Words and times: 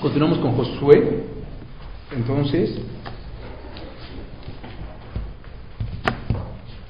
Continuamos 0.00 0.38
con 0.38 0.52
Josué. 0.56 1.22
Entonces, 2.14 2.78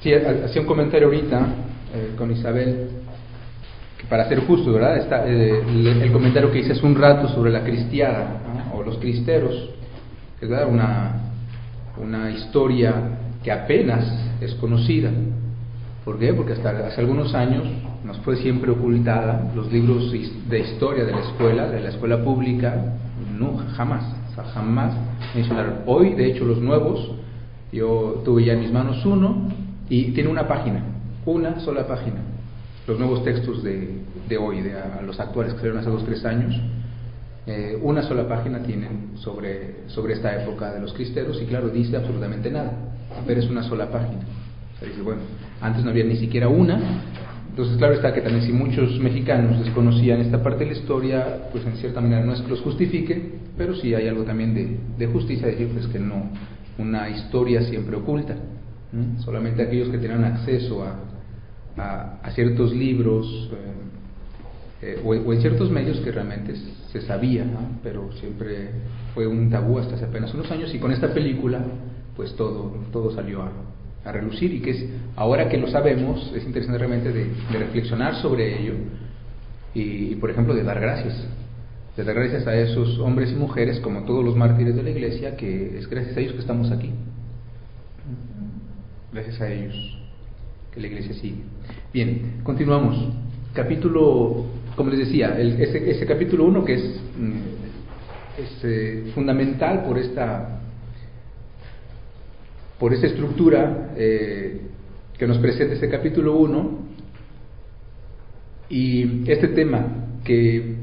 sí, 0.01 0.13
hacía 0.13 0.61
un 0.61 0.67
comentario 0.67 1.07
ahorita 1.07 1.39
eh, 1.95 2.15
con 2.17 2.31
Isabel, 2.31 2.89
que 3.97 4.05
para 4.07 4.27
ser 4.27 4.41
justo, 4.41 4.73
¿verdad? 4.73 4.97
Está, 4.97 5.25
eh, 5.25 5.63
el, 6.01 6.11
comentario 6.11 6.51
que 6.51 6.59
hice 6.59 6.73
hace 6.73 6.85
un 6.85 6.95
rato 6.95 7.29
sobre 7.29 7.49
la 7.49 7.63
cristiada, 7.63 8.41
o 8.75 8.83
los 8.83 8.97
cristeros, 8.97 9.69
¿verdad? 10.41 10.67
Una, 10.67 11.31
una 11.97 12.29
historia 12.31 12.93
que 13.41 13.51
apenas 13.51 14.05
es 14.41 14.53
conocida. 14.55 15.11
¿Por 16.03 16.19
qué? 16.19 16.33
Porque 16.33 16.53
hasta 16.53 16.87
hace 16.87 16.99
algunos 16.99 17.33
años 17.33 17.63
nos 18.03 18.17
fue 18.19 18.37
siempre 18.37 18.71
ocultada, 18.71 19.51
los 19.55 19.71
libros 19.71 20.11
de 20.11 20.59
historia 20.59 21.05
de 21.05 21.11
la 21.11 21.21
escuela, 21.21 21.67
de 21.67 21.81
la 21.81 21.89
escuela 21.89 22.23
pública, 22.23 22.93
no, 23.37 23.57
jamás, 23.75 24.03
jamás 24.53 24.93
mencionaron. 25.35 25.79
Hoy, 25.85 26.13
de 26.13 26.27
hecho, 26.27 26.45
los 26.45 26.59
nuevos, 26.59 27.11
yo 27.71 28.21
tuve 28.23 28.45
ya 28.45 28.53
en 28.53 28.61
mis 28.61 28.71
manos 28.71 29.05
uno 29.05 29.49
y 29.89 30.11
tiene 30.11 30.29
una 30.29 30.47
página, 30.47 30.83
una 31.25 31.59
sola 31.59 31.87
página. 31.87 32.17
Los 32.87 32.97
nuevos 32.99 33.23
textos 33.23 33.63
de, 33.63 34.01
de 34.29 34.37
hoy, 34.37 34.61
de 34.61 34.73
los 35.05 35.19
actuales 35.19 35.53
que 35.55 35.69
hace 35.69 35.89
dos, 35.89 36.05
tres 36.05 36.23
años, 36.25 36.55
eh, 37.45 37.79
una 37.81 38.03
sola 38.03 38.27
página 38.27 38.59
tienen 38.59 39.11
sobre, 39.15 39.87
sobre 39.87 40.13
esta 40.13 40.41
época 40.41 40.73
de 40.73 40.81
los 40.81 40.93
cristeros 40.93 41.41
y 41.41 41.45
claro, 41.45 41.69
dice 41.69 41.95
absolutamente 41.95 42.51
nada, 42.51 42.73
pero 43.25 43.39
es 43.39 43.49
una 43.49 43.63
sola 43.63 43.89
página. 43.89 44.19
dice, 44.81 45.01
bueno, 45.01 45.21
antes 45.61 45.83
no 45.83 45.91
había 45.91 46.03
ni 46.03 46.17
siquiera 46.17 46.49
una, 46.49 46.77
entonces, 47.57 47.77
claro 47.79 47.95
está 47.95 48.13
que 48.13 48.21
también 48.21 48.45
si 48.45 48.53
muchos 48.53 48.99
mexicanos 48.99 49.59
desconocían 49.59 50.21
esta 50.21 50.43
parte 50.43 50.63
de 50.63 50.73
la 50.73 50.77
historia, 50.77 51.49
pues 51.51 51.65
en 51.65 51.75
cierta 51.77 51.99
manera 52.01 52.23
no 52.23 52.33
es 52.33 52.41
que 52.41 52.49
los 52.49 52.61
justifique, 52.61 53.31
pero 53.57 53.73
sí 53.73 53.95
hay 53.95 54.07
algo 54.07 54.25
también 54.25 54.53
de, 54.53 54.77
de 54.95 55.11
justicia, 55.11 55.47
decirles 55.47 55.87
que 55.87 55.97
no, 55.97 56.29
una 56.77 57.09
historia 57.09 57.63
siempre 57.63 57.95
oculta. 57.95 58.35
Solamente 59.25 59.63
aquellos 59.63 59.89
que 59.89 59.97
tenían 59.97 60.23
acceso 60.23 60.83
a, 60.83 62.19
a, 62.21 62.29
ciertos 62.29 62.75
libros 62.75 63.49
eh, 64.83 64.95
eh, 64.95 65.01
o, 65.03 65.15
en 65.15 65.41
ciertos 65.41 65.71
medios 65.71 65.99
que 66.01 66.11
realmente 66.11 66.53
se 66.91 67.01
sabía, 67.01 67.43
pero 67.81 68.11
siempre 68.19 68.69
fue 69.15 69.25
un 69.25 69.49
tabú 69.49 69.79
hasta 69.79 69.95
hace 69.95 70.05
apenas 70.05 70.31
unos 70.35 70.51
años 70.51 70.71
y 70.75 70.77
con 70.77 70.91
esta 70.91 71.11
película 71.11 71.59
pues 72.15 72.35
todo, 72.35 72.75
todo 72.91 73.09
salió 73.15 73.41
a, 73.41 73.51
a 74.07 74.11
relucir 74.11 74.53
y 74.53 74.61
que 74.61 74.71
es, 74.71 74.85
ahora 75.15 75.49
que 75.49 75.57
lo 75.57 75.67
sabemos, 75.67 76.31
es 76.35 76.45
interesante 76.45 76.79
realmente 76.79 77.11
de, 77.11 77.29
reflexionar 77.51 78.15
sobre 78.15 78.61
ello 78.61 78.73
y, 79.73 80.15
por 80.15 80.31
ejemplo, 80.31 80.53
de 80.53 80.63
dar 80.63 80.79
gracias. 80.79 81.27
De 81.95 82.03
dar 82.03 82.15
gracias 82.15 82.47
a 82.47 82.55
esos 82.55 82.99
hombres 82.99 83.31
y 83.31 83.35
mujeres, 83.35 83.79
como 83.79 84.03
todos 84.03 84.23
los 84.23 84.35
mártires 84.35 84.75
de 84.75 84.83
la 84.83 84.89
iglesia, 84.91 85.35
que 85.35 85.77
es 85.77 85.89
gracias 85.89 86.15
a 86.15 86.19
ellos 86.19 86.33
que 86.33 86.39
estamos 86.39 86.71
aquí. 86.71 86.91
Gracias 89.11 89.41
a 89.41 89.51
ellos 89.51 89.97
que 90.73 90.79
la 90.79 90.87
iglesia 90.87 91.13
sigue. 91.15 91.41
Bien, 91.93 92.41
continuamos. 92.43 92.97
Capítulo, 93.53 94.45
como 94.75 94.91
les 94.91 94.99
decía, 94.99 95.39
ese, 95.39 95.89
ese, 95.89 96.05
capítulo 96.05 96.45
1 96.45 96.65
que 96.65 96.73
es, 96.75 97.01
mm, 97.17 98.41
es 98.41 98.63
eh, 98.63 99.11
fundamental 99.15 99.83
por 99.83 99.97
esta 99.97 100.56
por 102.79 102.93
esa 102.93 103.07
estructura 103.07 103.93
eh, 103.95 104.61
que 105.17 105.27
nos 105.27 105.37
presenta 105.39 105.73
este 105.73 105.89
capítulo 105.89 106.37
1 106.37 106.79
y 108.69 109.29
este 109.31 109.47
tema 109.49 109.87
que 110.23 110.75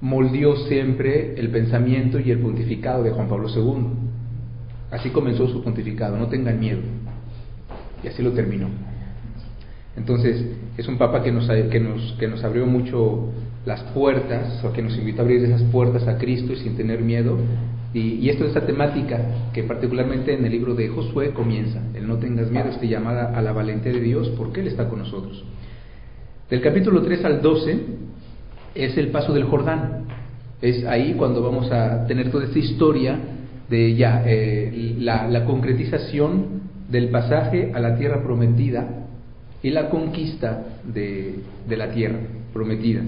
moldeó 0.00 0.56
siempre 0.68 1.34
el 1.38 1.50
pensamiento 1.50 2.20
y 2.20 2.30
el 2.30 2.38
pontificado 2.38 3.02
de 3.02 3.10
Juan 3.10 3.28
Pablo 3.28 3.48
II. 3.48 3.86
Así 4.90 5.10
comenzó 5.10 5.48
su 5.48 5.62
pontificado, 5.62 6.16
no 6.16 6.28
tengan 6.28 6.60
miedo. 6.60 6.80
Y 8.02 8.08
así 8.08 8.22
lo 8.22 8.32
terminó. 8.32 8.68
Entonces, 9.96 10.44
es 10.76 10.88
un 10.88 10.98
papa 10.98 11.22
que 11.22 11.32
nos, 11.32 11.48
que 11.48 11.80
nos, 11.80 12.12
que 12.18 12.28
nos 12.28 12.44
abrió 12.44 12.66
mucho 12.66 13.30
las 13.64 13.82
puertas, 13.94 14.62
o 14.64 14.72
que 14.72 14.82
nos 14.82 14.96
invitó 14.96 15.22
a 15.22 15.24
abrir 15.24 15.42
esas 15.44 15.62
puertas 15.64 16.06
a 16.06 16.18
Cristo 16.18 16.52
y 16.52 16.56
sin 16.56 16.76
tener 16.76 17.00
miedo, 17.00 17.38
y, 17.94 18.28
esto 18.28 18.44
es 18.44 18.50
esa 18.50 18.66
temática 18.66 19.50
que 19.52 19.62
particularmente 19.62 20.34
en 20.34 20.44
el 20.44 20.50
libro 20.50 20.74
de 20.74 20.88
Josué 20.88 21.30
comienza, 21.30 21.80
el 21.94 22.08
no 22.08 22.18
tengas 22.18 22.50
miedo, 22.50 22.68
esta 22.68 22.84
llamada 22.84 23.38
a 23.38 23.40
la 23.40 23.52
valentía 23.52 23.92
de 23.92 24.00
Dios, 24.00 24.30
porque 24.36 24.60
Él 24.60 24.66
está 24.66 24.88
con 24.88 24.98
nosotros. 24.98 25.44
Del 26.50 26.60
capítulo 26.60 27.02
3 27.02 27.24
al 27.24 27.40
12 27.40 27.78
es 28.74 28.96
el 28.98 29.08
paso 29.08 29.32
del 29.32 29.44
Jordán. 29.44 30.06
Es 30.60 30.84
ahí 30.84 31.14
cuando 31.14 31.40
vamos 31.40 31.70
a 31.70 32.04
tener 32.06 32.32
toda 32.32 32.46
esta 32.46 32.58
historia 32.58 33.16
de 33.70 33.94
ya 33.94 34.24
eh, 34.26 34.96
la, 34.98 35.44
concretización 35.44 36.62
del 36.90 37.10
pasaje 37.10 37.70
a 37.74 37.78
la 37.78 37.96
tierra 37.96 38.24
prometida 38.24 39.06
y 39.62 39.70
la 39.70 39.88
conquista 39.88 40.64
de 40.92 41.44
la 41.68 41.90
tierra 41.92 42.18
prometida. 42.52 43.02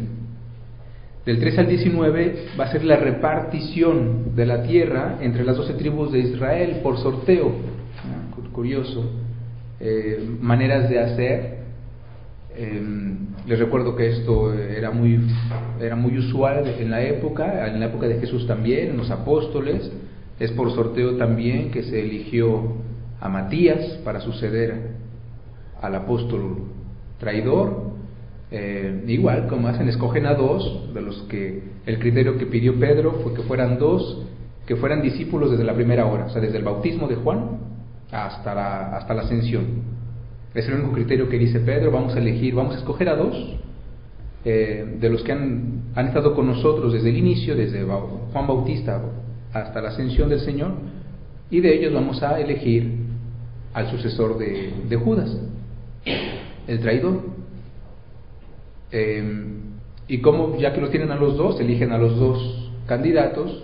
Del 1.26 1.40
3 1.40 1.58
al 1.58 1.66
19 1.66 2.34
va 2.58 2.66
a 2.66 2.70
ser 2.70 2.84
la 2.84 2.94
repartición 2.94 4.36
de 4.36 4.46
la 4.46 4.62
tierra 4.62 5.18
entre 5.20 5.42
las 5.42 5.56
doce 5.56 5.74
tribus 5.74 6.12
de 6.12 6.20
Israel 6.20 6.78
por 6.84 6.98
sorteo. 6.98 7.50
Ah, 8.04 8.52
curioso. 8.52 9.10
Eh, 9.80 10.24
maneras 10.40 10.88
de 10.88 11.00
hacer. 11.00 11.56
Em, 12.56 13.26
les 13.44 13.58
recuerdo 13.58 13.96
que 13.96 14.08
esto 14.08 14.54
era 14.54 14.92
muy, 14.92 15.20
era 15.80 15.96
muy 15.96 16.16
usual 16.16 16.64
en 16.78 16.92
la 16.92 17.02
época, 17.02 17.66
en 17.66 17.80
la 17.80 17.86
época 17.86 18.06
de 18.06 18.20
Jesús 18.20 18.46
también, 18.46 18.90
en 18.90 18.96
los 18.96 19.10
apóstoles. 19.10 19.90
Es 20.38 20.52
por 20.52 20.70
sorteo 20.70 21.16
también 21.16 21.72
que 21.72 21.82
se 21.82 21.98
eligió 21.98 22.76
a 23.20 23.28
Matías 23.28 23.98
para 24.04 24.20
suceder 24.20 24.92
al 25.82 25.94
apóstol 25.96 26.68
traidor 27.18 27.85
eh, 28.58 29.04
igual, 29.06 29.48
como 29.48 29.68
hacen, 29.68 29.86
escogen 29.86 30.24
a 30.24 30.32
dos, 30.32 30.94
de 30.94 31.02
los 31.02 31.22
que 31.24 31.62
el 31.84 31.98
criterio 31.98 32.38
que 32.38 32.46
pidió 32.46 32.74
Pedro 32.80 33.20
fue 33.22 33.34
que 33.34 33.42
fueran 33.42 33.78
dos, 33.78 34.22
que 34.66 34.76
fueran 34.76 35.02
discípulos 35.02 35.50
desde 35.50 35.64
la 35.64 35.74
primera 35.74 36.06
hora, 36.06 36.24
o 36.24 36.30
sea, 36.30 36.40
desde 36.40 36.56
el 36.56 36.64
bautismo 36.64 37.06
de 37.06 37.16
Juan 37.16 37.58
hasta 38.10 38.54
la, 38.54 38.96
hasta 38.96 39.12
la 39.12 39.22
ascensión. 39.22 39.64
Es 40.54 40.66
el 40.68 40.74
único 40.74 40.92
criterio 40.92 41.28
que 41.28 41.38
dice 41.38 41.60
Pedro, 41.60 41.90
vamos 41.90 42.16
a 42.16 42.18
elegir, 42.18 42.54
vamos 42.54 42.76
a 42.76 42.78
escoger 42.78 43.10
a 43.10 43.16
dos 43.16 43.36
eh, 44.46 44.96
de 45.00 45.10
los 45.10 45.22
que 45.22 45.32
han, 45.32 45.82
han 45.94 46.06
estado 46.06 46.34
con 46.34 46.46
nosotros 46.46 46.94
desde 46.94 47.10
el 47.10 47.18
inicio, 47.18 47.54
desde 47.54 47.84
Juan 47.84 48.46
Bautista 48.46 49.02
hasta 49.52 49.82
la 49.82 49.90
ascensión 49.90 50.30
del 50.30 50.40
Señor, 50.40 50.70
y 51.50 51.60
de 51.60 51.74
ellos 51.74 51.92
vamos 51.92 52.22
a 52.22 52.40
elegir 52.40 52.90
al 53.74 53.90
sucesor 53.90 54.38
de, 54.38 54.72
de 54.88 54.96
Judas, 54.96 55.36
el 56.66 56.80
traidor. 56.80 57.35
Em, 58.96 59.56
y 60.08 60.22
cómo, 60.22 60.56
ya 60.56 60.72
que 60.72 60.80
los 60.80 60.90
tienen 60.90 61.10
a 61.10 61.16
los 61.16 61.36
dos, 61.36 61.60
eligen 61.60 61.92
a 61.92 61.98
los 61.98 62.18
dos 62.18 62.72
candidatos 62.86 63.62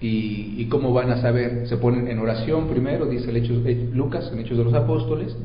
y, 0.00 0.66
cómo 0.66 0.92
van 0.92 1.10
a 1.10 1.20
saber, 1.20 1.66
se 1.66 1.76
ponen 1.76 2.06
en 2.06 2.20
oración 2.20 2.68
primero, 2.68 3.06
dice 3.06 3.30
el 3.30 3.38
Hechos, 3.38 3.66
eh, 3.66 3.90
Lucas 3.92 4.30
en 4.32 4.38
Hechos 4.38 4.58
de 4.58 4.64
los 4.64 4.74
Apóstoles, 4.74 5.36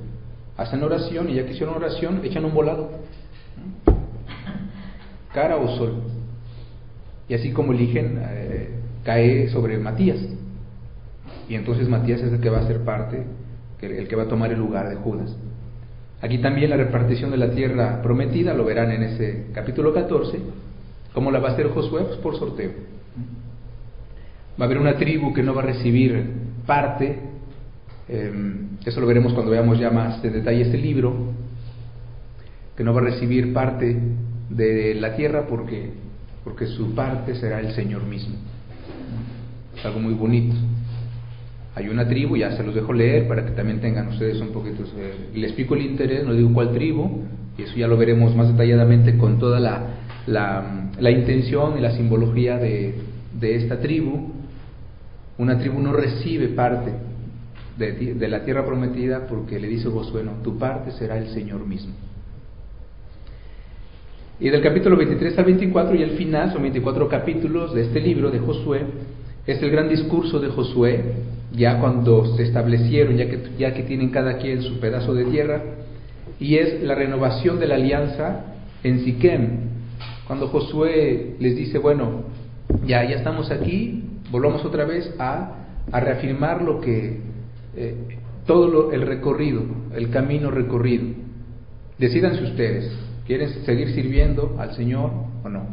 hacen 0.57 0.83
oración 0.83 1.29
y 1.29 1.35
ya 1.35 1.45
que 1.45 1.53
hicieron 1.53 1.75
oración, 1.75 2.21
echan 2.23 2.45
un 2.45 2.53
volado, 2.53 2.91
cara 5.33 5.57
o 5.57 5.75
sol. 5.77 6.03
Y 7.27 7.33
así 7.33 7.51
como 7.51 7.73
eligen, 7.73 8.19
eh, 8.21 8.69
cae 9.03 9.49
sobre 9.49 9.79
Matías. 9.79 10.19
Y 11.47 11.55
entonces 11.55 11.89
Matías 11.89 12.21
es 12.21 12.31
el 12.31 12.41
que 12.41 12.49
va 12.49 12.59
a 12.59 12.67
ser 12.67 12.83
parte, 12.83 13.23
el 13.81 14.07
que 14.07 14.15
va 14.15 14.23
a 14.23 14.27
tomar 14.27 14.51
el 14.51 14.59
lugar 14.59 14.87
de 14.89 14.97
Judas. 14.97 15.35
Aquí 16.21 16.39
también 16.39 16.69
la 16.69 16.77
repartición 16.77 17.31
de 17.31 17.37
la 17.37 17.51
tierra 17.51 18.01
prometida, 18.01 18.53
lo 18.53 18.65
verán 18.65 18.91
en 18.91 19.03
ese 19.03 19.45
capítulo 19.53 19.93
14, 19.93 20.37
¿cómo 21.13 21.31
la 21.31 21.39
va 21.39 21.49
a 21.49 21.51
hacer 21.53 21.69
Josué? 21.69 22.03
Pues 22.03 22.17
por 22.17 22.37
sorteo. 22.37 22.71
Va 24.59 24.65
a 24.65 24.67
haber 24.67 24.79
una 24.79 24.97
tribu 24.97 25.33
que 25.33 25.41
no 25.41 25.53
va 25.53 25.61
a 25.61 25.65
recibir 25.65 26.21
parte, 26.65 27.17
em, 28.09 28.77
eso 28.85 28.99
lo 28.99 29.07
veremos 29.07 29.33
cuando 29.33 29.51
veamos 29.51 29.79
ya 29.79 29.91
más 29.91 30.21
de 30.21 30.29
detalle 30.29 30.63
este 30.63 30.77
libro, 30.77 31.33
que 32.75 32.83
no 32.83 32.93
va 32.93 32.99
a 32.99 33.05
recibir 33.05 33.53
parte 33.53 33.97
de 34.49 34.95
la 34.95 35.15
tierra 35.15 35.47
porque, 35.47 35.91
porque 36.43 36.65
su 36.67 36.93
parte 36.93 37.35
será 37.35 37.61
el 37.61 37.71
Señor 37.71 38.03
mismo. 38.03 38.35
Es 39.77 39.85
algo 39.85 40.01
muy 40.01 40.13
bonito. 40.13 40.55
Hay 41.79 41.87
una 41.87 42.05
tribu, 42.05 42.35
ya 42.35 42.51
se 42.57 42.61
los 42.61 42.75
dejo 42.75 42.91
leer 42.91 43.25
para 43.25 43.45
que 43.45 43.51
también 43.51 43.79
tengan 43.79 44.09
ustedes 44.09 44.41
un 44.41 44.49
poquito, 44.49 44.83
eh, 44.97 45.29
les 45.33 45.51
explico 45.51 45.75
el 45.75 45.83
interés, 45.83 46.25
no 46.25 46.33
digo 46.33 46.51
cuál 46.53 46.73
tribu, 46.73 47.21
y 47.57 47.61
eso 47.61 47.73
ya 47.77 47.87
lo 47.87 47.95
veremos 47.95 48.35
más 48.35 48.49
detalladamente 48.49 49.17
con 49.17 49.39
toda 49.39 49.61
la, 49.61 49.87
la, 50.27 51.09
intención 51.09 51.77
y 51.77 51.81
la 51.81 51.91
simbología 51.91 52.57
de, 52.57 52.95
de, 53.39 53.55
esta 53.55 53.79
tribu. 53.79 54.29
Una 55.37 55.57
tribu 55.57 55.79
no 55.79 55.93
recibe 55.93 56.49
parte 56.49 56.91
de, 57.77 58.13
de 58.13 58.27
la 58.27 58.43
tierra 58.43 58.65
prometida 58.65 59.25
porque 59.27 59.57
le 59.57 59.69
dice 59.69 59.87
Josué, 59.87 60.21
no, 60.25 60.33
tu 60.43 60.57
parte 60.57 60.91
será 60.91 61.17
el 61.17 61.29
Señor 61.29 61.65
mismo. 61.65 61.93
Y 64.41 64.49
del 64.49 64.61
capítulo 64.61 64.97
23 64.97 65.37
al 65.37 65.45
24 65.45 65.95
y 65.95 66.03
el 66.03 66.11
final, 66.11 66.51
son 66.51 66.61
24 66.61 67.07
capítulos 67.07 67.73
de 67.73 67.83
este 67.83 68.01
libro 68.01 68.31
de 68.31 68.39
Josué, 68.39 68.81
es 69.47 69.63
el 69.63 69.71
gran 69.71 69.87
discurso 69.87 70.41
de 70.41 70.49
Josué, 70.49 71.03
ya 71.51 71.79
cuando 71.79 72.35
se 72.35 72.43
establecieron, 72.43 73.17
ya 73.17 73.29
que, 73.29 73.39
ya 73.57 73.73
que 73.73 73.83
tienen 73.83 74.09
cada 74.09 74.37
quien 74.37 74.61
su 74.61 74.79
pedazo 74.79 75.13
de 75.13 75.25
tierra, 75.25 75.61
y 76.39 76.55
es 76.55 76.81
la 76.83 76.95
renovación 76.95 77.59
de 77.59 77.67
la 77.67 77.75
alianza 77.75 78.45
en 78.83 79.03
Siquem, 79.03 79.47
cuando 80.27 80.47
Josué 80.47 81.35
les 81.39 81.55
dice, 81.55 81.79
bueno, 81.79 82.23
ya, 82.85 83.03
ya 83.03 83.15
estamos 83.17 83.49
aquí, 83.51 84.03
volvamos 84.31 84.63
otra 84.63 84.85
vez 84.85 85.11
a, 85.17 85.55
a 85.91 85.99
reafirmar 85.99 86.61
lo 86.61 86.79
que, 86.79 87.19
eh, 87.75 87.95
todo 88.45 88.91
el 88.91 89.01
recorrido, 89.01 89.63
el 89.95 90.09
camino 90.11 90.51
recorrido. 90.51 91.05
Decídanse 91.97 92.43
ustedes, 92.43 92.91
¿quieren 93.25 93.49
seguir 93.65 93.89
sirviendo 93.93 94.55
al 94.59 94.75
Señor 94.75 95.11
o 95.43 95.49
no? 95.49 95.67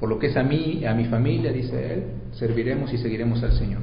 Por 0.00 0.08
lo 0.08 0.18
que 0.18 0.28
es 0.28 0.36
a 0.36 0.42
mí, 0.42 0.84
a 0.86 0.94
mi 0.94 1.04
familia, 1.04 1.52
dice 1.52 1.92
él, 1.92 2.02
serviremos 2.32 2.92
y 2.92 2.98
seguiremos 2.98 3.42
al 3.42 3.52
Señor. 3.52 3.80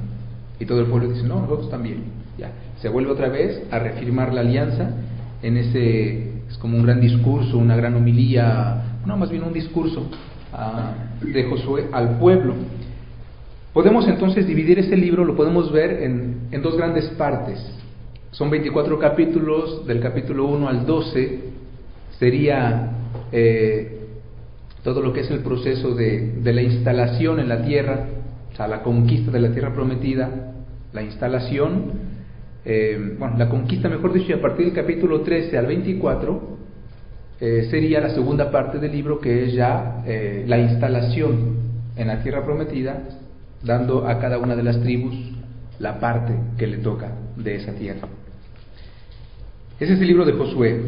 Y 0.58 0.66
todo 0.66 0.80
el 0.80 0.86
pueblo 0.86 1.08
dice, 1.08 1.26
no, 1.26 1.40
nosotros 1.40 1.70
también. 1.70 2.04
Ya, 2.38 2.50
se 2.80 2.88
vuelve 2.88 3.10
otra 3.10 3.28
vez 3.28 3.62
a 3.70 3.78
reafirmar 3.78 4.32
la 4.32 4.42
alianza 4.42 4.90
en 5.42 5.56
ese, 5.56 6.42
es 6.48 6.56
como 6.58 6.76
un 6.76 6.84
gran 6.84 7.00
discurso, 7.00 7.58
una 7.58 7.76
gran 7.76 7.94
homilía, 7.94 8.98
no, 9.04 9.16
más 9.16 9.30
bien 9.30 9.44
un 9.44 9.52
discurso 9.52 10.08
ah, 10.52 10.92
de 11.20 11.44
Josué 11.44 11.88
al 11.92 12.18
pueblo. 12.18 12.54
Podemos 13.72 14.08
entonces 14.08 14.46
dividir 14.46 14.78
este 14.78 14.96
libro, 14.96 15.24
lo 15.24 15.36
podemos 15.36 15.70
ver 15.70 16.02
en, 16.02 16.48
en 16.50 16.62
dos 16.62 16.76
grandes 16.76 17.06
partes. 17.10 17.58
Son 18.30 18.50
24 18.50 18.98
capítulos, 18.98 19.86
del 19.86 20.00
capítulo 20.00 20.46
1 20.46 20.68
al 20.68 20.86
12 20.86 21.56
sería 22.18 22.92
eh, 23.32 24.00
todo 24.82 25.00
lo 25.00 25.12
que 25.12 25.20
es 25.20 25.30
el 25.30 25.40
proceso 25.40 25.94
de, 25.94 26.32
de, 26.42 26.52
la 26.52 26.62
instalación 26.62 27.40
en 27.40 27.48
la 27.48 27.62
tierra, 27.64 28.06
o 28.56 28.58
sea, 28.58 28.66
la 28.66 28.82
conquista 28.82 29.30
de 29.30 29.38
la 29.38 29.52
tierra 29.52 29.74
prometida, 29.74 30.30
la 30.94 31.02
instalación, 31.02 31.92
eh, 32.64 33.16
bueno, 33.18 33.36
la 33.36 33.50
conquista, 33.50 33.90
mejor 33.90 34.14
dicho, 34.14 34.30
y 34.30 34.32
a 34.32 34.40
partir 34.40 34.64
del 34.64 34.74
capítulo 34.74 35.20
13 35.20 35.58
al 35.58 35.66
24 35.66 36.56
eh, 37.38 37.68
sería 37.70 38.00
la 38.00 38.08
segunda 38.14 38.50
parte 38.50 38.78
del 38.78 38.92
libro 38.92 39.20
que 39.20 39.44
es 39.44 39.52
ya 39.52 40.02
la 40.46 40.58
instalación 40.58 41.56
en 41.96 42.08
la 42.08 42.22
tierra 42.22 42.46
prometida 42.46 43.02
dando 43.62 44.08
a 44.08 44.18
cada 44.18 44.38
una 44.38 44.56
de 44.56 44.62
las 44.62 44.80
tribus 44.80 45.14
la 45.78 46.00
parte 46.00 46.32
que 46.56 46.66
le 46.66 46.78
toca 46.78 47.12
de 47.36 47.56
esa 47.56 47.72
tierra. 47.72 48.08
Ese 49.78 49.92
es 49.92 50.00
el 50.00 50.06
libro 50.06 50.24
de 50.24 50.32
Josué. 50.32 50.80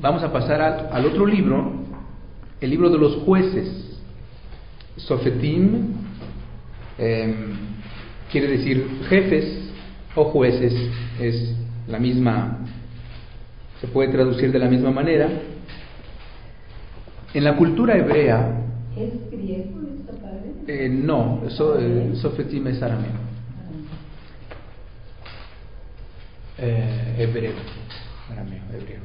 Vamos 0.00 0.24
a 0.24 0.32
pasar 0.32 0.60
al, 0.60 1.06
otro 1.06 1.26
libro, 1.26 1.70
el 2.60 2.70
libro 2.70 2.90
de 2.90 2.98
los 2.98 3.14
jueces. 3.18 4.00
Sofetim 4.96 5.99
em, 7.00 7.34
quiere 8.30 8.48
decir 8.48 8.86
jefes 9.08 9.70
o 10.14 10.24
jueces, 10.24 10.74
es 11.18 11.54
la 11.88 11.98
misma, 11.98 12.58
se 13.80 13.86
puede 13.88 14.10
traducir 14.12 14.52
de 14.52 14.58
la 14.58 14.68
misma 14.68 14.90
manera. 14.90 15.28
En 17.32 17.44
la 17.44 17.56
cultura 17.56 17.96
hebrea, 17.96 18.60
¿Es 18.96 19.30
griego? 19.30 19.80
eh, 20.66 20.88
no, 20.88 21.42
so, 21.48 21.78
eh, 21.80 22.10
Sofetim 22.16 22.66
es 22.66 22.82
arameo. 22.82 23.30
Eh, 26.58 27.14
hebreo, 27.18 27.52
arameo, 28.30 28.62
hebreo. 28.74 29.00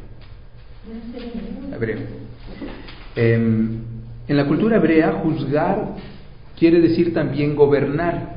Hebreo. 1.73 1.99
Eh, 3.15 3.33
en 4.27 4.37
la 4.37 4.45
cultura 4.45 4.75
hebrea, 4.75 5.13
juzgar 5.23 5.95
quiere 6.57 6.81
decir 6.81 7.13
también 7.13 7.55
gobernar. 7.55 8.35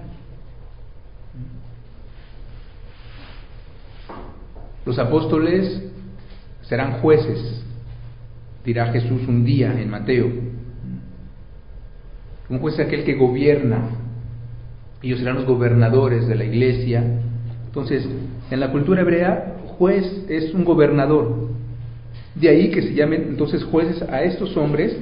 Los 4.84 4.98
apóstoles 4.98 5.82
serán 6.62 7.00
jueces, 7.00 7.62
dirá 8.64 8.86
Jesús 8.92 9.22
un 9.28 9.44
día 9.44 9.78
en 9.78 9.90
Mateo. 9.90 10.30
Un 12.48 12.58
juez 12.58 12.78
es 12.78 12.86
aquel 12.86 13.04
que 13.04 13.14
gobierna. 13.14 13.90
Ellos 15.02 15.18
serán 15.18 15.36
los 15.36 15.44
gobernadores 15.44 16.26
de 16.26 16.34
la 16.34 16.44
iglesia. 16.44 17.04
Entonces, 17.66 18.08
en 18.50 18.60
la 18.60 18.72
cultura 18.72 19.02
hebrea, 19.02 19.58
juez 19.76 20.24
es 20.28 20.54
un 20.54 20.64
gobernador. 20.64 21.48
De 22.34 22.48
ahí 22.48 22.70
que 22.70 22.82
se 22.82 22.94
llamen 22.94 23.26
entonces 23.28 23.62
jueces 23.64 24.02
a 24.02 24.22
estos 24.22 24.56
hombres 24.56 24.96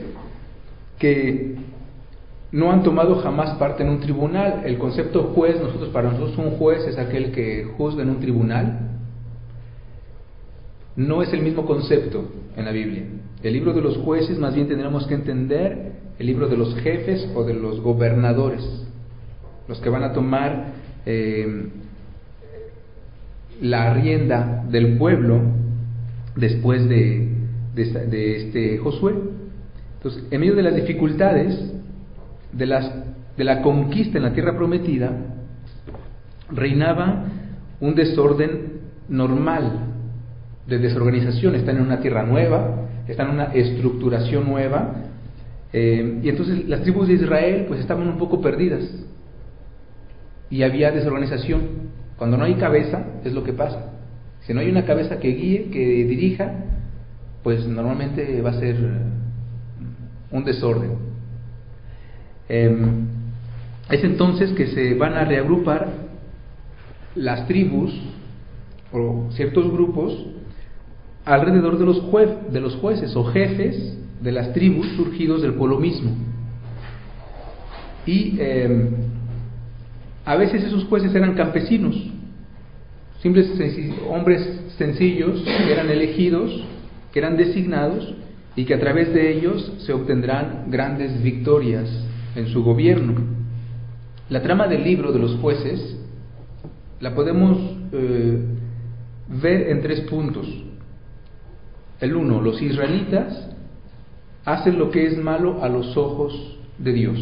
que 0.99 1.57
no 2.57 2.73
han 2.73 2.83
tomado 2.83 3.17
jamás 3.17 3.51
parte 3.59 3.83
en 3.83 3.91
un 3.91 4.01
tribunal. 4.01 4.63
El 4.65 4.79
concepto 4.79 5.25
juez, 5.35 5.61
nosotros 5.61 5.91
para 5.91 6.11
nosotros 6.11 6.39
un 6.39 6.53
juez 6.53 6.87
es 6.87 6.97
aquel 6.97 7.31
que 7.31 7.65
juzga 7.77 8.03
en 8.03 8.09
un 8.09 8.19
tribunal. 8.19 8.93
No 10.97 11.23
es 11.23 11.31
el 11.35 11.43
mismo 11.43 11.67
concepto 11.67 12.25
en 12.57 12.65
la 12.65 12.71
Biblia. 12.71 13.03
El 13.43 13.53
libro 13.53 13.75
de 13.75 13.83
los 13.83 13.99
jueces 13.99 14.39
más 14.39 14.55
bien 14.55 14.69
tendremos 14.69 15.07
que 15.07 15.13
entender 15.13 15.93
el 16.19 16.27
libro 16.27 16.49
de 16.49 16.57
los 16.57 16.75
jefes 16.77 17.31
o 17.35 17.45
de 17.45 17.53
los 17.53 17.83
gobernadores, 17.83 18.65
los 19.69 19.79
que 19.81 19.91
van 19.91 20.05
a 20.05 20.15
tomar 20.15 20.69
eh, 21.05 21.69
la 23.61 23.93
rienda 23.93 24.65
del 24.71 24.97
pueblo 24.97 25.43
después 26.35 26.89
de, 26.89 27.29
de, 27.75 28.37
este 28.37 28.79
Josué. 28.79 29.13
Entonces, 29.99 30.25
en 30.31 30.41
medio 30.41 30.55
de 30.55 30.63
las 30.63 30.75
dificultades 30.75 31.76
de, 32.57 32.67
las, 32.67 32.91
de 33.37 33.45
la 33.45 33.63
conquista 33.63 34.19
en 34.19 34.25
la 34.25 34.33
tierra 34.33 34.57
prometida, 34.57 35.11
reinaba 36.51 37.25
un 37.81 37.95
desorden 37.95 38.81
normal 39.09 39.81
de 40.67 40.79
desorganización. 40.79 41.55
Están 41.55 41.77
en 41.77 41.83
una 41.83 42.01
tierra 42.01 42.23
nueva, 42.23 42.89
están 43.07 43.29
en 43.29 43.35
una 43.35 43.45
estructuración 43.47 44.49
nueva, 44.49 44.95
eh, 45.73 46.21
y 46.23 46.29
entonces 46.29 46.69
las 46.69 46.83
tribus 46.83 47.09
de 47.09 47.15
Israel 47.15 47.65
pues 47.69 47.81
estaban 47.81 48.09
un 48.09 48.19
poco 48.19 48.41
perdidas 48.41 48.83
y 50.49 50.63
había 50.63 50.91
desorganización. 50.91 51.87
Cuando 52.17 52.37
no 52.37 52.45
hay 52.45 52.55
cabeza 52.55 53.05
es 53.25 53.33
lo 53.33 53.45
que 53.45 53.53
pasa. 53.53 53.93
Si 54.41 54.55
no 54.55 54.61
hay 54.61 54.71
una 54.71 54.85
cabeza 54.85 55.19
que 55.19 55.29
guíe, 55.29 55.71
que 55.71 56.05
dirija, 56.05 56.53
pues 57.43 57.67
normalmente 57.67 58.41
va 58.41 58.51
a 58.51 58.61
ser 58.61 58.77
un 60.31 60.45
desorden. 60.45 61.06
Em, 62.49 63.07
es 63.91 64.05
entonces 64.05 64.53
que 64.53 64.69
se 64.69 64.95
van 64.95 65.15
a 65.15 65.25
reagrupar 65.25 65.89
las 67.15 67.47
tribus 67.47 67.93
o 68.93 69.29
ciertos 69.33 69.71
grupos 69.71 70.27
alrededor 71.25 71.79
de 71.79 71.85
los, 71.85 72.03
de 72.53 72.61
los 72.61 72.77
jueces 72.77 73.17
o 73.17 73.25
jefes 73.25 73.99
de 74.21 74.33
las 74.33 74.53
tribus 74.53 74.87
surgidos 74.97 75.43
del 75.43 75.55
pueblo 75.55 75.79
mismo. 75.79 76.11
Y 78.07 78.37
em, 78.41 78.91
a 80.25 80.37
veces 80.37 80.63
esos 80.63 80.85
jueces 80.85 81.15
eran 81.15 81.35
campesinos, 81.35 81.97
simples 83.21 83.51
hombres 84.09 84.61
sencillos 84.79 85.43
que 85.43 85.73
eran 85.73 85.91
elegidos, 85.91 86.65
que 87.13 87.19
eran 87.19 87.37
designados 87.37 88.15
y 88.55 88.65
que 88.65 88.75
a 88.75 88.81
través 88.81 89.13
de 89.13 89.33
ellos 89.33 89.73
se 89.79 89.93
obtendrán 89.93 90.67
grandes 90.69 91.23
victorias 91.23 92.06
en 92.37 92.47
su 92.49 92.63
gobierno. 92.63 93.15
La 94.29 94.43
trama 94.43 94.69
del 94.69 94.85
libro 94.85 95.13
de 95.13 95.19
los 95.19 95.37
jueces 95.37 95.99
la 97.01 97.15
podemos 97.15 97.59
eh, 97.93 98.39
ver 99.29 99.71
en 99.71 99.83
tres 99.83 100.03
puntos. 100.03 100.47
El 102.01 102.15
uno, 102.15 102.41
los 102.41 102.61
israelitas 102.61 103.49
hacen 104.45 104.79
lo 104.79 104.91
que 104.91 105.07
es 105.07 105.19
malo 105.19 105.63
a 105.63 105.69
los 105.69 105.97
ojos 105.97 106.59
de 106.79 106.93
Dios. 106.93 107.19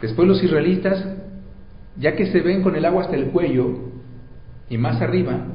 Después 0.00 0.28
los 0.28 0.42
israelitas, 0.42 1.04
ya 1.96 2.14
que 2.14 2.30
se 2.30 2.40
ven 2.40 2.62
con 2.62 2.76
el 2.76 2.84
agua 2.84 3.04
hasta 3.04 3.16
el 3.16 3.30
cuello 3.30 3.90
y 4.68 4.78
más 4.78 5.00
arriba, 5.00 5.46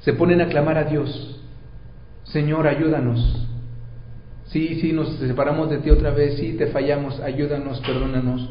se 0.00 0.12
ponen 0.12 0.40
a 0.40 0.48
clamar 0.48 0.78
a 0.78 0.84
Dios, 0.84 1.37
Señor, 2.32 2.66
ayúdanos. 2.66 3.46
Sí, 4.46 4.80
sí, 4.80 4.92
nos 4.92 5.16
separamos 5.18 5.68
de 5.70 5.78
ti 5.78 5.90
otra 5.90 6.10
vez, 6.10 6.36
sí, 6.38 6.54
te 6.54 6.68
fallamos, 6.68 7.20
ayúdanos, 7.20 7.80
perdónanos. 7.80 8.48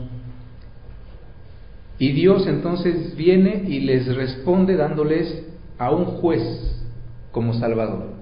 Y 2.00 2.12
Dios 2.12 2.46
entonces 2.46 3.16
viene 3.16 3.64
y 3.68 3.80
les 3.80 4.16
responde 4.16 4.76
dándoles 4.76 5.48
a 5.80 5.92
un 5.92 6.06
juez 6.06 6.86
como 7.32 7.54
Salvador. 7.54 8.16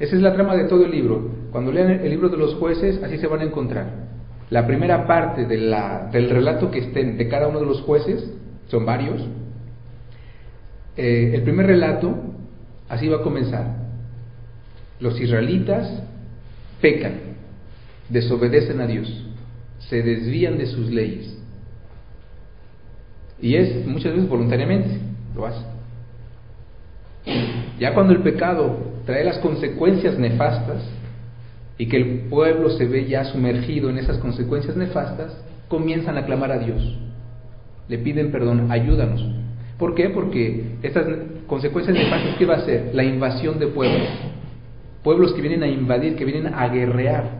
Esa 0.00 0.14
es 0.14 0.22
la 0.22 0.32
trama 0.32 0.56
de 0.56 0.64
todo 0.64 0.84
el 0.84 0.90
libro. 0.92 1.30
Cuando 1.50 1.72
lean 1.72 1.90
el 1.90 2.10
libro 2.10 2.28
de 2.28 2.36
los 2.36 2.54
jueces, 2.54 3.02
así 3.02 3.18
se 3.18 3.26
van 3.26 3.40
a 3.40 3.44
encontrar. 3.44 4.08
la 4.50 4.66
primera 4.66 5.06
parte 5.06 5.44
del 5.44 6.30
relato 6.30 6.70
que 6.70 6.78
estén 6.78 7.18
de 7.18 7.28
cada 7.28 7.48
uno 7.48 7.60
de 7.60 7.66
los 7.66 7.82
jueces, 7.82 8.32
son 8.68 8.86
varios, 8.86 9.22
eh, 10.98 11.30
el 11.32 11.42
primer 11.42 11.66
relato, 11.66 12.12
así 12.88 13.06
va 13.06 13.18
a 13.18 13.22
comenzar. 13.22 13.76
Los 14.98 15.20
israelitas 15.20 16.02
pecan, 16.80 17.12
desobedecen 18.08 18.80
a 18.80 18.86
Dios, 18.88 19.08
se 19.78 20.02
desvían 20.02 20.58
de 20.58 20.66
sus 20.66 20.90
leyes. 20.90 21.38
Y 23.40 23.54
es 23.54 23.86
muchas 23.86 24.12
veces 24.12 24.28
voluntariamente, 24.28 24.98
lo 25.36 25.46
hace. 25.46 25.64
Ya 27.78 27.94
cuando 27.94 28.12
el 28.12 28.22
pecado 28.22 28.76
trae 29.06 29.22
las 29.22 29.38
consecuencias 29.38 30.18
nefastas 30.18 30.82
y 31.78 31.86
que 31.86 31.96
el 31.96 32.20
pueblo 32.28 32.70
se 32.70 32.86
ve 32.86 33.06
ya 33.06 33.24
sumergido 33.26 33.88
en 33.88 33.98
esas 33.98 34.18
consecuencias 34.18 34.76
nefastas, 34.76 35.32
comienzan 35.68 36.18
a 36.18 36.26
clamar 36.26 36.50
a 36.50 36.58
Dios. 36.58 36.98
Le 37.86 37.98
piden 37.98 38.32
perdón, 38.32 38.72
ayúdanos. 38.72 39.47
¿Por 39.78 39.94
qué? 39.94 40.10
Porque 40.10 40.76
estas 40.82 41.06
consecuencias 41.46 41.96
nefastas, 41.96 42.36
¿qué 42.36 42.46
va 42.46 42.56
a 42.56 42.64
ser? 42.64 42.90
La 42.94 43.04
invasión 43.04 43.58
de 43.58 43.68
pueblos. 43.68 44.08
Pueblos 45.04 45.32
que 45.32 45.40
vienen 45.40 45.62
a 45.62 45.68
invadir, 45.68 46.16
que 46.16 46.24
vienen 46.24 46.52
a 46.52 46.68
guerrear 46.68 47.30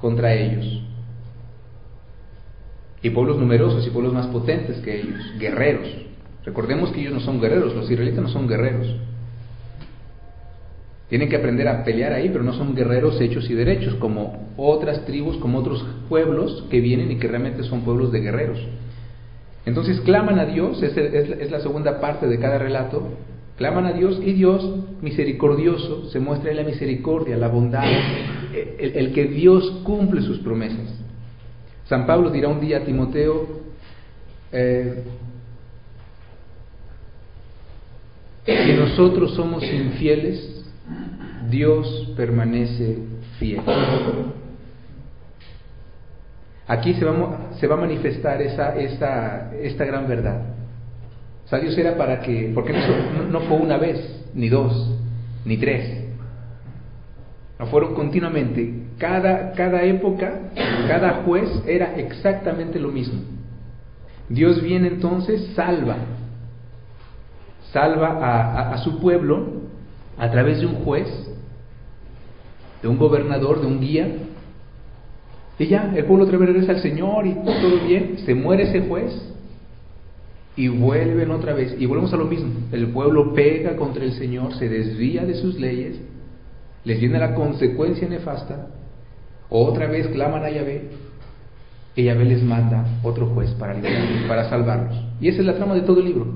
contra 0.00 0.34
ellos. 0.34 0.82
Y 3.02 3.10
pueblos 3.10 3.38
numerosos 3.38 3.86
y 3.86 3.90
pueblos 3.90 4.12
más 4.12 4.26
potentes 4.26 4.78
que 4.80 5.00
ellos, 5.00 5.20
guerreros. 5.38 5.88
Recordemos 6.44 6.92
que 6.92 7.00
ellos 7.00 7.14
no 7.14 7.20
son 7.20 7.40
guerreros, 7.40 7.74
los 7.74 7.90
israelitas 7.90 8.22
no 8.22 8.28
son 8.28 8.46
guerreros. 8.46 8.94
Tienen 11.08 11.28
que 11.28 11.36
aprender 11.36 11.68
a 11.68 11.84
pelear 11.84 12.12
ahí, 12.12 12.28
pero 12.28 12.44
no 12.44 12.52
son 12.52 12.74
guerreros 12.74 13.20
hechos 13.20 13.48
y 13.48 13.54
derechos, 13.54 13.94
como 13.94 14.50
otras 14.56 15.04
tribus, 15.06 15.36
como 15.38 15.58
otros 15.58 15.84
pueblos 16.08 16.64
que 16.70 16.80
vienen 16.80 17.12
y 17.12 17.16
que 17.16 17.28
realmente 17.28 17.62
son 17.62 17.82
pueblos 17.82 18.12
de 18.12 18.20
guerreros. 18.20 18.58
Entonces 19.66 20.00
claman 20.02 20.38
a 20.38 20.46
Dios, 20.46 20.80
es, 20.80 20.96
es, 20.96 21.50
la 21.50 21.60
segunda 21.60 22.00
parte 22.00 22.28
de 22.28 22.38
cada 22.38 22.56
relato, 22.56 23.08
claman 23.56 23.84
a 23.86 23.92
Dios 23.92 24.20
y 24.24 24.32
Dios, 24.32 24.64
misericordioso, 25.02 26.08
se 26.10 26.20
muestra 26.20 26.52
en 26.52 26.58
la 26.58 26.62
misericordia, 26.62 27.36
la 27.36 27.48
bondad, 27.48 27.84
el, 28.78 29.12
que 29.12 29.24
Dios 29.24 29.82
cumple 29.82 30.22
sus 30.22 30.38
promesas. 30.38 31.00
San 31.86 32.06
Pablo 32.06 32.30
dirá 32.30 32.48
un 32.48 32.60
día 32.60 32.78
a 32.78 32.84
Timoteo, 32.84 33.48
eh, 34.52 35.02
que 38.44 38.74
nosotros 38.74 39.34
somos 39.34 39.64
infieles, 39.64 40.64
Dios 41.50 42.12
permanece 42.16 42.98
fiel. 43.40 43.62
Aquí 46.68 46.94
se 46.94 47.04
va, 47.04 47.50
se 47.58 47.66
va 47.66 47.74
a 47.74 47.78
manifestar 47.78 48.42
esa, 48.42 48.76
esta, 48.76 49.52
esta 49.54 49.84
gran 49.84 50.08
verdad. 50.08 50.40
O 51.44 51.48
sea, 51.48 51.60
Dios 51.60 51.76
era 51.78 51.96
para 51.96 52.20
que, 52.20 52.50
porque 52.54 52.72
no, 52.72 53.24
no 53.30 53.40
fue 53.40 53.56
una 53.58 53.76
vez, 53.76 54.24
ni 54.34 54.48
dos, 54.48 54.92
ni 55.44 55.56
tres. 55.58 56.04
No 57.58 57.66
fueron 57.66 57.94
continuamente. 57.94 58.82
Cada, 58.98 59.52
cada 59.52 59.82
época, 59.84 60.32
cada 60.88 61.22
juez 61.24 61.48
era 61.66 61.94
exactamente 61.96 62.80
lo 62.80 62.88
mismo. 62.88 63.20
Dios 64.28 64.60
viene 64.60 64.88
entonces, 64.88 65.52
salva. 65.54 65.96
Salva 67.72 68.08
a, 68.08 68.72
a 68.72 68.78
su 68.78 68.98
pueblo 68.98 69.66
a 70.18 70.30
través 70.30 70.60
de 70.60 70.66
un 70.66 70.76
juez 70.76 71.26
de 72.82 72.88
un 72.88 72.98
gobernador, 72.98 73.60
de 73.60 73.66
un 73.66 73.80
guía, 73.80 74.08
y 75.58 75.66
ya, 75.66 75.92
el 75.96 76.04
pueblo 76.04 76.24
otra 76.24 76.38
vez 76.38 76.48
regresa 76.48 76.72
al 76.72 76.80
Señor 76.80 77.26
y 77.26 77.34
todo 77.34 77.86
bien, 77.86 78.18
se 78.24 78.34
muere 78.34 78.64
ese 78.64 78.82
juez 78.82 79.12
y 80.56 80.68
vuelven 80.68 81.30
otra 81.30 81.52
vez, 81.52 81.76
y 81.78 81.86
volvemos 81.86 82.12
a 82.12 82.16
lo 82.16 82.24
mismo, 82.24 82.50
el 82.72 82.88
pueblo 82.88 83.34
pega 83.34 83.76
contra 83.76 84.04
el 84.04 84.12
Señor, 84.12 84.54
se 84.54 84.68
desvía 84.68 85.24
de 85.24 85.34
sus 85.34 85.58
leyes, 85.60 86.00
les 86.84 87.00
viene 87.00 87.18
la 87.18 87.34
consecuencia 87.34 88.08
nefasta, 88.08 88.68
otra 89.50 89.86
vez 89.86 90.06
claman 90.08 90.44
a 90.44 90.50
Yahvé, 90.50 90.90
y 91.94 92.04
Yahvé 92.04 92.24
les 92.26 92.42
manda 92.42 92.86
otro 93.02 93.26
juez 93.28 93.50
para 93.52 93.74
para 94.28 94.48
salvarlos. 94.50 95.02
Y 95.20 95.28
esa 95.28 95.40
es 95.40 95.46
la 95.46 95.56
trama 95.56 95.74
de 95.74 95.80
todo 95.80 96.00
el 96.00 96.06
libro. 96.06 96.26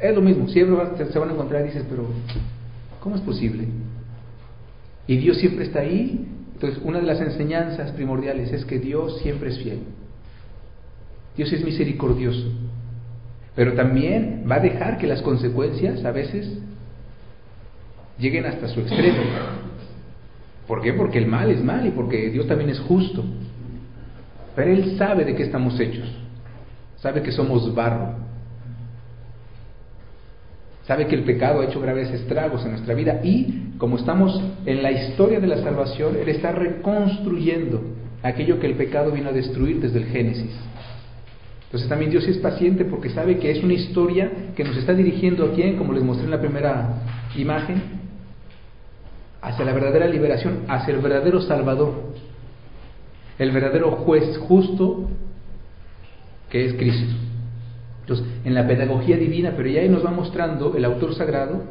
Es 0.00 0.14
lo 0.14 0.22
mismo, 0.22 0.48
siempre 0.48 1.06
se 1.12 1.18
van 1.18 1.28
a 1.28 1.32
encontrar 1.32 1.62
y 1.62 1.66
dices, 1.66 1.84
pero 1.88 2.06
¿cómo 3.00 3.16
es 3.16 3.20
posible? 3.20 3.68
Y 5.06 5.16
Dios 5.18 5.36
siempre 5.36 5.64
está 5.66 5.80
ahí. 5.80 6.26
Entonces, 6.62 6.84
una 6.84 7.00
de 7.00 7.06
las 7.06 7.20
enseñanzas 7.20 7.90
primordiales 7.90 8.52
es 8.52 8.64
que 8.64 8.78
Dios 8.78 9.18
siempre 9.18 9.50
es 9.50 9.58
fiel. 9.58 9.80
Dios 11.36 11.52
es 11.52 11.64
misericordioso. 11.64 12.52
Pero 13.56 13.72
también 13.72 14.44
va 14.48 14.56
a 14.56 14.60
dejar 14.60 14.96
que 14.96 15.08
las 15.08 15.22
consecuencias 15.22 16.04
a 16.04 16.12
veces 16.12 16.56
lleguen 18.16 18.46
hasta 18.46 18.68
su 18.68 18.78
extremo. 18.78 19.22
¿Por 20.68 20.82
qué? 20.82 20.92
Porque 20.92 21.18
el 21.18 21.26
mal 21.26 21.50
es 21.50 21.64
mal 21.64 21.84
y 21.84 21.90
porque 21.90 22.30
Dios 22.30 22.46
también 22.46 22.70
es 22.70 22.78
justo. 22.78 23.24
Pero 24.54 24.70
Él 24.70 24.96
sabe 24.96 25.24
de 25.24 25.34
qué 25.34 25.42
estamos 25.42 25.80
hechos. 25.80 26.08
Sabe 26.98 27.22
que 27.22 27.32
somos 27.32 27.74
barro 27.74 28.21
sabe 30.86 31.06
que 31.06 31.14
el 31.14 31.24
pecado 31.24 31.60
ha 31.60 31.66
hecho 31.66 31.80
graves 31.80 32.10
estragos 32.10 32.64
en 32.64 32.72
nuestra 32.72 32.94
vida 32.94 33.20
y 33.22 33.74
como 33.78 33.96
estamos 33.96 34.40
en 34.66 34.82
la 34.82 34.90
historia 34.90 35.40
de 35.40 35.46
la 35.46 35.58
salvación, 35.58 36.16
Él 36.16 36.28
está 36.28 36.52
reconstruyendo 36.52 37.82
aquello 38.22 38.58
que 38.60 38.66
el 38.66 38.74
pecado 38.74 39.10
vino 39.10 39.30
a 39.30 39.32
destruir 39.32 39.80
desde 39.80 39.98
el 39.98 40.06
Génesis. 40.06 40.52
Entonces 41.64 41.88
también 41.88 42.10
Dios 42.10 42.26
es 42.28 42.36
paciente 42.38 42.84
porque 42.84 43.10
sabe 43.10 43.38
que 43.38 43.50
es 43.50 43.62
una 43.64 43.72
historia 43.72 44.30
que 44.54 44.62
nos 44.62 44.76
está 44.76 44.92
dirigiendo 44.92 45.46
a 45.46 45.52
quién, 45.52 45.76
como 45.76 45.92
les 45.92 46.02
mostré 46.02 46.26
en 46.26 46.30
la 46.30 46.40
primera 46.40 47.02
imagen, 47.34 47.82
hacia 49.40 49.64
la 49.64 49.72
verdadera 49.72 50.06
liberación, 50.06 50.64
hacia 50.68 50.94
el 50.94 51.00
verdadero 51.00 51.40
Salvador, 51.40 52.12
el 53.38 53.50
verdadero 53.50 53.90
juez 53.92 54.36
justo 54.38 55.08
que 56.50 56.66
es 56.66 56.74
Cristo. 56.74 57.21
Entonces, 58.02 58.26
en 58.44 58.54
la 58.54 58.66
pedagogía 58.66 59.16
divina, 59.16 59.54
pero 59.56 59.68
ya 59.68 59.80
ahí 59.80 59.88
nos 59.88 60.04
va 60.04 60.10
mostrando 60.10 60.76
el 60.76 60.84
autor 60.84 61.14
sagrado 61.14 61.62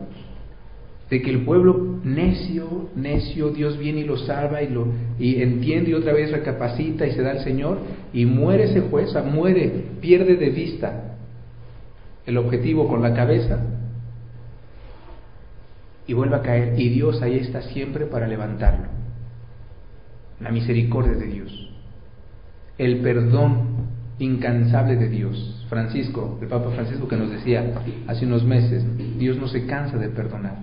de 1.10 1.22
que 1.22 1.30
el 1.30 1.44
pueblo 1.44 2.00
necio, 2.06 2.90
necio, 2.96 3.50
Dios 3.50 3.78
viene 3.78 4.00
y 4.00 4.04
lo 4.06 4.18
salva 4.18 4.62
y 4.62 4.70
lo 4.70 4.88
y 5.20 5.42
entiende 5.42 5.92
y 5.92 5.94
otra 5.94 6.14
vez 6.14 6.32
recapacita 6.32 7.06
y 7.06 7.12
se 7.12 7.22
da 7.22 7.32
al 7.32 7.44
Señor 7.44 7.80
y 8.14 8.26
muere 8.26 8.64
ese 8.64 8.80
juez, 8.80 9.14
muere, 9.26 9.88
pierde 10.00 10.38
de 10.38 10.50
vista 10.52 11.18
el 12.26 12.38
objetivo 12.38 12.88
con 12.88 13.02
la 13.02 13.14
cabeza 13.14 13.60
y 16.08 16.14
vuelve 16.14 16.38
a 16.38 16.42
caer 16.42 16.80
y 16.80 16.88
Dios 16.88 17.22
ahí 17.22 17.40
está 17.40 17.62
siempre 17.62 18.06
para 18.06 18.26
levantarlo. 18.26 18.88
La 20.40 20.50
misericordia 20.50 21.14
de 21.14 21.28
Dios, 21.28 21.70
el 22.78 23.02
perdón 23.02 23.90
incansable 24.18 24.96
de 24.96 25.10
Dios. 25.10 25.61
Francisco, 25.72 26.38
el 26.42 26.50
Papa 26.50 26.70
Francisco 26.72 27.08
que 27.08 27.16
nos 27.16 27.32
decía 27.32 27.64
hace 28.06 28.26
unos 28.26 28.44
meses, 28.44 28.84
Dios 29.18 29.38
no 29.38 29.48
se 29.48 29.66
cansa 29.66 29.98
de 29.98 30.10
perdonar. 30.10 30.58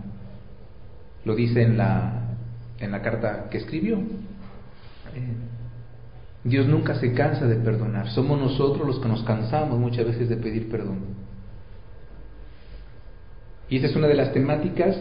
Lo 1.25 1.35
dice 1.35 1.63
en 1.63 1.79
la, 1.79 2.37
en 2.79 2.91
la 2.93 3.01
carta 3.01 3.49
que 3.51 3.57
escribió. 3.57 3.97
Eh, 3.97 5.33
Dios 6.45 6.69
nunca 6.69 6.95
se 6.97 7.15
cansa 7.15 7.47
de 7.47 7.57
perdonar. 7.57 8.11
Somos 8.11 8.39
nosotros 8.39 8.87
los 8.87 9.01
que 9.01 9.09
nos 9.09 9.23
cansamos 9.25 9.79
muchas 9.79 10.05
veces 10.05 10.29
de 10.29 10.37
pedir 10.37 10.71
perdón. 10.71 10.99
Y 13.71 13.79
esa 13.79 13.87
es 13.87 13.97
una 13.97 14.09
de 14.09 14.15
las 14.15 14.35
temáticas 14.35 14.95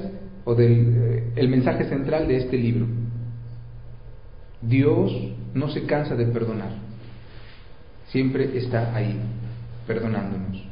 o 0.46 0.56
del 0.56 0.96
eh, 0.96 1.34
el 1.36 1.50
mensaje 1.50 1.84
central 1.84 2.30
de 2.30 2.38
este 2.38 2.58
libro. 2.58 2.88
Dios 4.62 5.12
no 5.54 5.70
se 5.70 5.84
cansa 5.84 6.16
de 6.16 6.28
perdonar 6.28 6.88
siempre 8.10 8.58
está 8.58 8.96
ahí, 8.96 9.20
perdonándonos. 9.88 10.64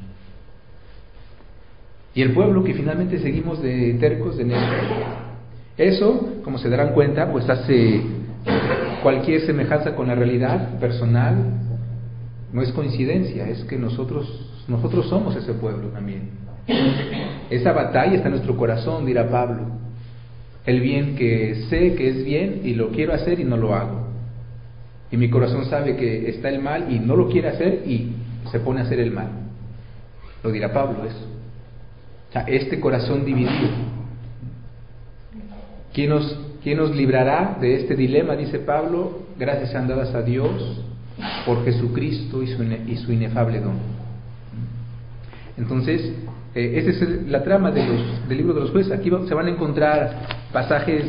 Y 2.14 2.22
el 2.22 2.34
pueblo 2.34 2.64
que 2.64 2.74
finalmente 2.74 3.20
seguimos 3.20 3.62
de 3.62 3.96
tercos 3.96 4.38
de 4.38 4.46
negro. 4.46 4.78
Eso, 5.78 6.40
como 6.44 6.58
se 6.58 6.70
darán 6.70 6.94
cuenta, 6.94 7.32
pues 7.32 7.50
hace 7.50 8.02
cualquier 9.04 9.42
semejanza 9.42 9.96
con 9.96 10.08
la 10.08 10.16
realidad 10.16 10.80
personal, 10.80 11.36
no 12.54 12.62
es 12.62 12.72
coincidencia, 12.72 13.50
es 13.50 13.66
que 13.66 13.78
nosotros, 13.78 14.64
nosotros 14.68 15.08
somos 15.10 15.36
ese 15.36 15.54
pueblo 15.54 15.90
también. 15.90 16.30
Esa 17.50 17.74
batalla 17.74 18.16
está 18.16 18.30
en 18.30 18.36
nuestro 18.36 18.56
corazón, 18.56 19.06
dirá 19.06 19.30
Pablo. 19.30 19.68
El 20.66 20.80
bien 20.80 21.16
que 21.16 21.66
sé 21.70 21.96
que 21.96 22.10
es 22.10 22.26
bien 22.26 22.62
y 22.64 22.74
lo 22.74 22.90
quiero 22.90 23.14
hacer 23.14 23.40
y 23.40 23.44
no 23.44 23.58
lo 23.58 23.76
hago. 23.76 24.08
Y 25.12 25.18
mi 25.18 25.30
corazón 25.30 25.66
sabe 25.66 25.96
que 25.98 26.30
está 26.30 26.50
el 26.50 26.62
mal 26.62 26.92
y 26.92 27.00
no 27.00 27.16
lo 27.16 27.30
quiere 27.30 27.50
hacer 27.50 27.84
y 27.86 28.14
se 28.52 28.60
pone 28.60 28.82
a 28.82 28.84
hacer 28.84 29.00
el 29.00 29.12
mal. 29.12 29.30
Lo 30.44 30.52
dirá 30.52 30.72
Pablo 30.74 31.06
eso. 31.06 31.26
Este 32.48 32.80
corazón 32.80 33.26
dividido. 33.26 33.70
¿Quién 35.94 36.10
nos, 36.10 36.38
¿Quién 36.62 36.78
nos 36.78 36.96
librará 36.96 37.58
de 37.60 37.76
este 37.76 37.96
dilema? 37.96 38.36
Dice 38.36 38.60
Pablo. 38.60 39.24
Gracias 39.40 39.72
sean 39.72 39.88
dadas 39.88 40.14
a 40.14 40.22
Dios 40.22 40.82
por 41.46 41.64
Jesucristo 41.64 42.44
y 42.44 42.48
su, 42.48 42.64
y 42.64 42.98
su 42.98 43.12
inefable 43.12 43.62
don. 43.62 43.76
Entonces, 45.58 46.14
eh, 46.54 46.74
esa 46.76 47.06
es 47.06 47.28
la 47.28 47.44
trama 47.44 47.72
de 47.72 47.86
los, 47.86 48.28
del 48.28 48.38
libro 48.38 48.54
de 48.54 48.62
los 48.62 48.72
jueces. 48.72 48.92
Aquí 48.92 49.10
se 49.28 49.34
van 49.34 49.48
a 49.48 49.50
encontrar 49.50 50.28
pasajes 50.52 51.06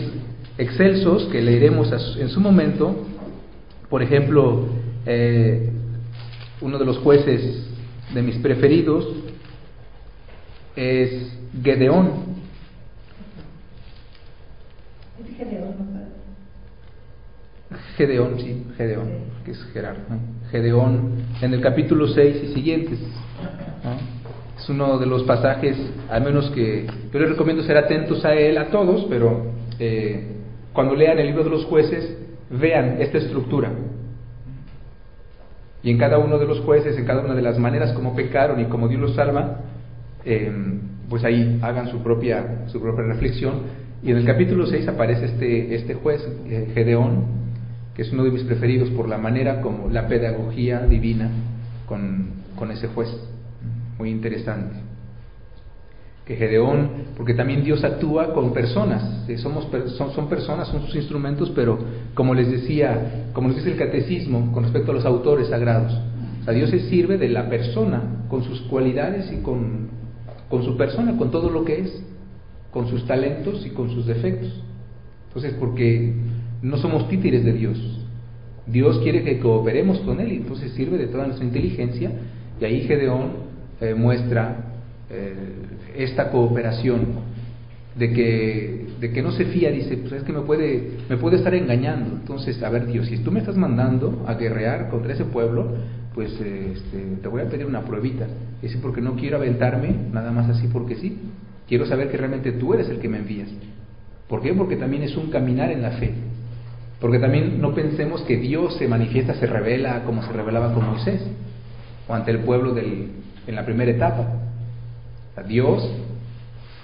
excelsos 0.59 1.25
que 1.27 1.43
leeremos 1.43 1.91
en 2.19 2.29
su 2.29 2.41
momento. 2.41 3.07
Por 3.89 4.03
ejemplo, 4.03 4.67
eh, 5.05 5.71
uno 6.61 6.79
de 6.79 6.85
los 6.85 6.99
jueces 6.99 7.67
de 8.15 8.23
mis 8.23 8.37
preferidos 8.37 9.07
es 10.75 11.33
Gedeón. 11.63 12.37
Gedeón, 17.97 18.39
sí, 18.39 18.65
Gedeón, 18.77 19.09
que 19.45 19.51
es 19.53 19.63
Gerardo. 19.73 20.01
Gedeón 20.51 21.25
en 21.41 21.55
el 21.55 21.61
capítulo 21.61 22.07
6 22.07 22.45
y 22.45 22.55
siguientes. 22.55 22.99
Es 24.59 24.69
uno 24.69 24.99
de 24.99 25.07
los 25.07 25.23
pasajes, 25.25 25.77
al 26.11 26.23
menos 26.23 26.51
que 26.51 26.87
yo 27.13 27.19
les 27.19 27.31
recomiendo 27.31 27.63
ser 27.63 27.77
atentos 27.77 28.25
a 28.25 28.35
él, 28.35 28.59
a 28.59 28.69
todos, 28.69 29.07
pero 29.09 29.53
eh, 29.79 30.37
cuando 30.73 30.95
lean 30.95 31.19
el 31.19 31.27
libro 31.27 31.45
de 31.45 31.51
los 31.51 31.65
jueces, 31.65 32.17
vean 32.51 33.01
esta 33.01 33.19
estructura. 33.19 33.71
Y 35.87 35.91
en 35.91 35.99
cada 35.99 36.19
uno 36.19 36.37
de 36.37 36.47
los 36.47 36.59
jueces, 36.63 36.99
en 36.99 37.05
cada 37.05 37.23
una 37.23 37.37
de 37.37 37.43
las 37.43 37.61
maneras 37.61 37.93
como 37.93 38.17
pecaron 38.17 38.59
y 38.59 38.65
como 38.65 38.89
Dios 38.89 39.01
los 39.01 39.15
salva, 39.15 39.61
eh, 40.25 40.51
pues 41.09 41.23
ahí 41.23 41.61
hagan 41.63 41.87
su 41.93 42.03
propia, 42.03 42.65
su 42.67 42.81
propia 42.81 43.05
reflexión. 43.05 43.61
Y 44.03 44.11
en 44.11 44.17
el 44.17 44.25
capítulo 44.25 44.67
6 44.67 44.89
aparece 44.89 45.27
este, 45.27 45.77
este 45.77 45.95
juez, 45.95 46.29
eh, 46.47 46.73
Gedeón, 46.75 47.27
que 47.95 48.03
es 48.03 48.13
uno 48.13 48.25
de 48.25 48.33
mis 48.33 48.43
preferidos 48.43 48.91
por 48.91 49.09
la 49.09 49.17
manera 49.17 49.61
como 49.61 49.89
la 49.89 50.09
pedagogía 50.09 50.81
divina 50.81 51.31
con, 51.87 52.31
con 52.57 52.73
ese 52.73 52.89
juez. 52.89 53.09
Muy 53.97 54.11
interesante. 54.11 54.86
Que 56.27 56.35
Gedeón, 56.35 56.91
porque 57.17 57.35
también 57.35 57.63
Dios 57.63 57.85
actúa 57.85 58.35
con 58.35 58.53
personas, 58.53 59.25
somos, 59.39 59.69
son, 59.97 60.13
son 60.13 60.29
personas, 60.29 60.67
son 60.69 60.83
sus 60.83 60.97
instrumentos, 60.97 61.53
pero 61.55 61.79
como 62.15 62.35
les 62.35 62.51
decía, 62.51 63.31
como 63.33 63.49
nos 63.49 63.57
dice 63.57 63.71
el 63.71 63.79
catecismo 63.79 64.53
con 64.53 64.65
respecto 64.65 64.91
a 64.91 64.95
los 64.95 65.07
autores 65.07 65.49
sagrados, 65.49 65.97
o 66.47 66.53
Dios 66.53 66.71
se 66.71 66.81
sirve 66.89 67.17
de 67.17 67.29
la 67.29 67.49
persona 67.49 68.25
con 68.29 68.43
sus 68.43 68.61
cualidades 68.63 69.33
y 69.33 69.43
con, 69.43 69.89
con 70.49 70.65
su 70.65 70.77
persona, 70.77 71.17
con 71.17 71.31
todo 71.31 71.49
lo 71.49 71.65
que 71.65 71.81
es, 71.81 72.03
con 72.73 72.89
sus 72.89 73.07
talentos 73.07 73.65
y 73.65 73.71
con 73.71 73.91
sus 73.91 74.07
defectos. 74.07 74.63
Entonces, 75.29 75.55
porque 75.61 76.13
no 76.63 76.77
somos 76.77 77.09
títeres 77.09 77.45
de 77.45 77.53
Dios. 77.53 77.79
Dios 78.67 78.99
quiere 78.99 79.23
que 79.23 79.39
cooperemos 79.39 80.01
con 80.01 80.21
Él 80.21 80.33
y 80.33 80.37
entonces 80.37 80.73
sirve 80.73 80.99
de 80.99 81.07
toda 81.07 81.27
nuestra 81.27 81.47
inteligencia 81.47 82.11
y 82.61 82.65
ahí 82.65 82.81
Gedeón 82.83 83.47
eh, 83.81 83.95
muestra 83.95 84.73
eh, 85.09 85.37
esta 85.99 86.31
cooperación 86.31 87.37
de 87.97 88.13
que, 88.13 88.87
de 89.01 89.13
que 89.13 89.23
no 89.23 89.33
se 89.33 89.47
fía, 89.47 89.71
dice, 89.71 89.97
pues 89.97 90.13
es 90.13 90.23
que 90.23 90.33
me 90.33 90.41
puede, 90.43 90.99
me 91.09 91.17
puede 91.17 91.37
estar 91.37 91.55
engañando. 91.55 92.17
Entonces, 92.17 92.63
a 92.63 92.69
ver 92.69 92.87
Dios, 92.87 93.07
si 93.07 93.19
tú 93.19 93.33
me 93.33 93.41
estás 93.41 93.57
mandando 93.57 94.25
a 94.27 94.35
guerrear 94.35 94.89
contra 94.91 95.15
ese 95.15 95.25
pueblo, 95.25 95.69
pues 96.15 96.33
este, 96.33 97.17
te 97.23 97.29
voy 97.29 97.43
a 97.43 97.49
pedir 97.49 97.67
una 97.67 97.83
pruebita. 97.83 98.27
Es 98.63 98.77
porque 98.77 99.01
no 99.01 99.17
quiero 99.17 99.37
aventarme 99.39 99.95
nada 100.13 100.31
más 100.31 100.49
así 100.49 100.69
porque 100.69 100.97
sí. 100.97 101.19
Quiero 101.69 101.87
saber 101.87 102.11
que 102.11 102.17
realmente 102.17 102.53
tú 102.53 102.75
eres 102.75 102.89
el 102.89 102.99
que 102.99 103.09
me 103.09 103.19
envías. 103.19 103.49
¿Por 104.29 104.41
qué? 104.43 104.53
Porque 104.55 104.77
también 104.77 105.03
es 105.03 105.17
un 105.17 105.31
caminar 105.31 105.71
en 105.71 105.83
la 105.83 105.93
fe. 105.93 106.13
Porque 107.01 107.19
también 107.19 107.61
no 107.61 107.75
pensemos 107.75 108.23
que 108.23 108.37
Dios 108.37 108.77
se 108.77 108.89
manifiesta, 108.89 109.35
se 109.35 109.47
revela 109.47 110.05
como 110.05 110.23
se 110.23 110.33
revelaba 110.33 110.73
con 110.73 110.87
Moisés 110.87 111.23
o 112.09 112.15
ante 112.15 112.31
el 112.31 112.41
pueblo 112.41 112.73
del, 112.73 113.11
en 113.47 113.55
la 113.55 113.65
primera 113.65 113.91
etapa. 113.91 114.46
Dios 115.43 115.89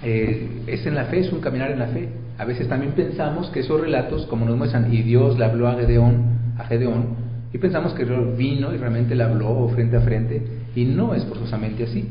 eh, 0.03 0.63
es 0.67 0.85
en 0.85 0.95
la 0.95 1.05
fe, 1.05 1.19
es 1.19 1.31
un 1.31 1.39
caminar 1.39 1.71
en 1.71 1.79
la 1.79 1.87
fe. 1.87 2.09
A 2.37 2.45
veces 2.45 2.67
también 2.67 2.93
pensamos 2.93 3.49
que 3.49 3.61
esos 3.61 3.79
relatos, 3.79 4.25
como 4.25 4.45
nos 4.45 4.57
muestran, 4.57 4.93
y 4.93 5.01
Dios 5.01 5.37
le 5.37 5.45
habló 5.45 5.67
a 5.67 5.75
Gedeón, 5.75 6.53
a 6.57 6.65
Gedeón, 6.65 7.15
y 7.53 7.57
pensamos 7.57 7.93
que 7.93 8.03
vino 8.03 8.73
y 8.73 8.77
realmente 8.77 9.15
le 9.15 9.23
habló 9.23 9.67
frente 9.69 9.97
a 9.97 10.01
frente, 10.01 10.41
y 10.75 10.85
no 10.85 11.13
es 11.13 11.23
forzosamente 11.25 11.83
así. 11.83 12.09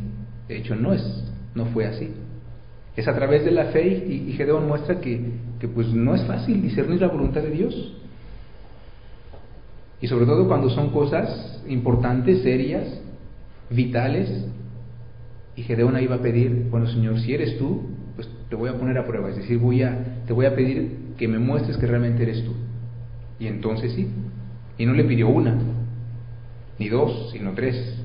De 0.48 0.58
hecho, 0.58 0.76
no 0.76 0.92
es, 0.92 1.24
no 1.54 1.66
fue 1.66 1.86
así. 1.86 2.10
Es 2.96 3.08
a 3.08 3.14
través 3.14 3.44
de 3.44 3.50
la 3.50 3.66
fe 3.66 3.86
y, 3.88 4.32
Gedeón 4.32 4.68
muestra 4.68 5.00
que, 5.00 5.20
que, 5.58 5.66
pues 5.66 5.88
no 5.88 6.14
es 6.14 6.22
fácil 6.24 6.60
discernir 6.60 7.00
la 7.00 7.08
voluntad 7.08 7.42
de 7.42 7.50
Dios. 7.50 7.94
Y 10.00 10.08
sobre 10.08 10.26
todo 10.26 10.46
cuando 10.46 10.68
son 10.68 10.90
cosas 10.90 11.62
importantes, 11.68 12.42
serias, 12.42 12.86
vitales. 13.70 14.46
Y 15.54 15.62
Gedeón 15.62 15.96
ahí 15.96 16.06
va 16.06 16.16
a 16.16 16.22
pedir, 16.22 16.68
bueno 16.70 16.86
Señor, 16.86 17.20
si 17.20 17.34
eres 17.34 17.58
tú, 17.58 17.82
pues 18.16 18.28
te 18.48 18.56
voy 18.56 18.70
a 18.70 18.78
poner 18.78 18.98
a 18.98 19.06
prueba. 19.06 19.30
Es 19.30 19.36
decir, 19.36 19.58
voy 19.58 19.82
a, 19.82 20.22
te 20.26 20.32
voy 20.32 20.46
a 20.46 20.54
pedir 20.54 21.14
que 21.18 21.28
me 21.28 21.38
muestres 21.38 21.76
que 21.76 21.86
realmente 21.86 22.22
eres 22.22 22.44
tú. 22.44 22.52
Y 23.38 23.46
entonces 23.46 23.92
sí. 23.92 24.08
Y 24.78 24.86
no 24.86 24.94
le 24.94 25.04
pidió 25.04 25.28
una, 25.28 25.56
ni 26.78 26.88
dos, 26.88 27.30
sino 27.32 27.52
tres. 27.52 27.98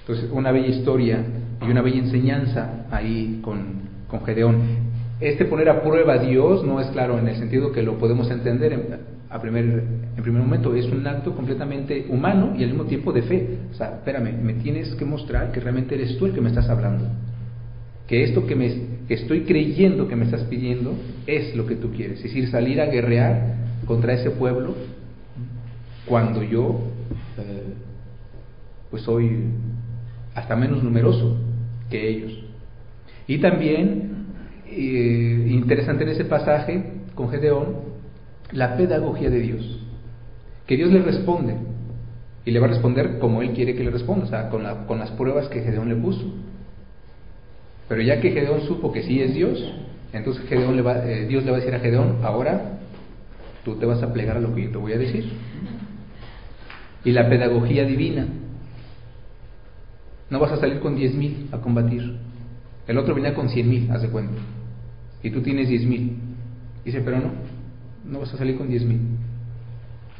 Entonces, 0.00 0.30
una 0.30 0.52
bella 0.52 0.68
historia 0.68 1.24
y 1.60 1.70
una 1.70 1.82
bella 1.82 1.98
enseñanza 1.98 2.86
ahí 2.90 3.40
con, 3.42 3.80
con 4.08 4.24
Gedeón. 4.24 4.88
Este 5.20 5.44
poner 5.44 5.68
a 5.68 5.82
prueba 5.82 6.14
a 6.14 6.18
Dios 6.18 6.64
no 6.64 6.80
es 6.80 6.86
claro 6.88 7.18
en 7.18 7.28
el 7.28 7.36
sentido 7.36 7.72
que 7.72 7.82
lo 7.82 7.98
podemos 7.98 8.30
entender 8.30 8.72
en, 8.72 9.17
a 9.30 9.40
primer, 9.40 9.64
en 10.16 10.22
primer 10.22 10.42
momento, 10.42 10.74
es 10.74 10.86
un 10.86 11.06
acto 11.06 11.34
completamente 11.34 12.06
humano 12.08 12.54
y 12.56 12.62
al 12.62 12.70
mismo 12.70 12.84
tiempo 12.84 13.12
de 13.12 13.22
fe. 13.22 13.58
O 13.70 13.74
sea, 13.74 13.96
espérame, 13.96 14.42
me 14.42 14.54
tienes 14.54 14.94
que 14.94 15.04
mostrar 15.04 15.52
que 15.52 15.60
realmente 15.60 15.94
eres 15.94 16.16
tú 16.16 16.26
el 16.26 16.32
que 16.32 16.40
me 16.40 16.48
estás 16.48 16.68
hablando. 16.70 17.04
Que 18.06 18.24
esto 18.24 18.46
que, 18.46 18.56
me, 18.56 18.72
que 19.06 19.14
estoy 19.14 19.42
creyendo 19.42 20.08
que 20.08 20.16
me 20.16 20.24
estás 20.24 20.42
pidiendo 20.44 20.94
es 21.26 21.54
lo 21.54 21.66
que 21.66 21.76
tú 21.76 21.90
quieres. 21.92 22.18
Es 22.18 22.24
decir, 22.24 22.48
salir 22.48 22.80
a 22.80 22.86
guerrear 22.86 23.56
contra 23.86 24.14
ese 24.14 24.30
pueblo 24.30 24.74
cuando 26.06 26.42
yo 26.42 26.80
eh, 27.36 27.74
pues 28.90 29.02
soy 29.02 29.42
hasta 30.34 30.56
menos 30.56 30.82
numeroso 30.82 31.36
que 31.90 32.08
ellos. 32.08 32.32
Y 33.26 33.38
también, 33.38 34.26
eh, 34.66 35.48
interesante 35.50 36.04
en 36.04 36.10
ese 36.10 36.24
pasaje 36.24 36.82
con 37.14 37.28
Gedeón, 37.28 37.97
la 38.52 38.76
pedagogía 38.76 39.30
de 39.30 39.40
Dios. 39.40 39.80
Que 40.66 40.76
Dios 40.76 40.90
le 40.90 41.02
responde. 41.02 41.56
Y 42.44 42.50
le 42.50 42.60
va 42.60 42.66
a 42.66 42.70
responder 42.70 43.18
como 43.18 43.42
Él 43.42 43.52
quiere 43.52 43.74
que 43.74 43.84
le 43.84 43.90
responda, 43.90 44.24
o 44.24 44.28
sea, 44.28 44.48
con, 44.48 44.64
con 44.86 44.98
las 44.98 45.10
pruebas 45.10 45.48
que 45.48 45.62
Gedeón 45.62 45.88
le 45.88 45.96
puso. 45.96 46.24
Pero 47.88 48.02
ya 48.02 48.20
que 48.20 48.30
Gedeón 48.30 48.62
supo 48.62 48.92
que 48.92 49.02
sí 49.02 49.20
es 49.20 49.34
Dios, 49.34 49.58
entonces 50.12 50.46
Gedeón 50.48 50.76
le 50.76 50.82
va, 50.82 51.04
eh, 51.06 51.26
Dios 51.26 51.44
le 51.44 51.50
va 51.50 51.56
a 51.56 51.60
decir 51.60 51.74
a 51.74 51.80
Gedeón, 51.80 52.18
ahora 52.22 52.78
tú 53.64 53.76
te 53.76 53.86
vas 53.86 54.02
a 54.02 54.12
plegar 54.12 54.36
a 54.36 54.40
lo 54.40 54.54
que 54.54 54.64
yo 54.64 54.70
te 54.70 54.78
voy 54.78 54.92
a 54.92 54.98
decir. 54.98 55.30
Y 57.04 57.12
la 57.12 57.28
pedagogía 57.28 57.84
divina, 57.84 58.26
no 60.30 60.38
vas 60.38 60.52
a 60.52 60.56
salir 60.56 60.80
con 60.80 60.96
diez 60.96 61.14
mil 61.14 61.48
a 61.52 61.58
combatir. 61.58 62.16
El 62.86 62.98
otro 62.98 63.14
venía 63.14 63.34
con 63.34 63.48
cien 63.48 63.68
mil, 63.68 63.90
haz 63.90 64.02
de 64.02 64.08
cuenta. 64.08 64.40
Y 65.22 65.30
tú 65.30 65.42
tienes 65.42 65.68
diez 65.68 65.84
mil. 65.84 66.16
Dice, 66.84 67.00
pero 67.02 67.18
no, 67.18 67.30
no 68.08 68.20
vas 68.20 68.32
a 68.34 68.38
salir 68.38 68.56
con 68.56 68.68
diez 68.68 68.84
mil. 68.84 69.00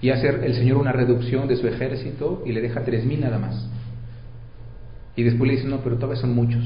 Y 0.01 0.11
hacer 0.11 0.42
el 0.44 0.55
Señor 0.55 0.77
una 0.77 0.92
reducción 0.92 1.48
de 1.48 1.57
su 1.57 1.66
ejército 1.66 2.42
y 2.46 2.53
le 2.53 2.61
deja 2.61 2.85
tres 2.85 3.05
mil 3.05 3.20
nada 3.20 3.38
más. 3.38 3.68
Y 5.16 5.24
después 5.24 5.48
le 5.48 5.57
dice, 5.57 5.68
no, 5.68 5.79
pero 5.79 5.96
todavía 5.96 6.20
son 6.20 6.35
muchos. 6.35 6.62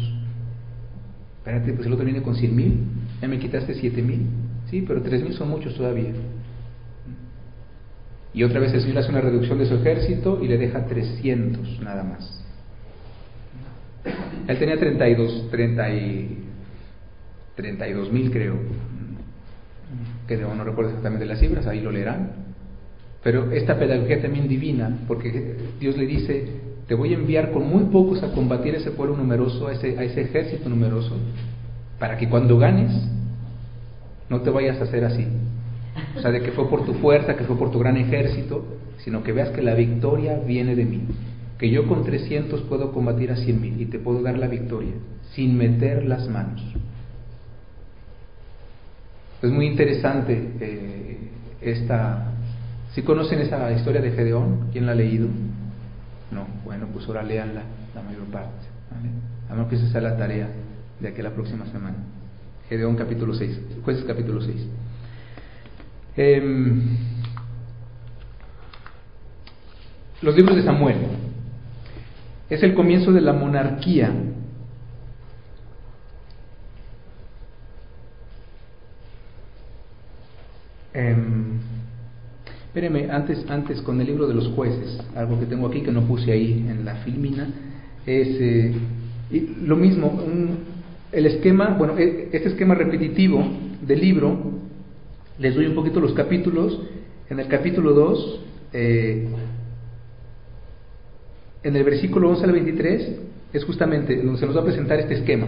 Espérate, 1.39 1.73
pues 1.73 1.87
el 1.87 1.93
otro 1.95 2.05
viene 2.05 2.23
con 2.23 2.37
cien 2.37 2.55
mil, 2.55 2.81
ya 3.21 3.29
me 3.29 3.39
quitaste 3.39 3.75
siete 3.75 4.03
mil. 4.03 4.27
Sí, 4.71 4.85
pero 4.87 5.03
tres 5.03 5.23
mil 5.23 5.33
son 5.35 5.49
muchos 5.49 5.75
todavía. 5.75 6.13
Y 8.35 8.45
otra 8.45 8.61
vez 8.61 8.73
el 8.73 8.81
Señor 8.81 8.99
hace 8.99 9.11
una 9.11 9.21
reducción 9.21 9.59
de 9.59 9.67
su 9.67 9.75
ejército 9.75 10.39
y 10.43 10.49
le 10.49 10.59
deja 10.59 10.87
trescientos 10.87 11.81
nada 11.83 12.03
más. 12.03 12.43
Él 14.49 14.59
tenía 14.59 14.79
32, 14.79 15.51
30 15.51 15.95
y 15.95 16.39
32 17.57 18.13
mil 18.13 18.31
creo, 18.31 18.57
que 20.39 20.55
no 20.55 20.65
recuerdo 20.65 20.91
exactamente 20.91 21.27
las 21.27 21.39
cifras, 21.41 21.67
ahí 21.67 21.81
lo 21.81 21.91
leerán. 21.91 22.31
Pero 23.23 23.53
esta 23.53 23.79
pedagogía 23.79 24.21
también 24.21 24.49
divina, 24.49 24.99
porque 25.07 25.57
Dios 25.79 25.97
le 25.97 26.07
dice, 26.07 26.45
te 26.87 26.95
voy 26.95 27.13
a 27.13 27.17
enviar 27.17 27.53
con 27.53 27.69
muy 27.69 27.85
pocos 27.85 28.23
a 28.23 28.33
combatir 28.33 28.75
ese 28.75 28.91
pueblo 28.91 29.17
numeroso, 29.17 29.69
a 29.69 29.73
ese, 29.73 29.99
a 29.99 30.03
ese 30.03 30.23
ejército 30.23 30.69
numeroso, 30.69 31.17
para 31.99 32.17
que 32.17 32.29
cuando 32.29 32.59
ganes 32.59 32.93
no 34.29 34.41
te 34.41 34.51
vayas 34.51 34.81
a 34.81 34.85
hacer 34.85 35.05
así. 35.05 35.27
O 36.17 36.21
sea, 36.21 36.31
de 36.31 36.43
que 36.43 36.53
fue 36.53 36.69
por 36.69 36.85
tu 36.85 36.95
fuerza, 36.95 37.37
que 37.37 37.45
fue 37.45 37.57
por 37.57 37.71
tu 37.71 37.79
gran 37.79 37.97
ejército, 37.97 38.65
sino 38.99 39.23
que 39.23 39.33
veas 39.33 39.51
que 39.51 39.63
la 39.63 39.75
victoria 39.75 40.41
viene 40.45 40.75
de 40.75 40.85
mí 40.85 41.01
que 41.63 41.71
yo 41.71 41.87
con 41.87 42.03
300 42.03 42.63
puedo 42.63 42.91
combatir 42.91 43.31
a 43.31 43.37
100 43.37 43.61
mil 43.61 43.81
y 43.81 43.87
te 43.87 44.01
puedo 44.01 44.21
dar 44.21 44.37
la 44.37 44.49
victoria 44.49 44.95
sin 45.33 45.57
meter 45.57 46.05
las 46.05 46.29
manos. 46.29 46.61
Es 49.43 49.51
muy 49.51 49.67
interesante 49.67 50.53
eh, 50.61 51.19
esta 51.61 52.33
¿Sí 52.95 53.03
conocen 53.03 53.41
esa 53.41 53.73
historia 53.73 54.03
de 54.03 54.13
Gedeón? 54.13 54.69
¿Quién 54.71 54.85
la 54.85 54.93
ha 54.93 54.95
leído? 54.95 55.27
No, 56.31 56.47
bueno, 56.65 56.87
pues 56.93 57.07
ahora 57.07 57.23
leanla 57.23 57.63
la 57.95 58.03
mayor 58.03 58.25
parte. 58.25 58.67
¿vale? 58.91 59.09
A 59.49 59.55
menos 59.55 59.69
que 59.69 59.77
esa 59.77 59.89
sea 59.89 60.03
la 60.03 60.17
tarea 60.17 60.49
de 61.01 61.09
aquí 61.09 61.23
la 61.23 61.31
próxima 61.31 61.65
semana. 61.67 61.97
Gedeón 62.69 62.97
capítulo 62.97 63.35
6, 63.35 63.61
jueces 63.83 64.05
capítulo 64.05 64.43
6. 64.43 64.67
Em, 66.17 66.83
los 70.21 70.37
libros 70.37 70.57
de 70.57 70.63
Samuel. 70.65 70.99
Es 72.51 72.63
el 72.63 72.75
comienzo 72.75 73.11
de 73.11 73.23
la 73.23 73.33
monarquía. 73.33 74.13
Espéreme, 82.73 83.11
antes, 83.11 83.45
antes 83.51 83.83
con 83.83 84.01
el 84.01 84.07
libro 84.07 84.27
de 84.27 84.35
los 84.35 84.49
jueces, 84.49 84.99
algo 85.15 85.39
que 85.39 85.47
tengo 85.47 85.67
aquí 85.67 85.83
que 85.83 85.93
no 85.93 86.03
puse 86.03 86.33
ahí 86.33 86.67
en 86.69 86.85
la 86.85 86.97
filmina, 86.97 87.49
es 88.07 88.29
eh, 88.41 88.75
lo 89.63 89.77
mismo, 89.77 90.23
el 91.13 91.27
esquema, 91.27 91.77
bueno, 91.79 91.99
e, 91.99 92.31
este 92.33 92.49
esquema 92.49 92.75
repetitivo 92.75 93.45
del 93.83 94.01
libro, 94.01 94.39
les 95.39 95.55
doy 95.55 95.67
un 95.67 95.75
poquito 95.75 96.01
los 96.01 96.15
capítulos, 96.15 96.81
en 97.29 97.41
el 97.41 97.49
capítulo 97.49 97.93
2, 97.93 98.41
eh, 98.73 99.29
en 101.63 101.77
el 101.77 101.85
versículo 101.85 102.31
11 102.31 102.45
al 102.45 102.53
23 102.53 103.17
es 103.53 103.65
justamente 103.65 104.17
donde 104.17 104.41
se 104.41 104.47
nos 104.47 104.57
va 104.57 104.63
a 104.63 104.65
presentar 104.65 104.99
este 104.99 105.15
esquema. 105.15 105.47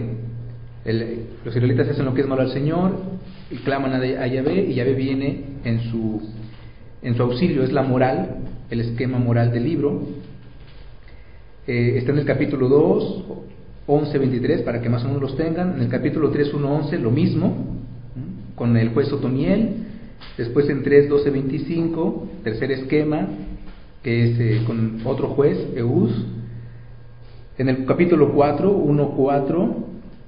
los 0.85 1.55
israelitas 1.55 1.89
hacen 1.89 2.05
lo 2.05 2.13
que 2.13 2.21
es 2.21 2.27
malo 2.27 2.43
al 2.43 2.51
Señor 2.51 3.14
y 3.51 3.57
claman 3.57 3.93
a, 3.93 4.27
Yahvé 4.27 4.65
y 4.69 4.73
Yahvé 4.73 4.93
viene 4.93 5.41
en 5.63 5.81
su, 5.91 6.21
en 7.01 7.15
su 7.15 7.23
auxilio, 7.23 7.63
es 7.63 7.71
la 7.71 7.83
moral, 7.83 8.37
el 8.69 8.81
esquema 8.81 9.19
moral 9.19 9.51
del 9.51 9.63
libro. 9.63 10.01
Eh, 11.67 11.97
está 11.97 12.11
en 12.11 12.19
el 12.19 12.25
capítulo 12.25 12.67
2, 12.67 13.23
11, 13.87 14.17
23, 14.17 14.61
para 14.61 14.81
que 14.81 14.89
más 14.89 15.03
o 15.03 15.07
menos 15.07 15.21
los 15.21 15.37
tengan. 15.37 15.75
En 15.75 15.81
el 15.81 15.89
capítulo 15.89 16.31
3, 16.31 16.53
1, 16.53 16.75
11, 16.75 16.97
lo 16.99 17.11
mismo, 17.11 17.77
con 18.55 18.75
el 18.77 18.89
juez 18.89 19.11
Otoniel. 19.11 19.85
Después 20.37 20.69
en 20.69 20.83
3, 20.83 21.09
12, 21.09 21.29
25, 21.29 22.29
tercer 22.43 22.71
esquema, 22.71 23.27
que 24.01 24.23
es 24.23 24.39
eh, 24.39 24.63
con 24.65 25.01
otro 25.05 25.29
juez, 25.29 25.57
Eus. 25.75 26.11
En 27.57 27.69
el 27.69 27.85
capítulo 27.85 28.33
4, 28.33 28.71
1, 28.71 29.13
4, 29.15 29.75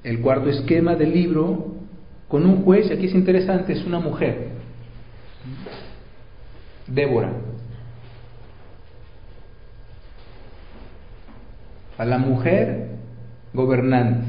el 0.03 0.19
cuarto 0.21 0.49
esquema 0.49 0.95
del 0.95 1.13
libro, 1.13 1.76
con 2.27 2.45
un 2.45 2.63
juez, 2.63 2.89
y 2.89 2.93
aquí 2.93 3.05
es 3.05 3.15
interesante, 3.15 3.73
es 3.73 3.85
una 3.85 3.99
mujer, 3.99 4.49
Débora. 6.87 7.31
A 11.97 12.05
la 12.05 12.17
mujer 12.17 12.89
gobernante, 13.53 14.27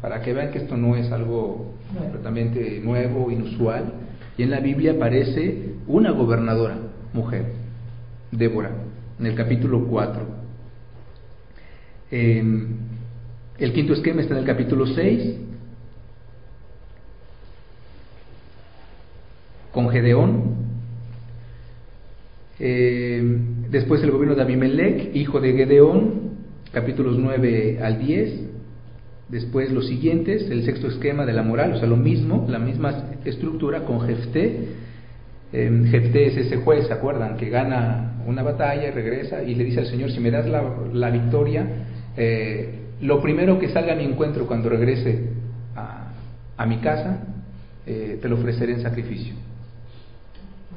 para 0.00 0.20
que 0.22 0.32
vean 0.32 0.50
que 0.50 0.58
esto 0.58 0.76
no 0.76 0.96
es 0.96 1.10
algo 1.12 1.74
completamente 1.96 2.80
nuevo, 2.82 3.30
inusual, 3.30 3.92
y 4.36 4.42
en 4.42 4.50
la 4.50 4.60
Biblia 4.60 4.92
aparece 4.92 5.74
una 5.86 6.10
gobernadora, 6.10 6.76
mujer. 7.12 7.52
Débora, 8.30 8.70
en 9.20 9.26
el 9.26 9.34
capítulo 9.34 9.84
4. 9.86 10.26
Em, 12.10 12.66
el 13.58 13.72
quinto 13.72 13.92
esquema 13.92 14.22
está 14.22 14.34
en 14.34 14.40
el 14.40 14.46
capítulo 14.46 14.86
6, 14.86 15.36
con 19.70 19.81
Gedeón. 19.92 20.62
Em, 22.58 23.70
después 23.70 24.02
el 24.02 24.10
gobierno 24.10 24.34
de 24.34 24.42
Abimelech, 24.42 25.14
hijo 25.14 25.40
de 25.40 25.52
Gedeón, 25.52 26.32
capítulos 26.72 27.18
9 27.18 27.80
al 27.82 27.98
10. 27.98 28.48
Después 29.28 29.72
los 29.72 29.86
siguientes, 29.86 30.50
el 30.50 30.64
sexto 30.64 30.88
esquema 30.88 31.24
de 31.24 31.32
la 31.32 31.42
moral, 31.42 31.72
o 31.72 31.78
sea, 31.78 31.88
lo 31.88 31.96
mismo, 31.96 32.46
la 32.48 32.58
misma 32.58 33.14
estructura 33.24 33.84
con 33.84 34.00
Jefté. 34.02 34.68
Eh, 35.52 35.84
Jefté 35.90 36.26
es 36.26 36.36
ese 36.36 36.56
juez, 36.56 36.86
¿se 36.86 36.92
acuerdan? 36.92 37.36
Que 37.36 37.48
gana 37.48 38.22
una 38.26 38.42
batalla 38.42 38.88
y 38.88 38.90
regresa 38.90 39.42
y 39.42 39.54
le 39.54 39.64
dice 39.64 39.80
al 39.80 39.86
Señor, 39.86 40.10
si 40.10 40.20
me 40.20 40.30
das 40.30 40.46
la, 40.46 41.10
victoria, 41.10 41.66
eh, 42.16 42.74
lo 43.00 43.20
primero 43.20 43.58
que 43.58 43.68
salga 43.68 43.92
a 43.92 43.96
mi 43.96 44.04
encuentro 44.04 44.46
cuando 44.46 44.68
regrese 44.68 45.30
a, 45.74 46.66
mi 46.66 46.78
casa, 46.78 47.18
eh, 47.86 48.18
te 48.22 48.28
lo 48.28 48.36
ofreceré 48.36 48.74
en 48.74 48.82
sacrificio. 48.82 49.34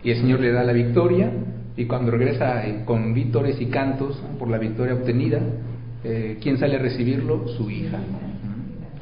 Y 0.06 0.12
el 0.12 0.18
Señor 0.18 0.39
le 0.39 0.52
da 0.52 0.63
la 0.63 0.72
victoria 0.72 1.32
y 1.76 1.86
cuando 1.86 2.12
regresa 2.12 2.65
eh, 2.65 2.84
con 2.86 3.13
vítores 3.13 3.60
y 3.60 3.65
cantos 3.65 4.22
por 4.39 4.50
la 4.50 4.58
victoria 4.58 4.94
obtenida, 4.94 5.39
¿quién 6.39 6.60
sale 6.60 6.76
a 6.76 6.80
recibirlo? 6.80 7.48
Su 7.58 7.70
hija. 7.72 7.98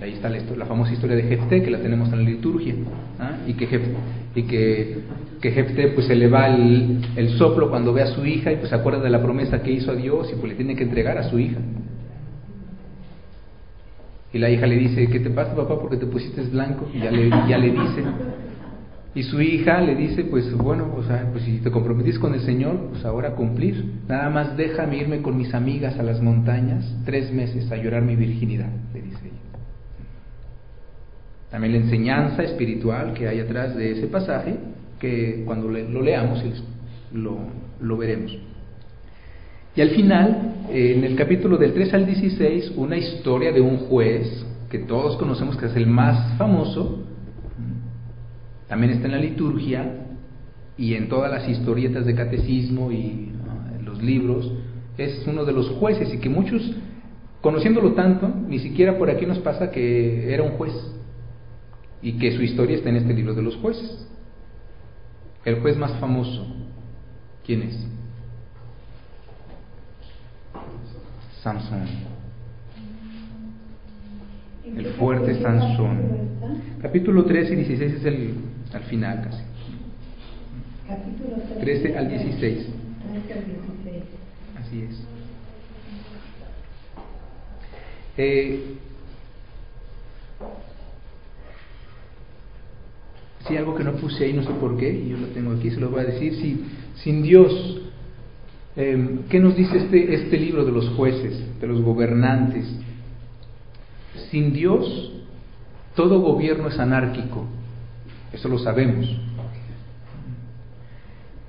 Ahí 0.01 0.13
está 0.13 0.29
la, 0.29 0.65
famosa 0.65 0.91
historia 0.91 1.15
de 1.15 1.23
Jefté, 1.23 1.61
que 1.61 1.69
la 1.69 1.79
tenemos 1.79 2.11
en 2.11 2.23
la 2.23 2.29
liturgia, 2.29 2.73
¿ah? 3.19 3.37
y 3.47 3.53
que 3.53 4.97
Jefté 5.41 5.87
pues 5.89 6.07
se 6.07 6.15
le 6.15 6.27
va 6.27 6.47
el, 6.47 7.29
soplo 7.37 7.69
cuando 7.69 7.93
ve 7.93 8.01
a 8.01 8.07
su 8.07 8.25
hija 8.25 8.51
y 8.51 8.57
pues 8.57 8.69
se 8.69 8.75
acuerda 8.75 9.01
de 9.01 9.09
la 9.09 9.21
promesa 9.21 9.61
que 9.61 9.71
hizo 9.71 9.91
a 9.91 9.95
Dios 9.95 10.29
y 10.31 10.35
pues 10.35 10.49
le 10.49 10.55
tiene 10.55 10.75
que 10.75 10.83
entregar 10.83 11.17
a 11.17 11.23
su 11.29 11.39
hija. 11.39 11.59
Y 14.33 14.39
la 14.39 14.49
hija 14.49 14.65
le 14.65 14.77
dice, 14.77 15.07
¿qué 15.07 15.19
te 15.19 15.29
pasa 15.29 15.55
papá? 15.55 15.79
Porque 15.79 15.97
te 15.97 16.05
pusiste 16.05 16.41
blanco 16.43 16.89
y 16.93 16.99
ya 16.99 17.11
le, 17.11 17.29
ya 17.29 17.57
le 17.57 17.71
dice. 17.71 18.03
Y 19.15 19.23
su 19.23 19.39
hija 19.41 19.79
le 19.81 19.95
dice, 19.95 20.23
pues 20.23 20.51
bueno, 20.57 20.91
o 20.97 21.03
sea, 21.03 21.29
pues 21.31 21.43
si 21.43 21.59
te 21.59 21.69
comprometís 21.69 22.17
con 22.17 22.33
el 22.33 22.41
Señor, 22.41 22.89
pues 22.89 23.05
ahora 23.05 23.35
cumplir. 23.35 24.01
Nada 24.07 24.29
más 24.29 24.57
déjame 24.57 24.97
irme 24.97 25.21
con 25.21 25.37
mis 25.37 25.53
amigas 25.53 25.99
a 25.99 26.03
las 26.03 26.19
montañas 26.19 26.83
tres 27.05 27.31
meses 27.31 27.71
a 27.71 27.77
llorar 27.77 28.01
mi 28.01 28.15
virginidad, 28.15 28.69
le 28.91 29.01
dice 29.01 29.19
ella. 29.25 29.33
También 31.51 31.73
la 31.73 31.79
enseñanza 31.79 32.41
espiritual 32.41 33.13
que 33.13 33.27
hay 33.27 33.39
atrás 33.39 33.75
de 33.75 33.91
ese 33.91 34.07
pasaje 34.07 34.55
que 34.99 35.43
cuando 35.45 35.67
lo 35.67 36.01
leamos 36.01 36.43
lo, 37.13 37.37
lo 37.79 37.97
veremos. 37.97 38.35
Y 39.75 39.81
al 39.81 39.89
final, 39.89 40.53
en 40.71 41.03
el 41.03 41.15
capítulo 41.15 41.57
del 41.57 41.73
3 41.73 41.93
al 41.93 42.05
16, 42.07 42.73
una 42.77 42.97
historia 42.97 43.51
de 43.51 43.61
un 43.61 43.77
juez 43.77 44.45
que 44.69 44.79
todos 44.79 45.17
conocemos 45.17 45.55
que 45.57 45.67
es 45.67 45.75
el 45.75 45.85
más 45.85 46.35
famoso, 46.37 47.02
también 48.67 48.93
está 48.93 49.05
en 49.05 49.11
la 49.11 49.19
liturgia 49.19 50.07
y 50.77 50.95
en 50.95 51.09
todas 51.09 51.31
las 51.31 51.47
historietas 51.47 52.05
de 52.05 52.15
catecismo 52.15 52.91
y 52.91 53.31
en 53.77 53.85
los 53.85 54.01
libros, 54.01 54.51
es 54.97 55.25
uno 55.27 55.45
de 55.45 55.53
los 55.53 55.69
jueces 55.69 56.13
y 56.13 56.19
que 56.19 56.29
muchos, 56.29 56.61
conociéndolo 57.41 57.93
tanto, 57.93 58.31
ni 58.47 58.59
siquiera 58.59 58.97
por 58.97 59.09
aquí 59.09 59.25
nos 59.25 59.39
pasa 59.39 59.71
que 59.71 60.33
era 60.33 60.43
un 60.43 60.51
juez 60.51 60.73
y 62.01 62.13
que 62.13 62.31
su 62.35 62.41
historia 62.41 62.75
está 62.75 62.89
en 62.89 62.97
este 62.97 63.13
libro 63.13 63.33
de 63.33 63.41
los 63.41 63.55
jueces. 63.57 64.07
El 65.45 65.59
juez 65.61 65.77
más 65.77 65.93
famoso, 65.99 66.47
¿quién 67.45 67.63
es? 67.63 67.87
Sansón. 71.41 71.85
El 74.65 74.85
fuerte 74.93 75.41
Sansón. 75.41 75.99
Capítulo 76.81 77.25
13 77.25 77.53
y 77.53 77.55
16 77.57 77.93
es 77.93 78.05
el 78.05 78.33
al 78.73 78.83
final 78.83 79.21
casi. 79.23 79.43
13 81.59 81.97
al 81.97 82.09
16. 82.09 82.67
Así 84.59 84.81
es. 84.81 85.03
Eh, 88.17 88.77
Si 93.47 93.57
algo 93.57 93.75
que 93.75 93.83
no 93.83 93.93
puse 93.93 94.23
ahí, 94.23 94.33
no 94.33 94.43
sé 94.43 94.51
por 94.51 94.77
qué, 94.77 94.89
y 94.89 95.09
yo 95.09 95.17
lo 95.17 95.27
tengo 95.27 95.51
aquí, 95.51 95.69
se 95.69 95.79
lo 95.79 95.89
voy 95.89 96.01
a 96.01 96.05
decir. 96.05 96.33
Si, 96.35 96.63
sin 97.03 97.23
Dios, 97.23 97.81
eh, 98.77 99.19
¿qué 99.29 99.39
nos 99.39 99.55
dice 99.55 99.77
este, 99.77 100.13
este 100.13 100.37
libro 100.37 100.63
de 100.63 100.71
los 100.71 100.87
jueces, 100.89 101.59
de 101.59 101.67
los 101.67 101.81
gobernantes? 101.81 102.65
Sin 104.31 104.53
Dios, 104.53 105.11
todo 105.95 106.21
gobierno 106.21 106.69
es 106.69 106.79
anárquico, 106.79 107.45
eso 108.33 108.49
lo 108.49 108.57
sabemos. 108.57 109.07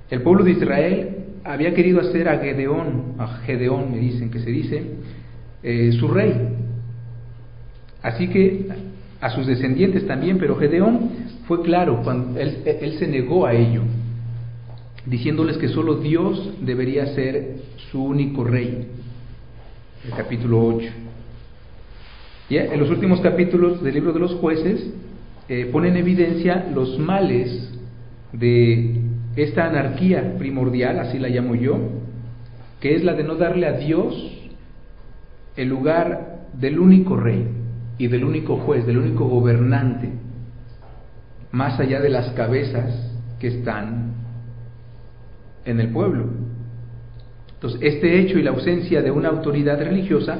El 0.09 0.21
pueblo 0.21 0.43
de 0.43 0.51
Israel 0.51 1.17
había 1.43 1.73
querido 1.73 1.99
hacer 1.99 2.29
a 2.29 2.39
Gedeón, 2.39 3.15
a 3.17 3.27
Gedeón 3.45 3.91
me 3.91 3.97
dicen 3.97 4.29
que 4.29 4.39
se 4.39 4.51
dice, 4.51 4.83
eh, 5.63 5.91
su 5.99 6.07
rey. 6.07 6.33
Así 8.01 8.27
que 8.27 8.67
a 9.19 9.29
sus 9.31 9.47
descendientes 9.47 10.05
también, 10.05 10.37
pero 10.37 10.55
Gedeón 10.57 11.09
fue 11.47 11.63
claro 11.63 12.01
cuando 12.03 12.39
él, 12.39 12.95
se 12.99 13.07
negó 13.07 13.47
a 13.47 13.53
ello, 13.53 13.81
diciéndoles 15.05 15.57
que 15.57 15.69
solo 15.69 15.95
Dios 15.95 16.53
debería 16.61 17.07
ser 17.07 17.55
su 17.91 18.03
único 18.03 18.43
rey. 18.43 18.87
El 20.05 20.11
capítulo 20.15 20.65
8. 20.67 20.87
En 22.49 22.79
los 22.79 22.91
últimos 22.91 23.21
capítulos 23.21 23.81
del 23.83 23.95
libro 23.95 24.13
de 24.13 24.19
los 24.19 24.35
jueces 24.35 24.93
eh, 25.47 25.69
ponen 25.71 25.91
en 25.91 25.97
evidencia 25.97 26.67
los 26.73 26.97
males 26.97 27.71
de 28.33 29.01
esta 29.35 29.65
anarquía 29.65 30.37
primordial, 30.37 30.99
así 30.99 31.19
la 31.19 31.29
llamo 31.29 31.55
yo, 31.55 31.77
que 32.79 32.95
es 32.95 33.03
la 33.03 33.13
de 33.13 33.23
no 33.23 33.35
darle 33.35 33.67
a 33.67 33.73
Dios 33.73 34.15
el 35.55 35.69
lugar 35.69 36.47
del 36.53 36.79
único 36.79 37.15
rey 37.15 37.47
y 37.97 38.07
del 38.07 38.23
único 38.23 38.57
juez, 38.57 38.85
del 38.85 38.97
único 38.97 39.25
gobernante, 39.27 40.09
más 41.51 41.79
allá 41.79 42.01
de 42.01 42.09
las 42.09 42.31
cabezas 42.31 43.11
que 43.39 43.47
están 43.47 44.13
en 45.65 45.79
el 45.79 45.89
pueblo. 45.89 46.25
Entonces, 47.53 47.79
este 47.81 48.19
hecho 48.19 48.37
y 48.37 48.43
la 48.43 48.51
ausencia 48.51 49.01
de 49.01 49.11
una 49.11 49.29
autoridad 49.29 49.79
religiosa 49.79 50.37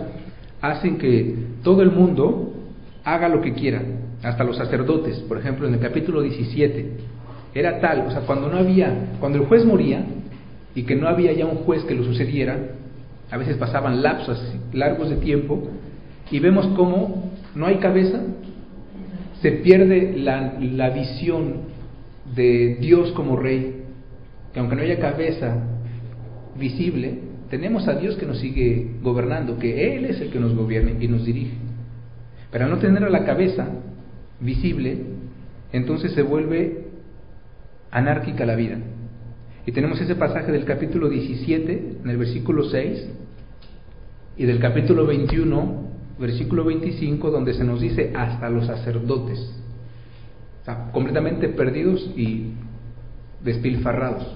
hacen 0.62 0.98
que 0.98 1.36
todo 1.64 1.82
el 1.82 1.92
mundo 1.92 2.54
haga 3.04 3.30
lo 3.30 3.42
que 3.42 3.54
quiera, 3.54 3.82
hasta 4.24 4.44
los 4.44 4.58
sacerdotes, 4.58 5.20
por 5.22 5.38
ejemplo, 5.38 5.68
en 5.68 5.74
el 5.74 5.80
capítulo 5.80 6.22
17, 6.22 6.98
era 7.54 7.80
tal, 7.80 8.08
o 8.08 8.12
sea, 8.12 8.22
cuando 8.22 8.50
no 8.50 8.58
había, 8.58 9.12
cuando 9.20 9.40
el 9.40 9.46
juez 9.46 9.66
moría 9.66 10.04
y 10.74 10.84
que 10.84 10.96
no 10.96 11.08
había 11.08 11.32
ya 11.32 11.46
un 11.46 11.58
juez 11.60 11.84
que 11.84 11.96
lo 11.96 12.04
sucediera, 12.04 12.58
a 13.32 13.38
veces 13.38 13.58
pasaban 13.58 14.02
lapsos 14.04 14.42
largos 14.74 15.10
de 15.10 15.18
tiempo 15.18 15.64
y 16.30 16.40
vemos 16.40 16.68
cómo 16.76 17.32
no 17.56 17.66
hay 17.66 17.78
cabeza, 17.78 18.22
se 19.42 19.52
pierde 19.52 20.16
la, 20.18 20.58
la 20.60 20.90
visión 20.90 21.62
de 22.36 22.76
Dios 22.80 23.12
como 23.12 23.38
rey, 23.38 23.84
que 24.54 24.60
aunque 24.60 24.76
no 24.76 24.82
haya 24.82 25.00
cabeza 25.00 25.58
visible, 26.58 27.20
tenemos 27.50 27.88
a 27.88 27.94
Dios 27.94 28.16
que 28.16 28.26
nos 28.26 28.40
sigue 28.40 28.96
gobernando, 29.02 29.60
que 29.60 29.96
Él 29.96 30.06
es 30.06 30.20
el 30.20 30.32
que 30.32 30.40
nos 30.40 30.56
gobierna 30.56 30.92
y 31.00 31.08
nos 31.08 31.26
dirige. 31.26 31.54
Pero 32.52 32.66
al 32.66 32.72
no 32.72 32.78
tener 32.80 33.04
a 33.04 33.10
la 33.10 33.24
cabeza 33.24 33.68
visible, 34.40 35.04
entonces 35.72 36.14
se 36.14 36.22
vuelve 36.22 36.86
anárquica 37.92 38.46
la 38.46 38.56
vida. 38.56 38.78
Y 39.66 39.72
tenemos 39.72 40.00
ese 40.00 40.16
pasaje 40.16 40.52
del 40.52 40.66
capítulo 40.66 41.10
17, 41.10 41.98
en 42.04 42.10
el 42.10 42.18
versículo 42.18 42.70
6, 42.70 43.10
y 44.38 44.46
del 44.46 44.60
capítulo 44.60 45.06
21, 45.06 45.86
versículo 46.20 46.66
25, 46.66 47.32
donde 47.32 47.54
se 47.54 47.64
nos 47.64 47.82
dice 47.82 48.12
hasta 48.16 48.50
los 48.50 48.68
sacerdotes 48.68 49.62
completamente 50.92 51.50
perdidos 51.50 52.10
y 52.16 52.54
despilfarrados 53.44 54.36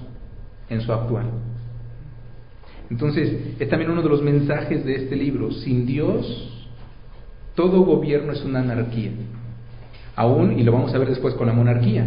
en 0.70 0.82
su 0.82 0.94
actual. 0.94 1.26
Entonces, 2.90 3.56
es 3.60 3.70
también 3.70 3.92
uno 3.92 4.02
de 4.02 4.10
los 4.10 4.22
mensajes 4.22 4.86
de 4.86 4.96
este 4.96 5.16
libro. 5.16 5.52
Sin 5.52 5.86
Dios, 5.86 6.68
todo 7.56 7.84
gobierno 7.84 8.32
es 8.34 8.44
una 8.44 8.60
anarquía. 8.60 9.12
Aún, 10.20 10.60
y 10.60 10.64
lo 10.64 10.74
vamos 10.74 10.94
a 10.94 10.98
ver 10.98 11.08
después 11.08 11.34
con 11.36 11.48
la 11.48 11.54
monarquía. 11.54 12.04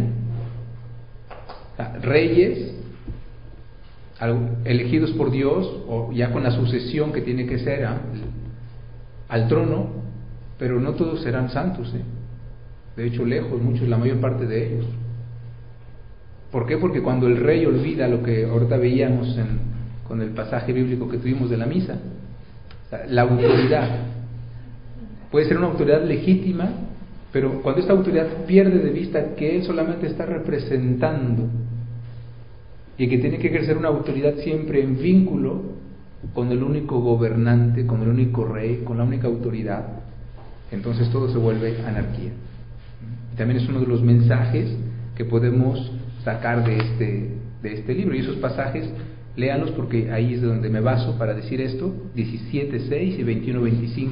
reyes 2.03 2.75
elegidos 4.65 5.13
por 5.13 5.31
Dios, 5.31 5.67
o 5.87 6.11
ya 6.11 6.31
con 6.31 6.43
la 6.43 6.51
sucesión 6.51 7.11
que 7.11 7.21
tiene 7.21 7.47
que 7.47 7.57
ser 7.57 7.87
al 9.27 9.47
trono, 9.47 9.87
pero 10.59 10.79
no 10.79 10.93
todos 10.93 11.23
serán 11.23 11.49
santos. 11.49 11.91
¿eh? 11.95 12.03
de 12.95 13.07
hecho 13.07 13.25
lejos, 13.25 13.59
muchos, 13.59 13.87
la 13.87 13.97
mayor 13.97 14.17
parte 14.17 14.45
de 14.45 14.67
ellos. 14.67 14.85
¿Por 16.51 16.67
qué? 16.67 16.77
Porque 16.77 17.01
cuando 17.01 17.25
el 17.25 17.37
rey 17.37 17.65
olvida 17.65 18.07
lo 18.07 18.21
que 18.21 18.45
ahorita 18.45 18.77
veíamos 18.77 19.35
con 20.07 20.21
el 20.21 20.29
pasaje 20.29 20.71
bíblico 20.71 21.09
que 21.09 21.17
tuvimos 21.17 21.49
de 21.49 21.57
la 21.57 21.65
misa, 21.65 21.97
la 23.07 23.23
autoridad 23.23 23.89
puede 25.31 25.47
ser 25.47 25.57
una 25.57 25.65
autoridad 25.65 26.03
legítima, 26.03 26.69
pero 27.33 27.61
cuando 27.61 27.81
esta 27.81 27.91
autoridad 27.91 28.45
pierde 28.45 28.79
de 28.79 28.91
vista 28.91 29.35
que 29.35 29.57
él 29.57 29.63
solamente 29.63 30.07
está 30.07 30.25
representando 30.25 31.49
y 32.97 33.09
que 33.09 33.17
tiene 33.17 33.39
que 33.39 33.47
ejercer 33.47 33.75
una 33.75 33.89
autoridad 33.89 34.35
siempre 34.37 34.81
en 34.81 34.97
vínculo 34.97 35.61
con 36.33 36.49
el 36.51 36.63
único 36.63 37.01
gobernante, 37.01 37.85
con 37.85 38.01
el 38.03 38.07
único 38.07 38.45
rey, 38.45 38.83
con 38.85 38.97
la 38.97 39.03
única 39.03 39.27
autoridad, 39.27 39.85
entonces 40.71 41.09
todo 41.09 41.29
se 41.29 41.37
vuelve 41.37 41.75
anarquía 41.85 42.31
también 43.37 43.61
es 43.61 43.69
uno 43.69 43.79
de 43.79 43.87
los 43.87 44.01
mensajes 44.01 44.75
que 45.15 45.25
podemos 45.25 45.91
sacar 46.23 46.65
de 46.65 46.77
este, 46.77 47.29
de 47.61 47.73
este 47.73 47.93
libro. 47.93 48.15
Y 48.15 48.19
esos 48.19 48.37
pasajes, 48.37 48.87
léanlos 49.35 49.71
porque 49.71 50.11
ahí 50.11 50.35
es 50.35 50.41
de 50.41 50.47
donde 50.47 50.69
me 50.69 50.79
baso 50.79 51.17
para 51.17 51.33
decir 51.33 51.61
esto, 51.61 51.93
17.6 52.15 53.19
y 53.19 53.23
21.25 53.23 54.11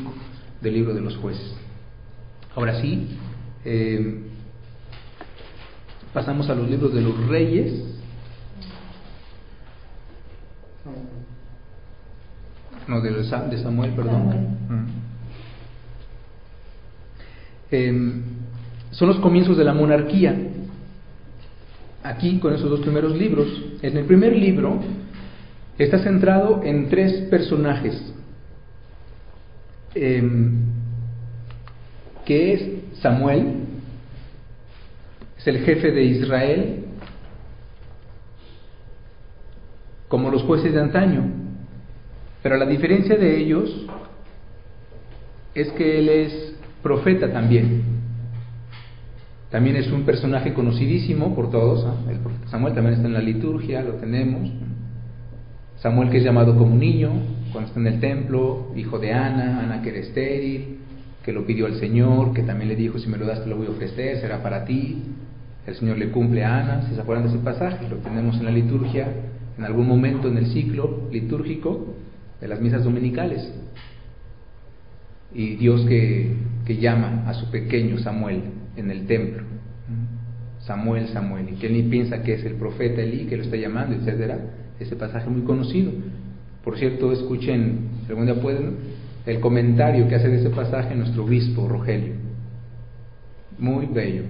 del 0.61 0.73
libro 0.73 0.93
de 0.93 1.01
los 1.01 1.15
jueces. 1.17 1.55
Ahora 2.55 2.81
sí, 2.81 3.07
eh, 3.63 4.23
pasamos 6.13 6.49
a 6.49 6.55
los 6.55 6.69
libros 6.69 6.93
de 6.93 7.01
los 7.01 7.27
reyes. 7.27 7.71
No, 12.87 12.99
de, 12.99 13.23
Samuel, 13.23 13.91
perdón. 13.91 14.87
Eh, 17.71 18.21
son 18.91 19.07
los 19.07 19.19
comienzos 19.19 19.57
de 19.57 19.63
la 19.63 19.73
monarquía. 19.73 20.35
Aquí, 22.03 22.39
con 22.39 22.53
esos 22.53 22.69
dos 22.69 22.81
primeros 22.81 23.15
libros, 23.15 23.47
en 23.81 23.95
el 23.95 24.05
primer 24.05 24.35
libro 24.35 24.79
está 25.77 25.99
centrado 25.99 26.61
en 26.63 26.89
tres 26.89 27.29
personajes, 27.29 28.13
em, 29.95 30.70
es 32.33 32.99
Samuel, 33.01 33.55
es 35.37 35.47
el 35.47 35.59
jefe 35.59 35.91
de 35.91 36.03
Israel, 36.03 36.85
como 40.07 40.29
los 40.29 40.43
jueces 40.43 40.73
de 40.73 40.81
antaño, 40.81 41.23
pero 42.43 42.57
la 42.57 42.65
diferencia 42.65 43.15
de 43.15 43.37
ellos 43.37 43.87
es 45.55 45.71
que 45.71 45.99
él 45.99 46.09
es 46.09 46.55
profeta 46.81 47.31
también. 47.31 47.83
También 49.49 49.75
es 49.75 49.91
un 49.91 50.03
personaje 50.03 50.53
conocidísimo 50.53 51.35
por 51.35 51.51
todos. 51.51 51.85
Samuel 52.49 52.73
también 52.73 52.95
está 52.95 53.07
en 53.07 53.13
la 53.13 53.21
liturgia, 53.21 53.81
lo 53.81 53.93
tenemos. 53.95 54.49
Samuel 55.77 56.09
que 56.09 56.17
es 56.17 56.23
llamado 56.23 56.57
como 56.57 56.75
niño, 56.75 57.11
cuando 57.51 57.67
está 57.67 57.79
en 57.79 57.87
el 57.87 57.99
templo, 57.99 58.71
hijo 58.75 58.99
de 58.99 59.11
Ana, 59.11 59.61
Ana 59.61 59.81
que 59.81 59.89
era 59.89 59.99
estéril, 59.99 60.80
que 61.23 61.31
lo 61.31 61.45
pidió 61.45 61.67
al 61.67 61.75
Señor, 61.79 62.33
que 62.33 62.43
también 62.43 62.69
le 62.69 62.75
dijo, 62.75 62.97
si 62.97 63.07
me 63.07 63.17
lo 63.17 63.25
das 63.25 63.43
te 63.43 63.49
lo 63.49 63.57
voy 63.57 63.67
a 63.67 63.71
ofrecer, 63.71 64.19
será 64.19 64.41
para 64.41 64.65
ti. 64.65 65.03
El 65.67 65.75
Señor 65.75 65.97
le 65.97 66.09
cumple 66.09 66.43
a 66.43 66.59
Ana, 66.59 66.87
si 66.89 66.95
se 66.95 67.01
acuerdan 67.01 67.27
de 67.27 67.35
ese 67.35 67.43
pasaje, 67.43 67.87
lo 67.87 67.97
tenemos 67.97 68.37
en 68.37 68.45
la 68.45 68.51
liturgia, 68.51 69.07
en 69.57 69.63
algún 69.63 69.87
momento 69.87 70.27
en 70.27 70.37
el 70.37 70.47
ciclo 70.47 71.07
litúrgico 71.11 71.95
de 72.39 72.47
las 72.47 72.59
misas 72.59 72.83
dominicales. 72.83 73.47
Y 75.33 75.55
Dios 75.55 75.85
que, 75.85 76.35
que 76.65 76.77
llama 76.77 77.23
a 77.27 77.33
su 77.35 77.49
pequeño 77.51 77.99
Samuel 77.99 78.41
en 78.75 78.89
el 78.89 79.05
templo. 79.05 79.43
Samuel, 80.59 81.07
Samuel, 81.09 81.49
y 81.49 81.55
que 81.55 81.69
ni 81.69 81.83
piensa 81.83 82.23
que 82.23 82.33
es 82.33 82.45
el 82.45 82.53
profeta 82.53 83.01
Elí 83.01 83.25
que 83.25 83.37
lo 83.37 83.43
está 83.43 83.57
llamando, 83.57 83.95
etcétera. 83.95 84.39
Ese 84.79 84.95
pasaje 84.95 85.29
muy 85.29 85.41
conocido. 85.41 85.91
Por 86.63 86.77
cierto, 86.77 87.11
escuchen, 87.11 87.89
si 88.05 88.09
algún 88.09 88.27
pueden, 88.41 88.75
el 89.25 89.39
comentario 89.39 90.07
que 90.07 90.15
hace 90.15 90.29
de 90.29 90.39
ese 90.39 90.49
pasaje 90.49 90.95
nuestro 90.95 91.23
obispo 91.23 91.67
Rogelio. 91.67 92.13
Muy 93.57 93.85
bello. 93.85 94.23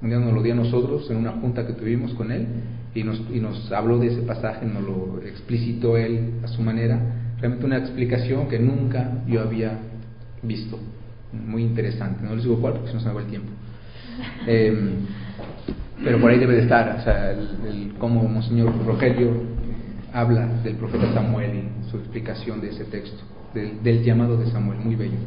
Un 0.00 0.10
día 0.10 0.18
nos 0.18 0.32
lo 0.32 0.42
dio 0.42 0.52
a 0.52 0.56
nosotros 0.56 1.10
en 1.10 1.16
una 1.16 1.32
junta 1.32 1.66
que 1.66 1.72
tuvimos 1.72 2.12
con 2.14 2.30
él 2.30 2.46
y 2.94 3.02
nos, 3.02 3.20
y 3.32 3.40
nos 3.40 3.72
habló 3.72 3.98
de 3.98 4.08
ese 4.08 4.22
pasaje, 4.22 4.66
nos 4.66 4.82
lo 4.82 5.20
explicitó 5.26 5.96
él 5.96 6.34
a 6.44 6.48
su 6.48 6.62
manera. 6.62 7.00
Realmente 7.38 7.66
una 7.66 7.78
explicación 7.78 8.48
que 8.48 8.58
nunca 8.58 9.22
yo 9.26 9.40
había 9.40 9.78
visto 10.42 10.78
muy 11.32 11.62
interesante. 11.62 12.24
No 12.24 12.34
les 12.34 12.44
digo 12.44 12.60
cuál 12.60 12.74
porque 12.74 12.88
se 12.88 12.94
nos 12.94 13.04
acabó 13.04 13.20
el 13.20 13.26
tiempo. 13.26 13.50
Em, 14.46 14.90
pero 16.04 16.20
por 16.20 16.30
ahí 16.30 16.38
debe 16.38 16.54
de 16.54 16.62
estar, 16.62 16.98
o 17.00 17.02
sea, 17.02 17.32
el, 17.32 17.94
cómo 17.98 18.22
Monseñor 18.28 18.72
Rogelio 18.86 19.32
habla 20.12 20.46
del 20.62 20.76
profeta 20.76 21.12
Samuel 21.12 21.50
y 21.54 21.83
su 21.94 22.00
explicación 22.00 22.60
de 22.60 22.70
ese 22.70 22.84
texto, 22.84 23.22
del, 23.54 24.02
llamado 24.02 24.36
de 24.36 24.50
Samuel, 24.50 24.80
muy 24.80 24.96
bello. 24.96 25.18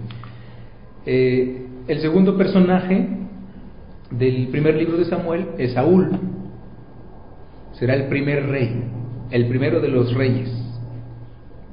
Eh, 1.05 1.65
el 1.87 2.01
segundo 2.01 2.37
personaje 2.37 3.07
del 4.11 4.49
primer 4.49 4.75
libro 4.75 4.97
de 4.97 5.05
Samuel 5.05 5.47
es 5.57 5.73
Saúl. 5.73 6.09
Será 7.73 7.93
el 7.93 8.07
primer 8.07 8.47
rey, 8.47 8.83
el 9.31 9.47
primero 9.47 9.79
de 9.79 9.87
los 9.87 10.13
reyes, 10.13 10.51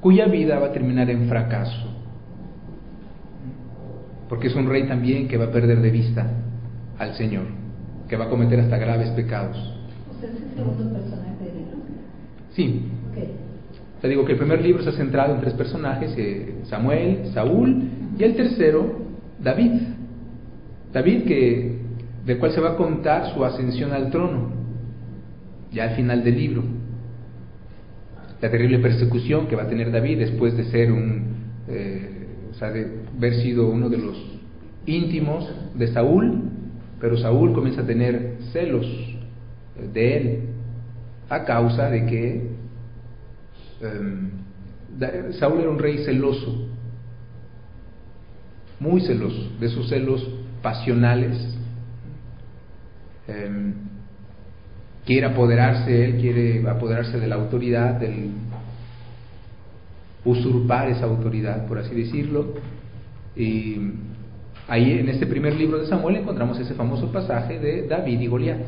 cuya 0.00 0.26
vida 0.26 0.58
va 0.60 0.66
a 0.66 0.72
terminar 0.72 1.10
en 1.10 1.28
fracaso 1.28 1.94
porque 4.28 4.48
es 4.48 4.54
un 4.54 4.68
rey 4.68 4.88
también 4.88 5.28
que 5.28 5.36
va 5.36 5.46
a 5.46 5.50
perder 5.50 5.80
de 5.80 5.90
vista 5.90 6.26
al 6.98 7.14
Señor, 7.14 7.44
que 8.08 8.16
va 8.16 8.24
a 8.24 8.28
cometer 8.28 8.58
hasta 8.60 8.78
graves 8.78 9.10
pecados. 9.10 9.56
¿Usted 10.10 10.34
es 10.34 10.42
el 10.42 10.56
segundo 10.56 10.92
personaje 10.92 11.44
del 11.44 11.56
libro? 11.56 11.76
Sí. 12.52 12.82
Digo 14.08 14.24
que 14.26 14.32
el 14.32 14.38
primer 14.38 14.60
libro 14.60 14.82
se 14.82 14.90
ha 14.90 14.92
centrado 14.92 15.34
en 15.34 15.40
tres 15.40 15.54
personajes, 15.54 16.14
eh, 16.18 16.56
Samuel, 16.64 17.30
Saúl 17.32 17.84
y 18.18 18.22
el 18.22 18.36
tercero, 18.36 18.98
David. 19.42 19.72
David 20.92 21.24
que, 21.24 21.78
del 22.26 22.38
cual 22.38 22.52
se 22.52 22.60
va 22.60 22.72
a 22.72 22.76
contar 22.76 23.32
su 23.32 23.42
ascensión 23.44 23.92
al 23.92 24.10
trono. 24.10 24.52
ya 25.72 25.84
al 25.84 25.96
final 25.96 26.22
del 26.22 26.36
libro. 26.36 26.62
La 28.40 28.50
terrible 28.50 28.78
persecución 28.78 29.48
que 29.48 29.56
va 29.56 29.62
a 29.62 29.68
tener 29.68 29.90
David 29.90 30.18
después 30.18 30.56
de 30.56 30.64
ser 30.64 30.92
un, 30.92 31.24
eh, 31.66 32.26
o 32.50 32.54
sea, 32.54 32.70
de 32.70 32.86
haber 33.16 33.34
sido 33.36 33.68
uno 33.70 33.88
de 33.88 33.98
los 33.98 34.16
íntimos 34.86 35.50
de 35.74 35.88
Saúl, 35.88 36.42
pero 37.00 37.16
Saúl 37.16 37.54
comienza 37.54 37.80
a 37.80 37.86
tener 37.86 38.36
celos 38.52 38.86
de 39.92 40.16
él 40.16 40.38
a 41.28 41.44
causa 41.44 41.88
de 41.88 42.06
que 42.06 42.53
em, 43.80 45.32
Saúl 45.38 45.60
era 45.60 45.70
un 45.70 45.78
rey 45.78 46.04
celoso, 46.04 46.68
muy 48.80 49.00
celoso, 49.00 49.50
de 49.58 49.68
sus 49.68 49.88
celos 49.88 50.26
pasionales. 50.62 51.56
Em, 53.26 53.74
quiere 55.04 55.26
apoderarse, 55.26 56.04
él 56.04 56.20
quiere 56.20 56.68
apoderarse 56.68 57.18
de 57.18 57.26
la 57.26 57.34
autoridad, 57.36 57.94
del 57.94 58.30
usurpar 60.24 60.88
esa 60.88 61.04
autoridad, 61.04 61.66
por 61.66 61.78
así 61.78 61.94
decirlo. 61.94 62.54
Y 63.36 63.76
ahí 64.68 64.98
en 64.98 65.08
este 65.08 65.26
primer 65.26 65.54
libro 65.54 65.78
de 65.78 65.86
Samuel 65.86 66.16
encontramos 66.16 66.58
ese 66.58 66.74
famoso 66.74 67.12
pasaje 67.12 67.58
de 67.58 67.86
David 67.86 68.20
y 68.20 68.26
Goliat. 68.26 68.60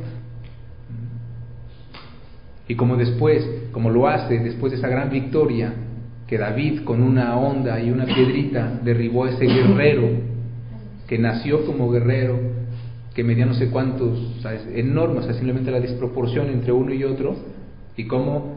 Y 2.68 2.74
como 2.74 2.96
después, 2.96 3.48
como 3.72 3.90
lo 3.90 4.09
hace 4.09 4.38
después 4.38 4.72
de 4.72 4.79
esa 4.79 4.88
gran 4.88 5.11
victoria, 5.11 5.72
que 6.26 6.38
David 6.38 6.83
con 6.83 7.02
una 7.02 7.37
onda 7.37 7.81
y 7.81 7.90
una 7.90 8.05
piedrita 8.05 8.81
derribó 8.83 9.24
a 9.24 9.31
ese 9.31 9.46
guerrero 9.46 10.09
que 11.07 11.18
nació 11.18 11.64
como 11.64 11.90
guerrero, 11.90 12.38
que 13.14 13.22
medía 13.22 13.46
no 13.46 13.55
sé 13.55 13.70
cuántos, 13.70 14.18
o 14.44 14.48
enormes, 14.74 15.24
simplemente 15.37 15.70
la 15.70 15.81
desproporción 15.81 16.48
entre 16.48 16.72
uno 16.72 16.92
y 16.92 17.05
otro, 17.05 17.37
y 17.96 18.05
cómo 18.05 18.57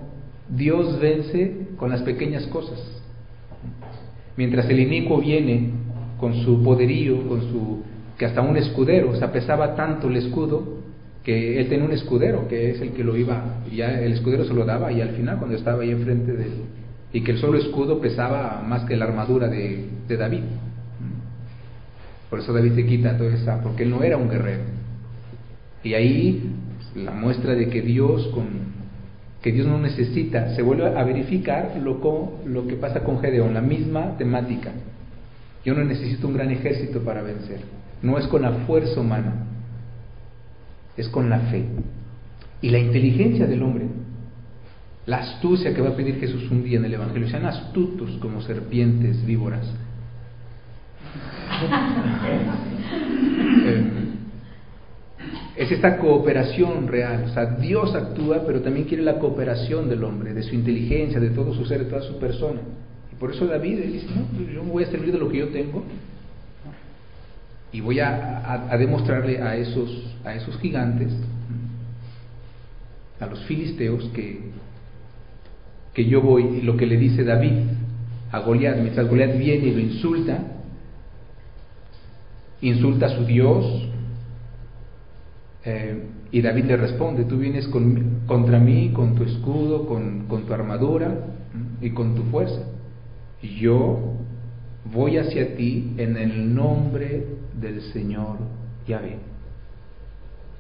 Dios 0.50 1.00
vence 1.00 1.68
con 1.78 1.92
las 1.92 2.02
pequeñas 2.02 2.48
cosas. 2.48 2.80
Mientras 4.36 4.68
el 4.70 4.80
inicuo 4.80 5.20
viene 5.20 5.70
con 6.20 6.34
su 6.44 6.64
poderío, 6.64 7.28
con 7.28 7.42
su 7.42 7.84
que 8.18 8.26
hasta 8.26 8.42
un 8.42 8.58
escudero, 8.58 9.12
o 9.12 9.16
sea, 9.16 9.32
pesaba 9.32 9.76
tanto 9.76 10.10
el 10.10 10.18
escudo 10.18 10.79
que 11.30 11.60
él 11.60 11.70
tenía 11.70 11.86
un 11.86 11.92
escudero, 11.92 12.48
que 12.48 12.72
es 12.72 12.82
el 12.82 12.90
que 12.94 13.04
lo 13.04 13.16
iba, 13.16 13.62
ya 13.72 14.02
el 14.02 14.14
escudero 14.14 14.46
se 14.46 14.54
lo 14.56 14.66
daba 14.66 14.92
y 14.92 15.00
al 15.00 15.10
final 15.10 15.38
cuando 15.38 15.56
estaba 15.56 15.84
ahí 15.84 15.92
enfrente 15.92 16.34
de 16.34 16.44
él, 16.44 16.54
y 17.14 17.22
que 17.22 17.34
el 17.34 17.38
solo 17.38 17.60
escudo 17.60 18.02
pesaba 18.02 18.64
más 18.68 18.84
que 18.86 18.98
la 18.98 19.06
armadura 19.06 19.48
de, 19.48 19.90
David. 20.08 20.42
Por 22.32 22.40
eso 22.40 22.52
David 22.52 22.74
se 22.74 22.84
quita 22.84 23.16
toda 23.16 23.32
esa, 23.32 23.62
porque 23.62 23.84
él 23.84 23.92
no 23.92 24.02
era 24.02 24.18
un 24.18 24.28
guerrero. 24.28 24.64
Y 25.84 25.94
ahí 25.94 26.52
la 26.96 27.12
muestra 27.12 27.54
de 27.54 27.70
que 27.70 27.84
Dios 27.84 28.26
con 28.34 28.48
que 29.44 29.52
Dios 29.52 29.68
no 29.68 29.78
necesita, 29.78 30.56
se 30.56 30.64
vuelve 30.64 30.88
a 30.88 31.04
verificar 31.04 31.80
lo, 31.80 32.00
lo 32.44 32.68
que 32.68 32.74
pasa 32.74 33.04
con 33.04 33.20
Gedeón, 33.20 33.54
la 33.54 33.62
misma 33.62 34.18
temática. 34.18 34.72
Yo 35.64 35.76
no 35.76 35.84
necesito 35.84 36.28
un 36.28 36.34
gran 36.34 36.50
ejército 36.50 37.02
para 37.02 37.22
vencer, 37.22 37.60
no 38.02 38.18
es 38.18 38.26
con 38.26 38.42
la 38.42 38.52
fuerza 38.66 39.00
humana, 39.00 39.46
es 41.00 41.08
con 41.10 41.30
la 41.30 41.40
fe 41.40 41.66
y 42.62 42.70
la 42.70 42.80
inteligencia 42.80 43.48
del 43.48 43.64
hombre. 43.64 43.86
La 45.06 45.18
astucia 45.18 45.74
que 45.74 45.82
va 45.82 45.90
a 45.90 45.96
pedir 45.96 46.20
Jesús 46.20 46.52
un 46.52 46.64
día 46.64 46.78
en 46.78 46.86
el 46.86 46.94
Evangelio, 46.94 47.28
sean 47.30 47.46
astutos 47.46 48.12
como 48.22 48.42
serpientes 48.42 49.26
víboras. 49.26 49.66
Eh, 53.62 53.84
es 55.56 55.72
esta 55.72 55.98
cooperación 55.98 56.88
real. 56.88 57.26
O 57.26 57.34
sea, 57.34 57.46
Dios 57.58 57.94
actúa, 57.94 58.44
pero 58.46 58.62
también 58.62 58.88
quiere 58.88 59.04
la 59.04 59.20
cooperación 59.20 59.90
del 59.90 60.04
hombre, 60.04 60.34
de 60.34 60.42
su 60.44 60.56
inteligencia, 60.56 61.20
de 61.20 61.30
todo 61.32 61.54
su 61.54 61.66
ser, 61.66 61.80
de 61.80 61.86
toda 61.86 62.02
su 62.02 62.18
persona. 62.18 62.62
Y 63.12 63.16
por 63.16 63.32
eso 63.32 63.46
David 63.46 63.80
dice, 63.80 64.08
no, 64.16 64.52
yo 64.52 64.64
voy 64.64 64.84
a 64.84 64.88
servir 64.92 65.12
de 65.12 65.20
lo 65.20 65.30
que 65.30 65.40
yo 65.40 65.50
tengo 65.50 65.84
y 67.72 67.82
voy 67.82 68.00
a, 68.00 68.76
demostrarle 68.78 69.42
a 69.42 69.56
esos, 69.56 70.16
a 70.26 70.34
esos 70.34 70.58
gigantes, 70.60 71.14
a 73.20 73.26
los 73.26 73.44
filisteos, 73.46 74.06
que, 74.14 74.40
que 75.94 76.06
yo 76.06 76.22
voy, 76.22 76.62
lo 76.62 76.78
que 76.78 76.88
le 76.88 76.98
dice 76.98 77.24
David 77.24 77.54
a 78.32 78.40
Goliat, 78.40 78.78
mientras 78.78 79.08
Goliat 79.08 79.38
viene 79.38 79.68
y 79.68 79.74
lo 79.74 79.80
insulta, 79.80 80.40
insulta 82.62 83.08
a 83.08 83.18
su 83.18 83.26
Dios, 83.26 83.88
eh, 85.66 86.04
y 86.32 86.42
David 86.42 86.66
le 86.66 86.78
responde, 86.78 87.24
tú 87.26 87.38
vienes 87.38 87.68
contra 87.68 88.60
mí 88.60 88.92
con 88.94 89.16
tu 89.16 89.24
escudo, 89.24 89.88
con, 89.88 90.28
con 90.28 90.46
tu 90.46 90.54
armadura 90.54 91.12
y 91.82 91.90
con 91.90 92.16
tu 92.16 92.24
fuerza. 92.24 92.62
Y 93.42 93.56
yo 93.60 94.16
voy 94.86 95.18
hacia 95.18 95.56
ti 95.56 95.94
en 95.98 96.18
el 96.18 96.54
nombre 96.54 97.26
del 97.60 97.82
Señor 97.94 98.38
Yahvé. 98.88 99.18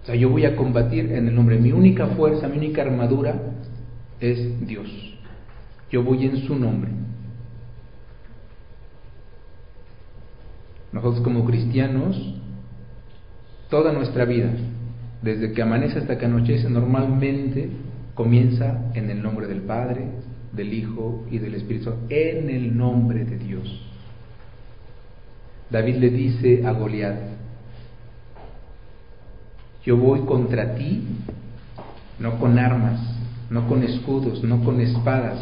O 0.03 0.05
sea, 0.05 0.15
yo 0.15 0.29
voy 0.29 0.45
a 0.45 0.55
combatir 0.55 1.11
en 1.11 1.27
el 1.27 1.35
nombre. 1.35 1.57
Mi 1.57 1.71
única 1.71 2.07
fuerza, 2.07 2.47
mi 2.47 2.57
única 2.57 2.81
armadura 2.81 3.35
es 4.19 4.65
Dios. 4.65 4.87
Yo 5.91 6.03
voy 6.03 6.25
en 6.25 6.37
su 6.37 6.55
nombre. 6.55 6.91
Nosotros 10.91 11.21
como 11.21 11.45
cristianos, 11.45 12.35
toda 13.69 13.93
nuestra 13.93 14.25
vida, 14.25 14.49
desde 15.21 15.51
que 15.51 15.61
amanece 15.61 15.99
hasta 15.99 16.17
que 16.17 16.25
anochece, 16.25 16.69
normalmente 16.69 17.69
comienza 18.15 18.91
en 18.95 19.09
el 19.09 19.21
nombre 19.21 19.47
del 19.47 19.61
Padre, 19.61 20.07
del 20.53 20.73
Hijo 20.73 21.25
y 21.29 21.37
del 21.37 21.55
Espíritu, 21.55 21.93
en 22.09 22.49
el 22.49 22.75
nombre 22.75 23.25
de 23.25 23.37
Dios. 23.37 23.88
David 25.69 25.95
le 25.97 26.09
dice 26.09 26.65
a 26.65 26.71
Goliat, 26.71 27.19
yo 29.85 29.97
voy 29.97 30.21
contra 30.21 30.75
ti, 30.75 31.03
no 32.19 32.39
con 32.39 32.57
armas, 32.57 32.99
no 33.49 33.67
con 33.67 33.83
escudos, 33.83 34.43
no 34.43 34.63
con 34.63 34.81
espadas, 34.81 35.39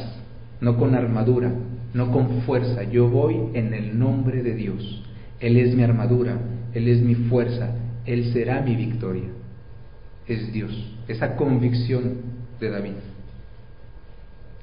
no 0.61 0.77
con 0.77 0.95
armadura, 0.95 1.51
no 1.93 2.11
con 2.11 2.41
fuerza, 2.41 2.83
yo 2.83 3.09
voy 3.09 3.35
en 3.53 3.73
el 3.73 3.97
nombre 3.97 4.43
de 4.43 4.53
Dios. 4.53 5.03
Él 5.39 5.57
es 5.57 5.75
mi 5.75 5.83
armadura, 5.83 6.37
Él 6.73 6.87
es 6.87 7.01
mi 7.01 7.15
fuerza, 7.15 7.75
Él 8.05 8.31
será 8.33 8.61
mi 8.61 8.75
victoria. 8.75 9.29
Es 10.27 10.51
Dios, 10.51 10.71
esa 11.07 11.35
convicción 11.35 12.17
de 12.59 12.69
David. 12.69 12.93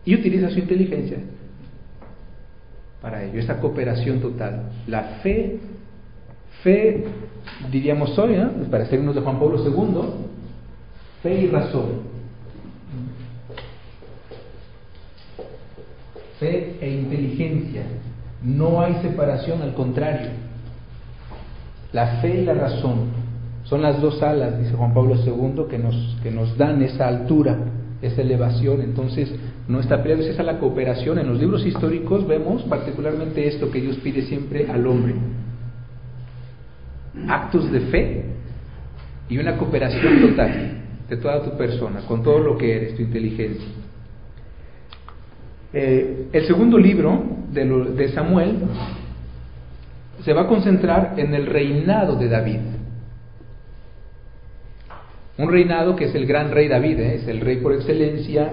Y 0.05 0.15
utiliza 0.15 0.51
su 0.51 0.59
inteligencia 0.59 1.19
para 3.05 3.23
ello, 3.23 3.39
esa 3.39 3.61
cooperación 3.61 4.19
total. 4.21 4.63
La 4.87 5.03
fe, 5.23 5.59
fe, 6.63 7.05
diríamos 7.71 8.19
hoy, 8.19 8.35
¿no? 8.35 8.51
para 8.71 8.87
sernos 8.87 9.15
de 9.15 9.21
Juan 9.21 9.39
Pablo 9.39 9.63
II, 9.63 10.01
fe 11.23 11.41
y 11.43 11.47
razón. 11.49 12.15
Fe 16.41 16.79
e 16.81 16.91
inteligencia. 16.91 17.83
No 18.43 18.81
hay 18.81 18.95
separación, 19.03 19.61
al 19.61 19.75
contrario. 19.75 20.31
La 21.93 22.23
fe 22.23 22.41
y 22.41 22.45
la 22.47 22.55
razón 22.55 23.09
son 23.65 23.83
las 23.83 24.01
dos 24.01 24.23
alas, 24.23 24.59
dice 24.59 24.73
Juan 24.73 24.95
Pablo 24.95 25.15
II, 25.17 25.65
que 25.69 25.79
nos, 25.79 26.17
que 26.23 26.31
nos 26.31 26.57
dan 26.57 26.81
esa 26.81 27.07
altura, 27.07 27.59
esa 28.01 28.23
elevación. 28.23 28.81
Entonces, 28.81 29.31
no 29.67 29.81
está 29.81 30.03
peleado, 30.03 30.23
es 30.23 30.29
esa 30.29 30.43
la 30.43 30.59
cooperación. 30.59 31.19
En 31.19 31.29
los 31.29 31.39
libros 31.39 31.65
históricos 31.65 32.27
vemos 32.27 32.63
particularmente 32.65 33.47
esto 33.47 33.71
que 33.71 33.81
Dios 33.81 33.97
pide 33.99 34.23
siempre 34.23 34.71
al 34.71 34.87
hombre. 34.87 35.15
Actos 37.29 37.71
de 37.73 37.81
fe 37.81 38.25
y 39.29 39.39
una 39.39 39.57
cooperación 39.57 40.21
total 40.21 40.83
de 41.09 41.17
toda 41.17 41.43
tu 41.43 41.57
persona, 41.57 42.01
con 42.07 42.23
todo 42.23 42.39
lo 42.41 42.59
que 42.59 42.77
eres, 42.77 42.97
tu 42.97 43.03
inteligencia. 43.03 43.69
Eh, 45.73 46.29
el 46.33 46.47
segundo 46.47 46.79
libro 46.79 47.25
de, 47.51 47.65
de, 47.65 48.09
Samuel 48.11 48.59
se 50.23 50.33
va 50.33 50.43
a 50.43 50.47
concentrar 50.47 51.15
en 51.17 51.35
el 51.35 51.47
reinado 51.47 52.17
de 52.17 52.29
David. 52.29 52.61
Un 55.37 55.51
reinado 55.51 55.97
que 55.97 56.05
es 56.05 56.15
el 56.15 56.27
gran 56.27 56.53
rey 56.53 56.69
David, 56.69 57.01
¿eh? 57.01 57.15
es 57.17 57.29
el 57.29 57.41
rey 57.41 57.57
por 57.57 57.73
excelencia, 57.73 58.53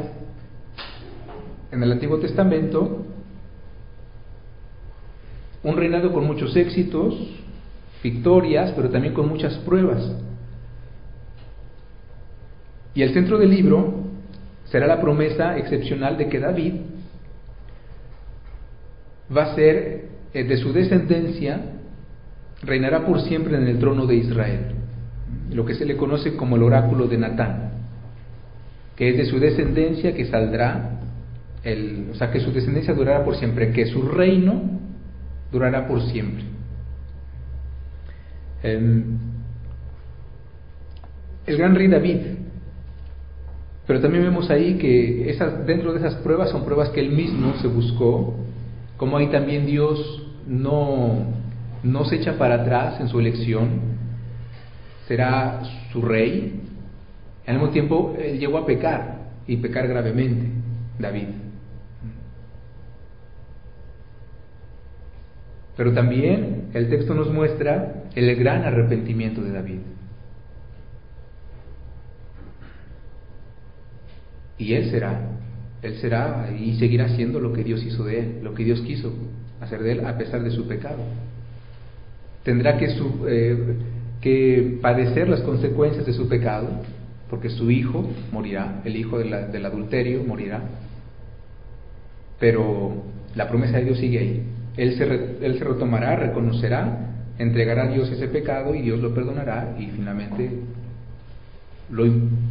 en 1.71 1.83
el 1.83 1.91
Antiguo 1.91 2.17
Testamento, 2.19 3.05
un 5.63 5.77
reinado 5.77 6.11
con 6.11 6.25
muchos 6.25 6.55
éxitos, 6.55 7.15
victorias, 8.03 8.73
pero 8.75 8.89
también 8.89 9.13
con 9.13 9.29
muchas 9.29 9.55
pruebas. 9.59 10.11
Y 12.93 13.03
el 13.03 13.13
centro 13.13 13.37
del 13.37 13.51
libro 13.51 14.03
será 14.65 14.87
la 14.87 14.99
promesa 14.99 15.57
excepcional 15.57 16.17
de 16.17 16.27
que 16.27 16.39
David 16.39 16.73
va 19.35 19.43
a 19.43 19.55
ser 19.55 20.09
eh, 20.33 20.43
de 20.43 20.57
su 20.57 20.73
descendencia, 20.73 21.61
reinará 22.63 23.05
por 23.05 23.21
siempre 23.21 23.57
en 23.57 23.67
el 23.67 23.79
trono 23.79 24.05
de 24.05 24.15
Israel, 24.15 24.75
lo 25.51 25.65
que 25.65 25.75
se 25.75 25.85
le 25.85 25.95
conoce 25.95 26.35
como 26.35 26.55
el 26.55 26.63
oráculo 26.63 27.07
de 27.07 27.17
Natán. 27.17 27.71
que 28.95 29.09
es 29.09 29.17
de 29.17 29.25
su 29.25 29.39
descendencia 29.39 30.13
que 30.13 30.25
saldrá, 30.25 31.00
el, 31.63 32.09
o 32.11 32.15
sea, 32.15 32.31
que 32.31 32.39
su 32.39 32.51
descendencia 32.51 32.93
durará 32.93 33.23
por 33.23 33.35
siempre, 33.35 33.71
que 33.71 33.85
su 33.85 34.01
reino 34.03 34.79
durará 35.51 35.87
por 35.87 36.01
siempre. 36.03 36.43
Em, 38.63 39.17
el 41.45 41.57
gran 41.57 41.75
rey 41.75 41.87
David, 41.87 42.17
pero 43.87 43.99
también 43.99 44.23
vemos 44.23 44.49
ahí 44.49 44.75
que 44.75 45.29
esas, 45.29 45.65
dentro 45.65 45.91
de 45.93 45.99
esas 45.99 46.15
pruebas 46.15 46.49
son 46.51 46.63
pruebas 46.63 46.89
que 46.89 46.99
él 46.99 47.11
mismo 47.11 47.53
se 47.61 47.67
buscó, 47.67 48.35
como 48.97 49.17
ahí 49.17 49.27
también 49.27 49.65
Dios 49.65 50.27
no, 50.47 51.25
no 51.83 52.05
se 52.05 52.17
echa 52.17 52.37
para 52.37 52.61
atrás 52.61 52.99
en 53.01 53.07
su 53.07 53.19
elección, 53.19 53.81
será 55.07 55.61
su 55.91 56.01
rey. 56.01 56.61
Al 57.47 57.55
mismo 57.55 57.71
tiempo, 57.71 58.15
él 58.17 58.39
llegó 58.39 58.59
a 58.59 58.65
pecar 58.65 59.31
y 59.47 59.57
pecar 59.57 59.87
gravemente, 59.87 60.47
David. 60.99 61.40
Pero 65.77 65.93
también 65.93 66.69
el 66.73 66.89
texto 66.89 67.13
nos 67.13 67.31
muestra 67.31 68.03
el 68.15 68.35
gran 68.35 68.63
arrepentimiento 68.63 69.41
de 69.41 69.51
David. 69.51 69.79
Y 74.57 74.73
él 74.73 74.91
será, 74.91 75.21
él 75.81 75.95
será 75.95 76.51
y 76.51 76.75
seguirá 76.77 77.09
siendo 77.09 77.39
lo 77.39 77.51
que 77.51 77.63
Dios 77.63 77.83
hizo 77.83 78.03
de 78.03 78.19
él, 78.19 78.39
lo 78.43 78.53
que 78.53 78.63
Dios 78.63 78.81
quiso 78.81 79.11
hacer 79.59 79.81
de 79.81 79.93
él 79.93 80.05
a 80.05 80.17
pesar 80.17 80.43
de 80.43 80.51
su 80.51 80.67
pecado. 80.67 81.03
Tendrá 82.43 82.77
que, 82.77 82.89
su, 82.89 83.25
eh, 83.27 83.75
que 84.19 84.77
padecer 84.81 85.29
las 85.29 85.41
consecuencias 85.41 86.05
de 86.05 86.13
su 86.13 86.27
pecado, 86.27 86.67
porque 87.29 87.49
su 87.49 87.71
hijo 87.71 88.07
morirá, 88.31 88.81
el 88.83 88.97
hijo 88.97 89.17
del 89.17 89.65
adulterio 89.65 90.23
morirá. 90.23 90.61
Pero 92.39 93.03
la 93.35 93.47
promesa 93.47 93.77
de 93.77 93.85
Dios 93.85 93.99
sigue 93.99 94.19
ahí. 94.19 94.43
Él 94.77 94.97
se, 94.97 95.03
él 95.45 95.57
se 95.57 95.63
retomará, 95.63 96.15
reconocerá, 96.15 97.11
entregará 97.37 97.83
a 97.83 97.87
Dios 97.87 98.09
ese 98.09 98.27
pecado 98.27 98.73
y 98.75 98.81
Dios 98.81 98.99
lo 98.99 99.13
perdonará 99.13 99.75
y 99.77 99.87
finalmente 99.87 100.51
lo 101.89 102.05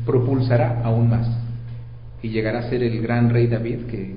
propulsará 0.05 0.83
aún 0.85 1.09
más 1.09 1.29
y 2.23 2.29
llegará 2.29 2.61
a 2.61 2.71
ser 2.71 2.83
el 2.83 3.01
gran 3.01 3.31
rey 3.31 3.47
David 3.47 3.87
que, 3.87 4.17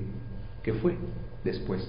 que 0.62 0.72
fue 0.74 0.94
después. 1.42 1.86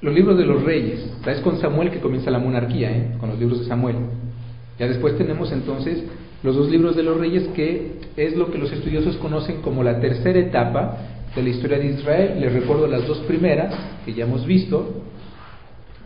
Los 0.00 0.14
libros 0.14 0.38
de 0.38 0.46
los 0.46 0.62
reyes, 0.62 1.10
es 1.26 1.40
con 1.40 1.58
Samuel 1.60 1.90
que 1.90 2.00
comienza 2.00 2.30
la 2.30 2.38
monarquía, 2.38 2.90
¿eh? 2.90 3.16
con 3.18 3.28
los 3.28 3.38
libros 3.38 3.60
de 3.60 3.66
Samuel. 3.66 3.96
Ya 4.78 4.88
después 4.88 5.18
tenemos 5.18 5.52
entonces 5.52 6.02
los 6.42 6.56
dos 6.56 6.70
libros 6.70 6.96
de 6.96 7.02
los 7.02 7.18
reyes 7.18 7.48
que 7.48 7.98
es 8.16 8.34
lo 8.34 8.50
que 8.50 8.56
los 8.56 8.72
estudiosos 8.72 9.18
conocen 9.18 9.60
como 9.60 9.82
la 9.82 10.00
tercera 10.00 10.38
etapa 10.38 11.09
de 11.34 11.42
la 11.42 11.48
historia 11.48 11.78
de 11.78 11.86
Israel. 11.86 12.40
Les 12.40 12.52
recuerdo 12.52 12.86
las 12.86 13.06
dos 13.06 13.18
primeras 13.20 13.74
que 14.04 14.12
ya 14.14 14.24
hemos 14.24 14.46
visto, 14.46 15.04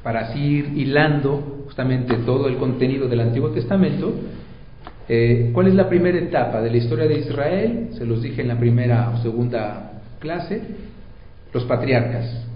para 0.03 0.21
así 0.21 0.39
ir 0.39 0.73
hilando 0.77 1.63
justamente 1.65 2.15
todo 2.27 2.47
el 2.49 2.57
contenido 2.57 3.09
del 3.09 3.21
Antiguo 3.21 3.51
Testamento. 3.51 4.13
Eh, 5.09 5.51
¿Cuál 5.53 5.69
es 5.69 5.75
la 5.75 5.89
primera 5.89 6.19
etapa 6.19 6.61
de 6.61 6.71
la 6.71 6.77
historia 6.77 7.07
de 7.07 7.19
Israel? 7.19 7.89
Se 7.93 8.05
los 8.05 8.23
dije 8.23 8.43
en 8.43 8.49
la 8.49 8.59
primera 8.59 9.11
o 9.11 9.23
segunda 9.23 10.03
clase. 10.19 10.63
Los 11.53 11.65
patriarcas. 11.65 12.47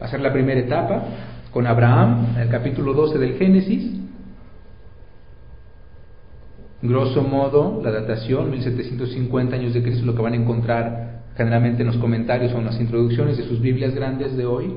Va 0.00 0.06
a 0.06 0.08
ser 0.08 0.20
la 0.20 0.32
primera 0.32 0.60
etapa 0.60 1.04
con 1.52 1.66
Abraham, 1.66 2.34
en 2.34 2.42
el 2.42 2.48
capítulo 2.48 2.92
12 2.92 3.18
del 3.18 3.34
Génesis. 3.38 3.92
Grosso 6.82 7.22
modo, 7.22 7.80
la 7.82 7.90
datación, 7.90 8.50
1750 8.50 9.56
años 9.56 9.74
de 9.74 9.82
Cristo, 9.82 10.04
lo 10.04 10.14
que 10.14 10.22
van 10.22 10.34
a 10.34 10.36
encontrar 10.36 11.05
generalmente 11.36 11.82
en 11.82 11.88
los 11.88 11.98
comentarios 11.98 12.52
o 12.52 12.58
en 12.58 12.64
las 12.64 12.80
introducciones 12.80 13.36
de 13.36 13.44
sus 13.44 13.60
Biblias 13.60 13.94
grandes 13.94 14.36
de 14.36 14.46
hoy, 14.46 14.74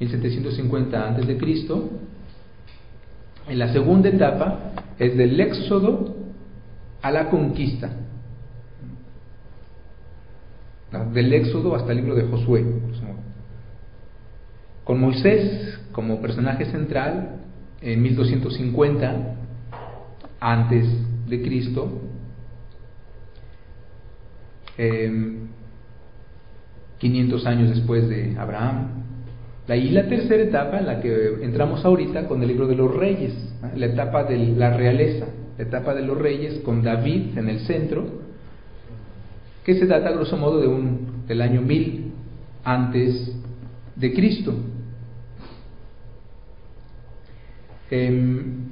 1750 0.00 1.08
antes 1.08 1.26
de 1.26 1.36
Cristo. 1.36 1.90
En 3.46 3.58
la 3.58 3.72
segunda 3.72 4.08
etapa 4.08 4.72
es 4.98 5.16
del 5.16 5.38
éxodo 5.40 6.16
a 7.02 7.10
la 7.10 7.28
conquista. 7.28 7.90
Del 11.12 11.32
éxodo 11.32 11.74
hasta 11.74 11.92
el 11.92 11.98
libro 11.98 12.14
de 12.14 12.24
Josué. 12.24 12.64
Con 14.84 15.00
Moisés 15.00 15.78
como 15.92 16.20
personaje 16.20 16.64
central 16.66 17.40
en 17.80 18.02
1250 18.02 19.36
antes 20.40 20.86
de 21.28 21.42
Cristo. 21.42 22.00
500 27.00 27.46
años 27.46 27.70
después 27.70 28.08
de 28.08 28.36
Abraham. 28.38 29.00
Ahí 29.68 29.90
la 29.90 30.08
tercera 30.08 30.42
etapa 30.42 30.78
en 30.78 30.86
la 30.86 31.00
que 31.00 31.38
entramos 31.42 31.84
ahorita 31.84 32.26
con 32.26 32.42
el 32.42 32.48
libro 32.48 32.66
de 32.66 32.74
los 32.74 32.94
reyes, 32.94 33.32
la 33.74 33.86
etapa 33.86 34.24
de 34.24 34.36
la 34.36 34.76
realeza, 34.76 35.26
la 35.56 35.64
etapa 35.64 35.94
de 35.94 36.02
los 36.02 36.18
reyes 36.18 36.60
con 36.64 36.82
David 36.82 37.38
en 37.38 37.48
el 37.48 37.60
centro, 37.60 38.04
que 39.64 39.74
se 39.74 39.86
data 39.86 40.10
grosso 40.10 40.36
modo 40.36 40.60
del 41.26 41.40
año 41.40 41.62
1000 41.62 42.12
antes 42.64 43.36
de 43.96 44.12
Cristo. 44.12 44.54
Em, 47.90 48.68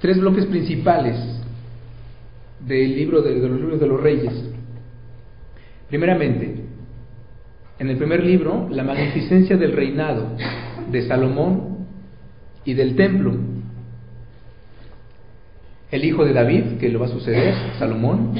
tres 0.00 0.18
bloques 0.18 0.46
principales 0.46 1.16
del 2.66 2.96
libro 2.96 3.22
de 3.22 3.34
los 3.34 3.60
libros 3.60 3.80
de 3.80 3.86
los 3.86 4.00
reyes. 4.00 4.55
Primeramente, 5.88 6.54
en 7.78 7.90
el 7.90 7.96
primer 7.96 8.24
libro, 8.24 8.68
la 8.70 8.82
magnificencia 8.82 9.56
del 9.56 9.72
reinado 9.72 10.36
de 10.90 11.06
Salomón 11.06 11.86
y 12.64 12.74
del 12.74 12.96
templo. 12.96 13.34
El 15.90 16.04
hijo 16.04 16.24
de 16.24 16.32
David, 16.32 16.78
que 16.80 16.88
lo 16.88 17.00
va 17.00 17.06
a 17.06 17.10
suceder, 17.10 17.54
Salomón, 17.78 18.32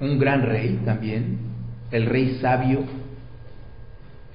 un 0.00 0.18
gran 0.18 0.42
rey 0.42 0.80
también, 0.84 1.38
el 1.90 2.06
rey 2.06 2.38
sabio, 2.40 2.80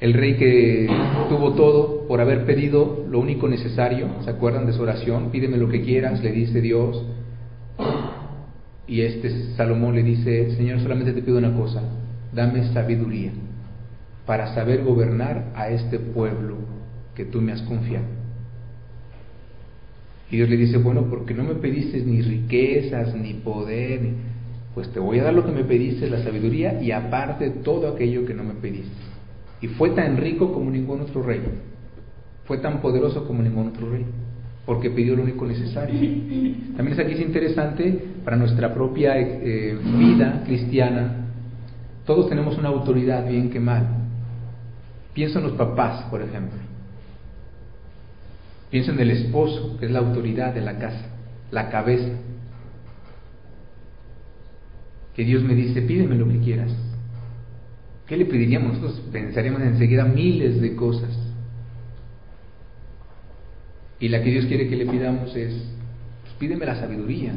el 0.02 0.14
rey 0.14 0.36
que 0.36 0.90
tuvo 1.30 1.54
todo 1.54 2.08
por 2.08 2.20
haber 2.20 2.46
pedido 2.46 3.06
lo 3.10 3.20
único 3.20 3.48
necesario, 3.48 4.08
¿se 4.24 4.32
acuerdan 4.32 4.66
de 4.66 4.74
su 4.74 4.82
oración? 4.82 5.30
Pídeme 5.30 5.58
lo 5.58 5.70
que 5.70 5.82
quieras, 5.82 6.22
le 6.24 6.32
dice 6.32 6.60
Dios, 6.60 7.06
y 8.88 9.02
este 9.02 9.54
Salomón 9.56 9.96
le 9.96 10.04
dice, 10.04 10.56
Señor, 10.56 10.80
solamente 10.82 11.14
te 11.14 11.22
pido 11.22 11.38
una 11.38 11.56
cosa, 11.56 11.82
dame 12.34 12.74
sabiduría 12.74 13.32
para 14.26 14.54
saber 14.54 14.84
gobernar 14.84 15.52
a 15.56 15.70
este 15.70 16.00
pueblo 16.00 16.58
que 17.16 17.26
tú 17.26 17.42
me 17.42 17.52
has 17.52 17.62
confiado. 17.64 18.06
Y 20.30 20.38
Dios 20.38 20.50
le 20.50 20.58
dice, 20.58 20.78
bueno, 20.78 21.08
porque 21.10 21.34
no 21.34 21.44
me 21.44 21.56
pediste 21.56 22.02
ni 22.02 22.22
riquezas, 22.22 23.14
ni 23.16 23.34
poder, 23.34 24.00
pues 24.74 24.90
te 24.94 25.00
voy 25.00 25.20
a 25.20 25.24
dar 25.24 25.34
lo 25.34 25.46
que 25.46 25.52
me 25.52 25.66
pediste, 25.66 26.10
la 26.10 26.24
sabiduría, 26.24 26.82
y 26.82 26.92
aparte 26.92 27.50
todo 27.50 27.94
aquello 27.94 28.26
que 28.26 28.34
no 28.34 28.44
me 28.44 28.54
pediste. 28.54 28.96
Y 29.62 29.68
fue 29.68 29.90
tan 29.90 30.18
rico 30.18 30.54
como 30.54 30.72
ningún 30.72 31.02
otro 31.02 31.22
rey, 31.22 31.42
fue 32.46 32.60
tan 32.60 32.82
poderoso 32.82 33.28
como 33.28 33.44
ningún 33.44 33.68
otro 33.68 33.92
rey 33.92 34.06
porque 34.66 34.90
pidió 34.90 35.16
lo 35.16 35.24
único 35.24 35.46
necesario. 35.46 35.96
También 36.76 36.94
es 36.94 37.00
aquí 37.00 37.14
es 37.14 37.22
interesante 37.22 38.06
para 38.24 38.38
nuestra 38.38 38.74
propia 38.74 39.18
eh, 39.18 39.78
vida 39.98 40.44
cristiana. 40.46 41.28
Todos 42.06 42.30
tenemos 42.30 42.58
una 42.58 42.70
autoridad, 42.70 43.28
bien 43.28 43.50
que 43.50 43.60
mal. 43.60 43.88
Pienso 45.14 45.40
en 45.40 45.46
los 45.46 45.54
papás, 45.54 46.04
por 46.10 46.22
ejemplo. 46.22 46.60
Pienso 48.70 48.92
en 48.92 49.00
el 49.00 49.12
esposo, 49.12 49.78
que 49.78 49.88
es 49.88 49.92
la 49.92 50.00
autoridad 50.00 50.54
de 50.54 50.62
la 50.62 50.78
casa, 50.78 51.06
la 51.52 51.70
cabeza. 51.70 52.10
Que 55.16 55.26
Dios 55.26 55.44
me 55.44 55.56
dice, 55.56 55.82
pídeme 55.82 56.16
lo 56.16 56.28
que 56.28 56.40
quieras. 56.40 56.72
¿Qué 58.08 58.16
le 58.16 58.26
pediríamos? 58.26 58.80
Nosotros 58.80 59.02
pensaríamos 59.12 59.62
enseguida 59.62 60.06
miles 60.06 60.62
de 60.62 60.76
cosas. 60.76 61.10
Y 64.02 64.10
la 64.10 64.24
que 64.24 64.32
Dios 64.32 64.48
quiere 64.48 64.68
que 64.68 64.76
le 64.76 64.88
pidamos 64.88 65.36
es, 65.36 65.54
pues 66.24 66.34
pídeme 66.40 66.66
la 66.66 66.76
sabiduría. 66.76 67.34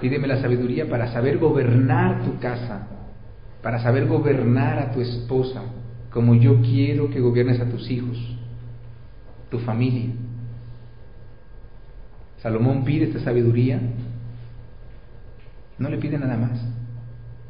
Pídeme 0.00 0.26
la 0.26 0.42
sabiduría 0.42 0.88
para 0.88 1.12
saber 1.12 1.38
gobernar 1.38 2.24
tu 2.24 2.40
casa, 2.40 2.88
para 3.62 3.80
saber 3.80 4.06
gobernar 4.06 4.80
a 4.80 4.90
tu 4.90 5.00
esposa, 5.00 5.62
como 6.10 6.34
yo 6.34 6.60
quiero 6.60 7.08
que 7.08 7.20
gobiernes 7.20 7.60
a 7.60 7.70
tus 7.70 7.88
hijos, 7.88 8.18
tu 9.48 9.60
familia. 9.60 10.10
Salomón 12.42 12.84
pide 12.84 13.06
esta 13.06 13.20
sabiduría, 13.20 13.80
no 15.78 15.88
le 15.88 15.98
pide 15.98 16.18
nada 16.18 16.36
más. 16.36 16.60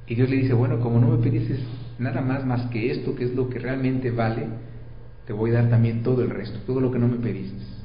Y 0.07 0.15
Dios 0.15 0.29
le 0.29 0.37
dice, 0.37 0.53
bueno, 0.53 0.81
como 0.81 1.01
no 1.01 1.09
me 1.09 1.23
pides 1.23 1.59
nada 1.99 2.21
más 2.21 2.45
más 2.45 2.67
que 2.67 2.91
esto, 2.91 3.15
que 3.15 3.25
es 3.25 3.35
lo 3.35 3.49
que 3.49 3.59
realmente 3.59 4.11
vale, 4.11 4.47
te 5.27 5.33
voy 5.33 5.51
a 5.51 5.63
dar 5.63 5.71
también 5.71 6.03
todo 6.03 6.23
el 6.23 6.29
resto, 6.29 6.59
todo 6.67 6.81
lo 6.81 6.91
que 6.91 6.99
no 6.99 7.09
me 7.09 7.17
pediste. 7.17 7.78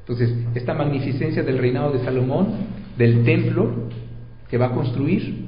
Entonces, 0.00 0.34
esta 0.54 0.74
magnificencia 0.74 1.42
del 1.42 1.58
reinado 1.58 1.92
de 1.92 2.04
Salomón, 2.04 2.48
del 2.96 3.24
templo 3.24 3.88
que 4.48 4.58
va 4.58 4.66
a 4.66 4.72
construir, 4.72 5.46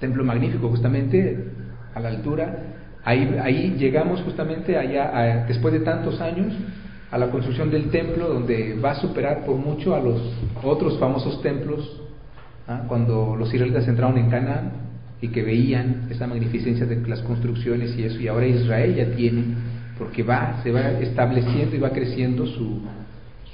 templo 0.00 0.24
magnífico 0.24 0.68
justamente 0.68 1.50
a 1.94 2.00
la 2.00 2.08
altura, 2.08 2.58
ahí, 3.04 3.36
ahí 3.42 3.76
llegamos 3.78 4.22
justamente 4.22 4.76
allá, 4.76 5.44
después 5.46 5.72
de 5.72 5.80
tantos 5.80 6.20
años, 6.20 6.54
a 7.10 7.18
la 7.18 7.30
construcción 7.30 7.70
del 7.70 7.90
templo, 7.90 8.28
donde 8.28 8.74
va 8.74 8.92
a 8.92 9.00
superar 9.00 9.44
por 9.44 9.56
mucho 9.56 9.94
a 9.94 10.00
los 10.00 10.20
otros 10.62 10.98
famosos 10.98 11.40
templos, 11.42 12.02
¿ah? 12.66 12.84
cuando 12.88 13.36
los 13.36 13.52
israelitas 13.52 13.86
entraron 13.86 14.18
en 14.18 14.28
Canaán 14.28 14.72
y 15.20 15.28
que 15.28 15.42
veían 15.42 16.08
esa 16.10 16.26
magnificencia 16.26 16.84
de 16.84 16.96
las 17.06 17.20
construcciones 17.20 17.96
y 17.96 18.04
eso, 18.04 18.20
y 18.20 18.28
ahora 18.28 18.46
Israel 18.46 18.94
ya 18.94 19.16
tiene, 19.16 19.44
porque 19.98 20.22
va, 20.22 20.60
se 20.62 20.72
va 20.72 20.90
estableciendo 21.00 21.76
y 21.76 21.78
va 21.78 21.90
creciendo 21.90 22.46
su, 22.46 22.82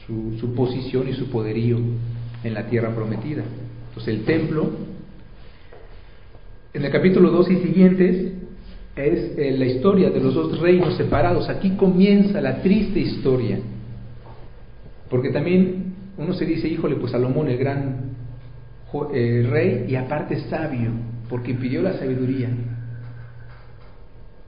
su, 0.07 0.38
su 0.38 0.55
posición 0.55 1.09
y 1.09 1.14
su 1.14 1.30
poderío 1.30 1.78
en 2.44 2.55
la 2.55 2.66
tierra 2.66 2.94
prometida. 2.94 3.44
Entonces 3.88 4.14
el 4.14 4.24
templo, 4.24 4.70
en 6.72 6.84
el 6.84 6.90
capítulo 6.90 7.30
2 7.30 7.50
y 7.50 7.57
siguientes, 7.57 8.32
es 8.96 9.38
eh, 9.38 9.55
la 9.57 9.66
historia 9.66 10.11
de 10.11 10.20
los 10.20 10.34
dos 10.34 10.59
reinos 10.59 10.96
separados. 10.96 11.48
Aquí 11.48 11.70
comienza 11.76 12.40
la 12.40 12.62
triste 12.62 13.00
historia. 13.00 13.59
Porque 15.09 15.30
también 15.30 15.94
uno 16.16 16.32
se 16.34 16.44
dice, 16.44 16.68
híjole, 16.68 16.96
pues 16.96 17.12
Salomón 17.12 17.48
el 17.48 17.59
gran 17.59 18.12
eh, 19.14 19.46
rey 19.50 19.86
y 19.88 19.96
aparte 19.96 20.40
sabio, 20.48 20.90
porque 21.28 21.55
pidió 21.55 21.82
la 21.82 21.94
sabiduría. 21.98 22.50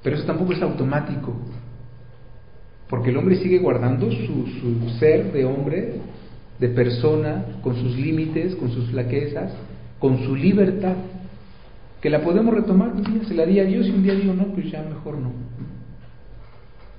Pero 0.03 0.17
eso 0.17 0.27
tampoco 0.27 0.53
es 0.53 0.61
automático, 0.61 1.35
porque 2.89 3.11
el 3.11 3.17
hombre 3.17 3.37
sigue 3.37 3.59
guardando 3.59 4.11
su, 4.11 4.91
ser 4.99 5.33
de 5.33 5.45
hombre, 5.45 5.95
de 6.59 6.69
persona, 6.69 7.45
con 7.63 7.77
sus 7.77 7.97
límites, 7.97 8.55
con 8.57 8.71
sus 8.71 8.91
flaquezas, 8.91 9.53
con 9.99 10.19
su 10.25 10.37
libertad 10.37 10.97
que 12.05 12.11
la 12.11 12.21
podemos 12.21 12.55
retomar 12.55 12.93
un 12.93 13.03
día, 13.03 13.25
se 13.25 13.35
la 13.35 13.47
di 13.47 13.59
a 13.61 13.65
Dios 13.65 13.87
y 13.87 13.91
un 13.91 14.03
día 14.03 14.15
digo, 14.15 14.35
no, 14.35 14.49
pues 14.49 14.71
ya 14.71 14.83
mejor 14.83 15.17
no. 15.17 15.33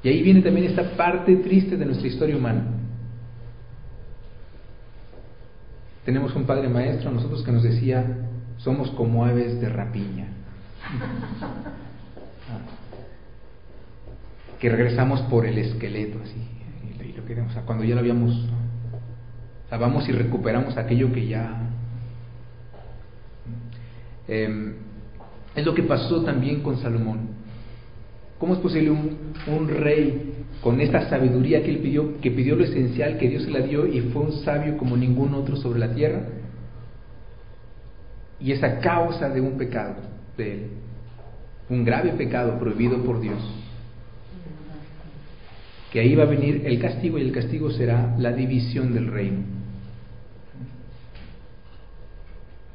Y 0.02 0.10
ahí 0.10 0.24
viene 0.24 0.42
también 0.42 0.66
esta 0.66 0.98
parte 0.98 1.36
triste 1.36 1.78
de 1.78 1.86
nuestra 1.86 2.08
historia 2.08 2.36
humana. 2.36 2.64
Tenemos 6.06 6.36
un 6.36 6.46
padre 6.46 6.70
maestro, 6.70 7.12
nosotros 7.12 7.44
que 7.44 7.52
nos 7.52 7.62
decía, 7.62 8.04
somos 8.58 8.90
como 8.92 9.26
aves 9.26 9.62
de 9.62 9.70
rapiña. 9.70 10.28
que 14.60 14.70
regresamos 14.70 15.22
por 15.24 15.46
el 15.46 15.58
esqueleto, 15.58 16.20
así, 16.24 16.42
y 17.04 17.14
lo 17.14 17.26
queremos, 17.26 17.54
cuando 17.66 17.84
ya 17.84 17.96
lo 17.96 18.02
habíamos, 18.02 18.48
o 19.72 20.10
y 20.10 20.12
recuperamos 20.12 20.78
aquello 20.78 21.12
que 21.12 21.28
ya... 21.28 21.70
Eh, 24.28 24.74
es 25.56 25.66
lo 25.66 25.74
que 25.74 25.84
pasó 25.84 26.22
también 26.24 26.62
con 26.62 26.78
Salomón. 26.78 27.30
¿Cómo 28.38 28.54
es 28.54 28.60
posible 28.60 28.92
un, 28.92 29.68
rey 29.70 30.46
con 30.62 30.82
esta 30.82 31.10
sabiduría 31.10 31.64
que 31.64 31.70
él 31.70 31.78
pidió, 31.78 32.20
que 32.20 32.32
pidió 32.32 32.56
lo 32.56 32.66
esencial, 32.66 33.18
que 33.18 33.30
Dios 33.30 33.44
se 33.44 33.52
la 33.52 33.60
dio 33.60 33.88
y 33.88 34.02
fue 34.02 34.24
un 34.24 34.34
sabio 34.44 34.78
como 34.78 34.98
ningún 34.98 35.34
otro 35.34 35.56
sobre 35.56 35.80
la 35.80 35.94
tierra? 35.94 36.24
Y 38.40 38.52
esa 38.52 38.80
causa 38.80 39.30
de 39.30 39.40
un 39.40 39.58
pecado 39.58 39.96
de 40.38 40.52
él, 40.52 40.68
un 41.70 41.86
grave 41.86 42.12
pecado 42.12 42.60
prohibido 42.60 43.02
por 43.04 43.22
Dios, 43.22 43.42
que 45.96 46.02
ahí 46.02 46.14
va 46.14 46.24
a 46.24 46.26
venir 46.26 46.64
el 46.66 46.78
castigo 46.78 47.18
y 47.18 47.22
el 47.22 47.32
castigo 47.32 47.72
será 47.72 48.18
la 48.20 48.34
división 48.34 48.94
del 48.94 49.08
reino. 49.08 49.38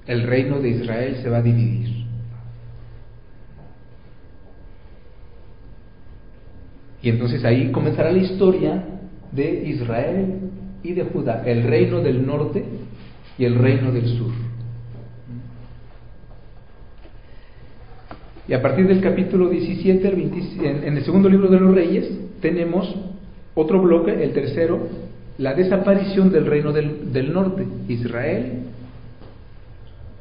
El 0.07 0.23
reino 0.23 0.59
de 0.59 0.71
Israel 0.71 1.17
se 1.23 1.29
va 1.29 1.37
a 1.37 1.43
dividir. 1.43 2.07
Y 7.03 7.11
entonces 7.11 7.45
ahí 7.45 7.71
comenzará 7.71 8.11
la 8.11 8.21
historia 8.21 8.87
de 9.33 9.69
Israel 9.69 10.51
y 10.83 10.95
de 10.95 11.05
Judá, 11.05 11.43
el 11.45 11.65
reino 11.65 12.01
del 12.01 12.27
norte 12.27 12.65
y 13.37 13.45
el 13.45 13.57
reino 13.57 13.93
del 13.93 14.17
sur. 14.17 14.33
Y 18.49 18.55
a 18.55 18.63
partir 18.63 18.89
del 18.89 19.03
capítulo 19.03 19.51
17 19.51 20.09
en 20.87 20.97
el 20.97 21.05
segundo 21.05 21.29
libro 21.29 21.49
de 21.49 21.61
los 21.61 21.75
reyes, 21.75 22.30
tenemos 22.41 22.95
otro 23.55 23.81
bloque, 23.81 24.23
el 24.23 24.33
tercero, 24.33 24.89
la 25.39 25.55
desaparición 25.55 26.31
del 26.31 26.47
reino 26.47 26.73
del, 26.73 27.13
del 27.13 27.33
norte, 27.33 27.67
Israel, 27.89 28.65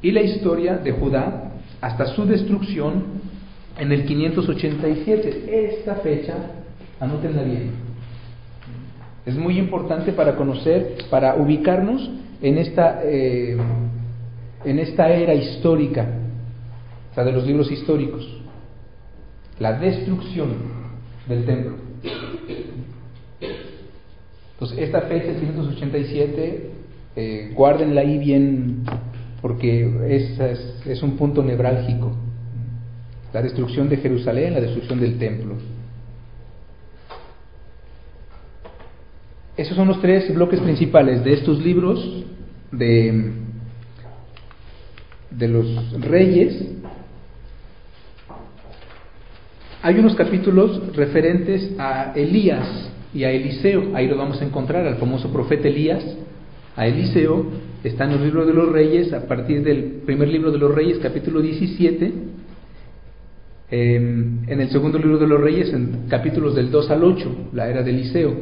y 0.02 0.12
la 0.12 0.22
historia 0.22 0.78
de 0.78 0.92
Judá 0.92 1.52
hasta 1.82 2.08
su 2.08 2.26
destrucción 2.26 3.04
en 3.78 3.92
el 3.92 4.06
587. 4.06 5.76
Esta 5.80 5.96
fecha 5.96 6.36
Anótenla 7.00 7.44
bien. 7.44 7.72
Es 9.26 9.36
muy 9.36 9.58
importante 9.58 10.12
para 10.12 10.36
conocer, 10.36 10.98
para 11.10 11.36
ubicarnos 11.36 12.10
en 12.42 12.58
esta, 12.58 13.02
eh, 13.04 13.58
en 14.66 14.80
esta 14.80 15.10
era 15.10 15.34
histórica, 15.34 16.06
o 17.12 17.16
sea, 17.16 17.24
de 17.24 17.32
los 17.32 17.46
libros 17.46 17.72
históricos. 17.72 18.28
La 19.60 19.74
destrucción 19.74 20.50
del 21.28 21.46
templo. 21.46 21.89
Entonces, 24.60 24.80
esta 24.80 25.04
fecha, 25.04 25.40
587, 25.40 26.70
eh, 27.16 27.52
guárdenla 27.56 28.02
ahí 28.02 28.18
bien, 28.18 28.84
porque 29.42 29.90
es, 30.10 30.38
es 30.86 31.02
un 31.02 31.16
punto 31.16 31.42
nevrálgico. 31.42 32.12
La 33.32 33.42
destrucción 33.42 33.88
de 33.88 33.96
Jerusalén, 33.96 34.54
la 34.54 34.60
destrucción 34.60 35.00
del 35.00 35.18
templo. 35.18 35.56
Esos 39.56 39.78
son 39.78 39.88
los 39.88 40.02
tres 40.02 40.34
bloques 40.34 40.60
principales 40.60 41.24
de 41.24 41.34
estos 41.36 41.64
libros 41.64 42.26
de, 42.74 43.32
de 45.32 45.48
los 45.48 46.02
reyes. 46.02 46.66
Hay 49.82 50.00
unos 50.00 50.16
capítulos 50.16 50.94
referentes 50.98 51.80
a 51.80 52.12
Elías 52.14 52.90
y 53.14 53.24
a 53.24 53.32
Eliseo, 53.32 53.96
ahí 53.96 54.08
lo 54.08 54.18
vamos 54.18 54.42
a 54.42 54.46
encontrar, 54.46 54.86
al 54.86 54.96
famoso 54.96 55.32
profeta 55.32 55.68
Elías, 55.68 56.04
a 56.76 56.88
Eliseo, 56.88 57.46
está 57.84 58.06
en 58.06 58.12
los 58.12 58.22
libros 58.22 58.48
de 58.48 58.54
los 58.54 58.72
reyes, 58.72 59.14
a 59.14 59.28
partir 59.28 59.64
del 59.64 60.02
primer 60.06 60.28
libro 60.28 60.52
de 60.52 60.58
los 60.58 60.74
reyes, 60.74 61.00
capítulo 61.00 61.42
17, 61.42 62.14
em, 63.72 64.40
en 64.48 64.62
el 64.62 64.70
segundo 64.70 64.98
libro 65.00 65.18
de 65.18 65.28
los 65.28 65.42
reyes, 65.42 65.74
en 65.74 66.08
capítulos 66.08 66.56
del 66.56 66.72
2 66.72 66.90
al 66.92 67.04
8, 67.04 67.36
la 67.54 67.70
era 67.70 67.84
de 67.84 67.92
Eliseo. 67.92 68.34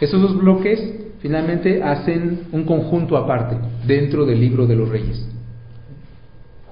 Esos 0.00 0.20
dos 0.20 0.38
bloques 0.38 0.80
finalmente 1.20 1.82
hacen 1.82 2.40
un 2.52 2.64
conjunto 2.64 3.16
aparte 3.16 3.56
dentro 3.86 4.24
del 4.24 4.40
libro 4.40 4.66
de 4.66 4.76
los 4.76 4.88
reyes. 4.88 5.26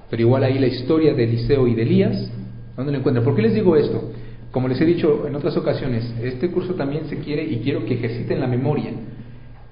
Pero 0.09 0.23
igual 0.23 0.43
ahí 0.43 0.57
la 0.57 0.67
historia 0.67 1.13
de 1.13 1.23
Eliseo 1.23 1.67
y 1.67 1.75
de 1.75 1.83
Elías, 1.83 2.31
¿dónde 2.75 2.91
lo 2.91 2.97
encuentran? 2.97 3.23
¿Por 3.23 3.35
qué 3.35 3.43
les 3.43 3.53
digo 3.53 3.75
esto? 3.75 4.11
Como 4.51 4.67
les 4.67 4.81
he 4.81 4.85
dicho 4.85 5.27
en 5.27 5.35
otras 5.35 5.55
ocasiones, 5.57 6.13
este 6.21 6.49
curso 6.49 6.73
también 6.75 7.05
se 7.05 7.17
quiere 7.17 7.43
y 7.43 7.59
quiero 7.59 7.85
que 7.85 7.95
ejerciten 7.95 8.39
la 8.39 8.47
memoria, 8.47 8.91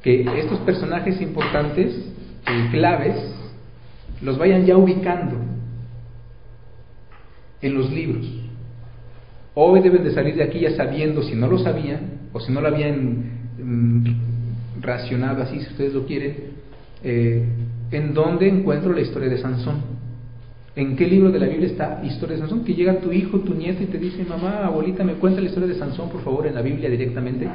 que 0.02 0.22
estos 0.40 0.60
personajes 0.60 1.20
importantes, 1.22 2.14
y 2.46 2.72
claves, 2.72 3.16
los 4.22 4.38
vayan 4.38 4.66
ya 4.66 4.78
ubicando 4.78 5.36
en 7.62 7.74
los 7.74 7.92
libros. 7.92 8.26
Hoy 9.56 9.82
deben 9.82 10.04
de 10.04 10.12
salir 10.12 10.36
de 10.36 10.44
aquí 10.44 10.60
ya 10.60 10.76
sabiendo, 10.76 11.24
si 11.24 11.34
no 11.36 11.48
lo 11.48 11.58
sabían, 11.58 12.30
o 12.32 12.40
si 12.40 12.52
no 12.52 12.62
lo 12.62 12.68
habían 12.68 13.38
Mm, 13.58 14.82
racionado 14.82 15.42
así, 15.42 15.60
si 15.60 15.68
ustedes 15.72 15.94
lo 15.94 16.06
quieren, 16.06 16.36
eh, 17.04 17.44
¿en 17.92 18.14
dónde 18.14 18.48
encuentro 18.48 18.94
la 18.94 19.02
historia 19.02 19.30
de 19.30 19.40
Sansón? 19.40 19.82
¿En 20.78 20.96
qué 20.96 21.08
libro 21.08 21.32
de 21.32 21.40
la 21.40 21.48
Biblia 21.48 21.68
está 21.68 22.02
historia 22.04 22.36
de 22.36 22.42
Sansón? 22.42 22.64
Que 22.64 22.76
llega 22.76 23.00
tu 23.00 23.12
hijo, 23.12 23.40
tu 23.40 23.56
nieto 23.56 23.82
y 23.82 23.88
te 23.88 23.98
dice, 23.98 24.24
mamá, 24.24 24.64
abuelita, 24.64 25.04
me 25.04 25.14
cuenta 25.14 25.42
la 25.42 25.48
historia 25.48 25.68
de 25.68 25.74
Sansón, 25.74 26.08
por 26.12 26.22
favor, 26.22 26.46
en 26.46 26.54
la 26.54 26.62
Biblia 26.62 26.88
directamente. 26.88 27.50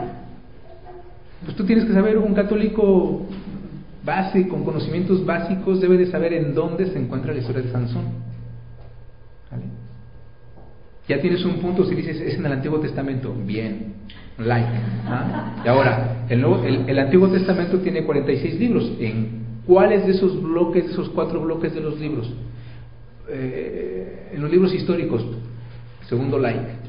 Pues 1.44 1.56
tú 1.56 1.64
tienes 1.64 1.84
que 1.84 1.92
saber, 1.92 2.18
un 2.18 2.34
católico 2.34 3.24
base, 4.04 4.48
con 4.48 4.64
conocimientos 4.64 5.24
básicos, 5.24 5.80
debe 5.80 5.98
de 5.98 6.06
saber 6.06 6.32
en 6.32 6.52
dónde 6.52 6.86
se 6.86 6.98
encuentra 6.98 7.32
la 7.32 7.38
historia 7.38 7.62
de 7.62 7.70
Sansón. 7.70 8.02
Ya 11.06 11.20
tienes 11.20 11.44
un 11.44 11.60
punto 11.60 11.84
si 11.84 11.94
dices, 11.94 12.20
es 12.20 12.34
en 12.34 12.44
el 12.44 12.52
Antiguo 12.52 12.80
Testamento. 12.80 13.32
Bien, 13.46 13.94
like. 14.38 14.68
¿ah? 15.06 15.62
Y 15.64 15.68
ahora, 15.68 16.26
el, 16.28 16.44
el, 16.88 16.98
Antiguo 16.98 17.28
Testamento 17.28 17.78
tiene 17.78 18.02
46 18.02 18.58
libros. 18.58 18.92
¿En 18.98 19.62
cuáles 19.64 20.06
de 20.06 20.12
esos 20.12 20.42
bloques, 20.42 20.86
esos 20.86 21.08
cuatro 21.10 21.40
bloques 21.40 21.72
de 21.72 21.80
los 21.80 22.00
libros? 22.00 22.32
Eh, 23.34 24.30
en 24.34 24.42
los 24.42 24.50
libros 24.50 24.74
históricos, 24.74 25.24
segundo 26.06 26.38
like. 26.38 26.82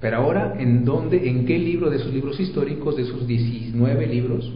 Pero 0.00 0.18
ahora, 0.18 0.54
¿en 0.56 0.84
dónde, 0.84 1.28
en 1.28 1.44
qué 1.46 1.58
libro 1.58 1.90
de 1.90 1.96
esos 1.96 2.12
libros 2.12 2.38
históricos, 2.38 2.96
de 2.96 3.02
esos 3.02 3.26
19 3.26 4.06
libros 4.06 4.52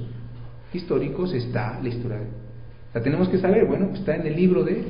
históricos, 0.73 1.33
está 1.35 1.81
la 1.83 1.89
historia? 1.89 2.21
Sea, 2.93 3.03
tenemos 3.03 3.29
que 3.29 3.39
saber, 3.39 3.65
bueno, 3.67 3.89
pues 3.89 4.01
está 4.01 4.15
en 4.15 4.27
el 4.29 4.37
libro 4.37 4.63
de, 4.63 4.85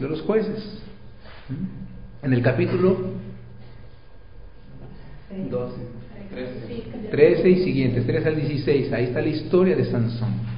de 0.00 0.08
los 0.08 0.20
jueces. 0.22 0.82
En 2.22 2.32
el 2.34 2.42
capítulo 2.42 2.98
12, 5.50 5.76
13 7.10 7.48
y 7.48 7.64
siguientes, 7.64 8.06
13 8.06 8.28
al 8.28 8.36
16, 8.36 8.92
ahí 8.92 9.04
está 9.04 9.22
la 9.22 9.28
historia 9.28 9.76
de 9.76 9.84
Sansón. 9.86 10.53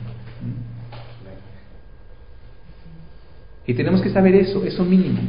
Y 3.67 3.75
tenemos 3.75 4.01
que 4.01 4.11
saber 4.11 4.35
eso, 4.37 4.65
eso 4.65 4.85
mínimo. 4.85 5.21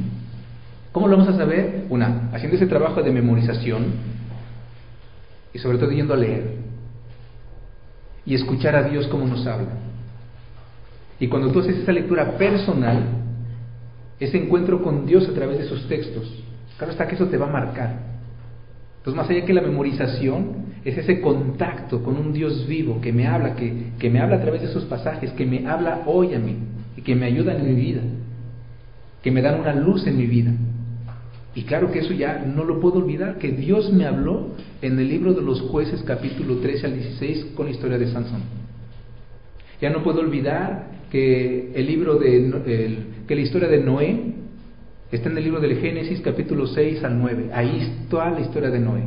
¿Cómo 0.91 1.07
lo 1.07 1.17
vamos 1.17 1.33
a 1.33 1.37
saber? 1.37 1.85
Una, 1.89 2.29
haciendo 2.33 2.55
ese 2.55 2.67
trabajo 2.67 3.01
de 3.01 3.11
memorización 3.11 3.85
y 5.53 5.59
sobre 5.59 5.77
todo 5.77 5.91
yendo 5.91 6.13
a 6.13 6.17
leer 6.17 6.55
y 8.25 8.35
escuchar 8.35 8.75
a 8.75 8.83
Dios 8.83 9.07
cómo 9.07 9.25
nos 9.25 9.45
habla. 9.47 9.69
Y 11.19 11.27
cuando 11.27 11.51
tú 11.51 11.59
haces 11.59 11.77
esa 11.77 11.91
lectura 11.91 12.37
personal, 12.37 13.03
ese 14.19 14.37
encuentro 14.37 14.83
con 14.83 15.05
Dios 15.05 15.27
a 15.27 15.33
través 15.33 15.57
de 15.57 15.65
esos 15.65 15.87
textos, 15.87 16.43
claro 16.77 16.91
está 16.91 17.07
que 17.07 17.15
eso 17.15 17.27
te 17.27 17.37
va 17.37 17.47
a 17.47 17.51
marcar. 17.51 18.17
Entonces, 18.97 19.15
más 19.15 19.29
allá 19.29 19.45
que 19.45 19.53
la 19.53 19.61
memorización, 19.61 20.67
es 20.83 20.97
ese 20.97 21.21
contacto 21.21 22.03
con 22.03 22.17
un 22.17 22.33
Dios 22.33 22.67
vivo 22.67 23.01
que 23.01 23.11
me 23.11 23.27
habla, 23.27 23.55
que, 23.55 23.91
que 23.97 24.09
me 24.09 24.19
habla 24.19 24.37
a 24.37 24.41
través 24.41 24.61
de 24.61 24.67
esos 24.67 24.85
pasajes, 24.85 25.31
que 25.31 25.45
me 25.45 25.67
habla 25.67 26.03
hoy 26.05 26.33
a 26.33 26.39
mí 26.39 26.57
y 26.95 27.01
que 27.01 27.15
me 27.15 27.25
ayuda 27.25 27.55
en 27.55 27.65
mi 27.67 27.73
vida 27.73 28.01
que 29.21 29.31
me 29.31 29.41
dan 29.41 29.59
una 29.59 29.73
luz 29.73 30.05
en 30.07 30.17
mi 30.17 30.25
vida. 30.25 30.51
Y 31.55 31.63
claro 31.63 31.91
que 31.91 31.99
eso 31.99 32.13
ya 32.13 32.45
no 32.45 32.63
lo 32.63 32.79
puedo 32.79 32.99
olvidar, 32.99 33.39
que 33.39 33.51
Dios 33.51 33.91
me 33.91 34.05
habló 34.05 34.49
en 34.81 34.99
el 34.99 35.07
libro 35.07 35.33
de 35.33 35.41
los 35.41 35.59
jueces 35.61 36.03
capítulo 36.03 36.57
13 36.57 36.85
al 36.85 36.93
16 36.93 37.45
con 37.55 37.65
la 37.65 37.71
historia 37.71 37.97
de 37.97 38.11
Sansón. 38.11 38.41
Ya 39.81 39.89
no 39.89 40.03
puedo 40.03 40.19
olvidar 40.19 40.91
que 41.11 41.71
el 41.73 41.87
libro 41.87 42.15
de 42.15 42.97
que 43.27 43.35
la 43.35 43.41
historia 43.41 43.67
de 43.69 43.79
Noé 43.79 44.33
está 45.11 45.29
en 45.29 45.37
el 45.37 45.43
libro 45.43 45.59
del 45.59 45.77
Génesis 45.77 46.21
capítulo 46.21 46.67
6 46.67 47.03
al 47.03 47.17
9. 47.17 47.49
Ahí 47.53 47.79
está 48.03 48.29
la 48.29 48.41
historia 48.41 48.69
de 48.69 48.79
Noé. 48.79 49.03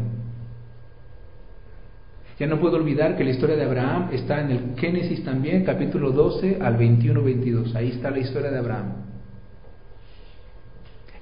Ya 2.41 2.47
no 2.47 2.59
puedo 2.59 2.77
olvidar 2.77 3.17
que 3.17 3.25
la 3.25 3.31
historia 3.31 3.55
de 3.55 3.65
Abraham 3.65 4.09
está 4.13 4.41
en 4.41 4.51
el 4.51 4.61
Génesis 4.77 5.23
también, 5.23 5.63
capítulo 5.63 6.11
12 6.11 6.59
al 6.61 6.79
21-22. 6.79 7.75
Ahí 7.75 7.91
está 7.91 8.11
la 8.11 8.19
historia 8.19 8.51
de 8.51 8.59
Abraham. 8.59 9.10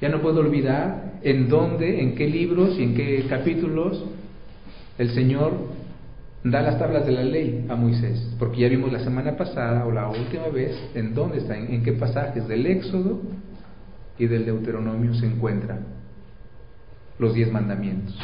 Ya 0.00 0.08
no 0.08 0.20
puedo 0.20 0.40
olvidar 0.40 1.18
en 1.22 1.48
dónde, 1.48 2.00
en 2.00 2.14
qué 2.14 2.28
libros 2.28 2.78
y 2.78 2.84
en 2.84 2.94
qué 2.94 3.26
capítulos 3.28 4.04
el 4.98 5.10
Señor 5.10 5.52
da 6.44 6.62
las 6.62 6.78
tablas 6.78 7.04
de 7.04 7.12
la 7.12 7.22
ley 7.22 7.66
a 7.68 7.74
Moisés, 7.74 8.34
porque 8.38 8.60
ya 8.60 8.68
vimos 8.68 8.92
la 8.92 9.00
semana 9.00 9.36
pasada 9.36 9.84
o 9.84 9.90
la 9.90 10.08
última 10.08 10.48
vez 10.48 10.76
en 10.94 11.14
dónde 11.14 11.38
está, 11.38 11.56
en, 11.56 11.82
qué 11.82 11.92
pasajes 11.92 12.46
del 12.46 12.66
Éxodo 12.66 13.20
y 14.18 14.26
del 14.26 14.44
Deuteronomio 14.44 15.14
se 15.14 15.26
encuentran 15.26 15.80
los 17.18 17.34
diez 17.34 17.50
mandamientos. 17.50 18.14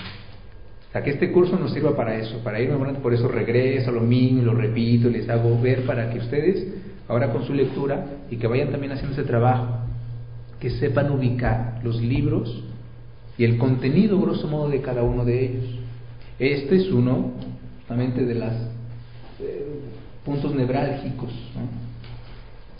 O 0.88 0.92
sea, 0.92 1.02
que 1.02 1.10
este 1.10 1.32
curso 1.32 1.58
nos 1.58 1.72
sirva 1.72 1.96
para 1.96 2.16
eso, 2.16 2.38
para 2.44 2.60
irme, 2.60 2.76
por 2.94 3.12
eso 3.12 3.26
regreso 3.26 3.90
lo 3.90 4.00
mismo, 4.00 4.42
lo 4.42 4.54
repito, 4.54 5.08
les 5.08 5.28
hago 5.28 5.60
ver 5.60 5.84
para 5.84 6.08
que 6.10 6.18
ustedes, 6.18 6.68
ahora 7.08 7.32
con 7.32 7.44
su 7.44 7.52
lectura, 7.52 8.06
y 8.30 8.36
que 8.36 8.46
vayan 8.46 8.70
también 8.70 8.92
haciendo 8.92 9.14
ese 9.14 9.24
trabajo, 9.24 9.83
que 10.64 10.70
sepan 10.70 11.10
ubicar 11.10 11.78
los 11.84 12.00
libros 12.00 12.64
y 13.36 13.44
el 13.44 13.58
contenido, 13.58 14.18
grosso 14.18 14.48
modo, 14.48 14.70
de 14.70 14.80
cada 14.80 15.02
uno 15.02 15.22
de 15.22 15.44
ellos. 15.44 15.64
Este 16.38 16.76
es 16.76 16.90
uno, 16.90 17.32
justamente, 17.80 18.24
de 18.24 18.34
los 18.34 18.50
eh, 19.40 19.66
puntos 20.24 20.54
nevrálgicos. 20.54 21.30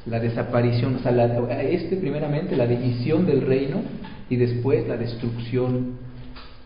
La 0.07 0.19
desaparición, 0.19 0.95
o 0.95 0.99
sea, 1.01 1.13
este 1.61 1.99
primeramente, 1.99 2.57
la 2.57 2.67
división 2.67 3.27
del 3.27 3.43
reino 3.43 3.83
y 4.31 4.37
después 4.37 4.89
la 4.89 4.97
destrucción 4.97 5.99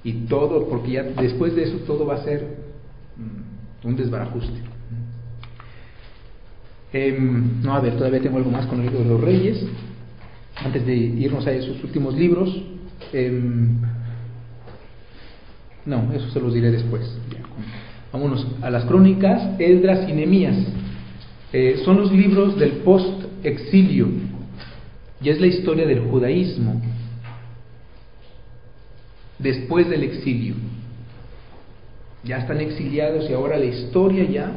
y 0.04 0.12
todo, 0.26 0.68
porque 0.68 0.92
ya 0.92 1.02
después 1.02 1.56
de 1.56 1.64
eso 1.64 1.78
todo 1.78 2.06
va 2.06 2.14
a 2.14 2.22
ser 2.22 2.46
mm, 3.16 3.88
un 3.88 3.96
desbarajuste. 3.96 4.60
Em, 6.92 7.60
no, 7.60 7.74
a 7.74 7.80
ver, 7.80 7.96
todavía 7.96 8.20
tengo 8.20 8.36
algo 8.36 8.52
más 8.52 8.66
con 8.66 8.78
el 8.78 8.86
libro 8.86 9.00
de 9.00 9.04
los 9.06 9.20
reyes 9.20 9.66
antes 10.64 10.84
de 10.84 10.94
irnos 10.94 11.46
a 11.46 11.52
esos 11.52 11.82
últimos 11.84 12.14
libros, 12.14 12.62
em, 13.12 13.76
no, 15.86 16.12
eso 16.12 16.28
se 16.30 16.40
los 16.40 16.52
diré 16.52 16.70
después. 16.70 17.16
Vámonos 18.12 18.46
a 18.62 18.70
las 18.70 18.84
crónicas, 18.84 19.58
Esdras 19.58 20.08
y 20.08 20.12
Nemías. 20.12 20.56
Eh, 21.52 21.80
son 21.84 21.98
los 21.98 22.12
libros 22.12 22.58
del 22.58 22.72
post-exilio 22.78 24.08
y 25.22 25.28
es 25.30 25.40
la 25.40 25.46
historia 25.46 25.86
del 25.86 26.00
judaísmo 26.00 26.80
después 29.38 29.88
del 29.88 30.02
exilio. 30.02 30.54
Ya 32.24 32.38
están 32.38 32.60
exiliados 32.60 33.30
y 33.30 33.32
ahora 33.32 33.56
la 33.56 33.66
historia 33.66 34.24
ya 34.24 34.52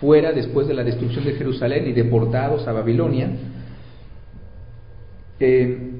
fuera 0.00 0.32
después 0.32 0.68
de 0.68 0.74
la 0.74 0.84
destrucción 0.84 1.24
de 1.24 1.32
Jerusalén 1.32 1.88
y 1.88 1.92
deportados 1.92 2.68
a 2.68 2.72
Babilonia 2.72 3.30
eh, 5.38 5.90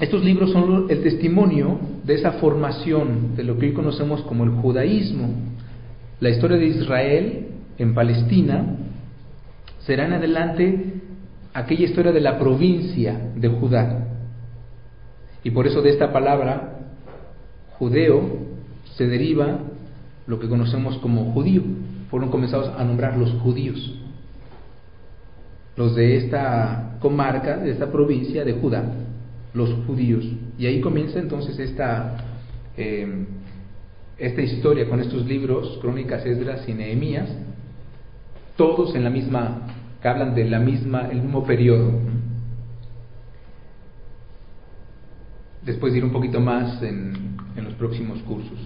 estos 0.00 0.24
libros 0.24 0.52
son 0.52 0.86
el 0.88 1.02
testimonio 1.02 1.78
de 2.04 2.14
esa 2.14 2.32
formación 2.32 3.36
de 3.36 3.42
lo 3.42 3.58
que 3.58 3.66
hoy 3.66 3.72
conocemos 3.72 4.22
como 4.22 4.44
el 4.44 4.50
judaísmo. 4.50 5.28
La 6.20 6.30
historia 6.30 6.56
de 6.56 6.66
Israel 6.66 7.48
en 7.78 7.94
Palestina 7.94 8.76
será 9.80 10.06
en 10.06 10.12
adelante 10.12 10.94
aquella 11.52 11.84
historia 11.84 12.12
de 12.12 12.20
la 12.20 12.38
provincia 12.38 13.32
de 13.34 13.48
Judá. 13.48 14.06
Y 15.42 15.50
por 15.50 15.66
eso 15.66 15.82
de 15.82 15.90
esta 15.90 16.12
palabra 16.12 16.78
judeo 17.78 18.38
se 18.94 19.06
deriva 19.06 19.58
lo 20.26 20.38
que 20.38 20.48
conocemos 20.48 20.98
como 20.98 21.32
judío. 21.32 21.62
Fueron 22.10 22.30
comenzados 22.30 22.70
a 22.78 22.84
nombrar 22.84 23.16
los 23.16 23.32
judíos 23.40 23.97
los 25.78 25.94
de 25.94 26.16
esta 26.16 26.98
comarca, 26.98 27.56
de 27.56 27.70
esta 27.70 27.92
provincia 27.92 28.44
de 28.44 28.54
Judá, 28.54 28.82
los 29.54 29.72
judíos. 29.86 30.28
Y 30.58 30.66
ahí 30.66 30.80
comienza 30.80 31.20
entonces 31.20 31.56
esta, 31.56 32.16
em, 32.76 33.26
esta 34.18 34.42
historia 34.42 34.88
con 34.88 34.98
estos 34.98 35.24
libros, 35.24 35.78
Crónicas, 35.80 36.26
Esdras 36.26 36.68
y 36.68 36.74
Nehemías, 36.74 37.28
todos 38.56 38.96
en 38.96 39.04
la 39.04 39.10
misma, 39.10 39.68
que 40.02 40.08
hablan 40.08 40.34
de 40.34 40.46
mismo 40.58 41.44
periodo. 41.44 41.92
Después 45.64 45.92
de 45.92 45.98
ir 46.00 46.04
un 46.04 46.12
poquito 46.12 46.40
más 46.40 46.82
en, 46.82 47.36
en 47.54 47.64
los 47.64 47.74
próximos 47.74 48.18
cursos. 48.24 48.58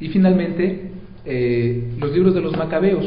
Y 0.00 0.08
finalmente, 0.08 0.90
eh, 1.24 1.94
los 2.00 2.10
libros 2.10 2.34
de 2.34 2.40
los 2.40 2.56
macabeos, 2.56 3.06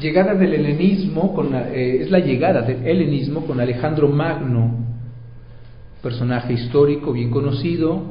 llegada 0.00 0.34
del 0.34 0.54
helenismo, 0.54 1.34
con 1.34 1.54
eh, 1.54 2.02
es 2.02 2.10
la 2.10 2.18
llegada 2.18 2.62
del 2.62 2.86
helenismo 2.86 3.44
con 3.46 3.60
Alejandro 3.60 4.08
Magno, 4.08 4.86
personaje 6.02 6.54
histórico 6.54 7.12
bien 7.12 7.30
conocido, 7.30 8.02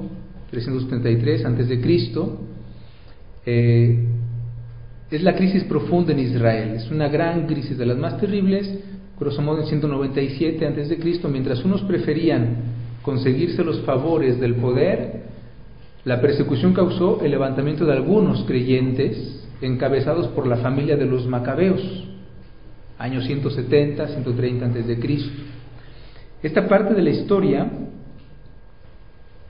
333 0.52 1.46
antes 1.46 1.68
de 1.70 1.82
Cristo. 1.82 2.40
Eh, 3.46 4.08
es 5.10 5.24
la 5.24 5.36
crisis 5.36 5.64
profunda 5.66 6.14
en 6.14 6.20
Israel, 6.20 6.76
es 6.76 6.90
una 6.90 7.10
gran 7.10 7.46
crisis 7.48 7.78
de 7.78 7.86
las 7.86 7.98
más 7.98 8.18
terribles, 8.20 8.72
grosso 9.20 9.42
modo 9.42 9.62
en 9.62 9.68
197 9.68 10.66
antes 10.66 10.90
de 10.90 10.98
Cristo, 10.98 11.28
mientras 11.28 11.64
unos 11.66 11.82
preferían 11.82 12.56
conseguirse 13.02 13.64
los 13.64 13.82
favores 13.82 14.40
del 14.40 14.56
poder, 14.56 15.24
la 16.06 16.22
persecución 16.22 16.74
causó 16.74 17.22
el 17.24 17.32
levantamiento 17.32 17.86
de 17.86 17.94
algunos 17.94 18.44
creyentes 18.46 19.42
encabezados 19.62 20.28
por 20.30 20.48
la 20.48 20.58
familia 20.58 20.98
de 20.98 21.06
los 21.06 21.26
macabeos, 21.28 21.82
años 22.98 23.26
170, 23.26 24.08
130 24.08 24.66
antes 24.66 24.88
de 24.88 25.00
Cristo. 25.00 25.32
Esta 26.42 26.68
parte 26.68 26.94
de 26.94 27.02
la 27.02 27.12
historia 27.12 27.70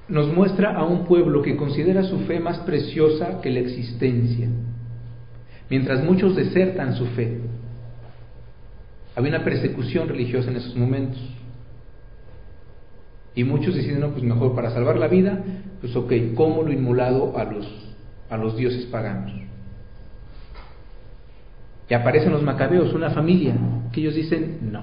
nos 0.08 0.28
muestra 0.34 0.76
a 0.76 0.84
un 0.84 1.06
pueblo 1.06 1.42
que 1.42 1.56
considera 1.56 2.04
su 2.04 2.20
fe 2.22 2.40
más 2.40 2.60
preciosa 2.60 3.40
que 3.42 3.50
la 3.50 3.60
existencia, 3.60 4.50
mientras 5.70 6.04
muchos 6.04 6.36
desertan 6.36 6.96
su 6.96 7.06
fe. 7.08 7.40
Había 9.16 9.36
una 9.36 9.44
persecución 9.44 10.08
religiosa 10.08 10.50
en 10.50 10.58
esos 10.58 10.76
momentos. 10.76 11.22
Y 13.34 13.46
muchos 13.46 13.76
deciden, 13.76 14.02
no, 14.02 14.10
pues 14.10 14.24
mejor 14.24 14.54
para 14.54 14.72
salvar 14.72 14.98
la 14.98 15.08
vida, 15.08 15.42
pues 15.80 15.96
ok, 15.96 16.12
¿cómo 16.36 16.64
lo 16.64 16.74
inmolado 16.74 17.38
a 17.38 17.46
los, 17.46 17.66
a 18.30 18.36
los 18.36 18.58
dioses 18.58 18.86
paganos? 18.88 19.51
Y 21.92 21.94
aparecen 21.94 22.32
los 22.32 22.42
macabeos, 22.42 22.94
una 22.94 23.10
familia, 23.10 23.54
que 23.92 24.00
ellos 24.00 24.16
dicen, 24.16 24.60
no, 24.72 24.82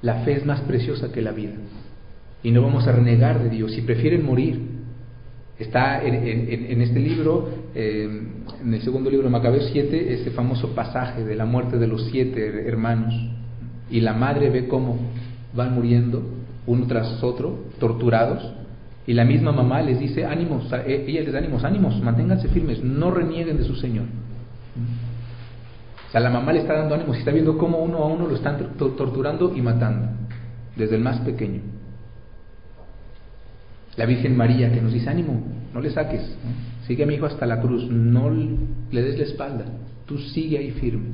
la 0.00 0.24
fe 0.24 0.32
es 0.32 0.46
más 0.46 0.62
preciosa 0.62 1.12
que 1.12 1.20
la 1.20 1.30
vida. 1.30 1.52
y 2.42 2.52
no 2.52 2.62
vamos 2.62 2.86
a 2.86 2.92
renegar 2.92 3.42
de 3.42 3.50
Dios 3.50 3.76
y 3.76 3.82
prefieren 3.82 4.24
morir. 4.24 4.62
Está 5.58 6.02
en, 6.02 6.80
este 6.80 6.98
libro, 6.98 7.50
eh, 7.74 8.08
en 8.62 8.72
el 8.72 8.80
segundo 8.80 9.10
libro 9.10 9.26
de 9.26 9.30
Macabeos 9.32 9.68
7, 9.72 10.14
ese 10.14 10.30
famoso 10.30 10.74
pasaje 10.74 11.22
de 11.22 11.36
la 11.36 11.44
muerte 11.44 11.76
de 11.76 11.86
los 11.86 12.06
siete 12.06 12.66
hermanos. 12.66 13.12
Y 13.90 14.00
la 14.00 14.14
madre 14.14 14.48
ve 14.48 14.66
cómo 14.66 14.98
van 15.54 15.74
muriendo 15.74 16.22
uno 16.66 16.86
tras 16.86 17.22
otro, 17.22 17.66
torturados, 17.78 18.54
y 19.06 19.12
la 19.12 19.26
misma 19.26 19.52
mamá 19.52 19.82
les 19.82 19.98
dice, 19.98 20.24
ánimos, 20.24 20.72
eh, 20.86 21.04
ella 21.06 21.20
les 21.20 21.32
da 21.34 21.40
ánimos, 21.40 21.62
ánimos, 21.62 22.00
manténganse 22.00 22.48
firmes, 22.48 22.82
no 22.82 23.10
renieguen 23.10 23.58
de 23.58 23.64
su 23.64 23.76
Señor. 23.76 24.06
La 26.20 26.30
mamá 26.30 26.52
le 26.52 26.60
está 26.60 26.74
dando 26.74 26.94
ánimos 26.94 27.16
y 27.16 27.18
está 27.20 27.32
viendo 27.32 27.58
cómo 27.58 27.78
uno 27.78 27.98
a 27.98 28.06
uno 28.06 28.28
lo 28.28 28.36
están 28.36 28.76
torturando 28.76 29.52
y 29.54 29.60
matando, 29.60 30.08
desde 30.76 30.94
el 30.94 31.02
más 31.02 31.20
pequeño. 31.20 31.60
La 33.96 34.06
Virgen 34.06 34.36
María 34.36 34.72
que 34.72 34.80
nos 34.80 34.92
dice, 34.92 35.10
ánimo, 35.10 35.42
no 35.72 35.80
le 35.80 35.90
saques, 35.90 36.22
sigue 36.86 37.02
a 37.02 37.06
mi 37.06 37.14
hijo 37.14 37.26
hasta 37.26 37.46
la 37.46 37.60
cruz, 37.60 37.88
no 37.90 38.30
le 38.30 39.02
des 39.02 39.18
la 39.18 39.24
espalda, 39.24 39.64
tú 40.06 40.18
sigue 40.18 40.58
ahí 40.58 40.70
firme. 40.72 41.06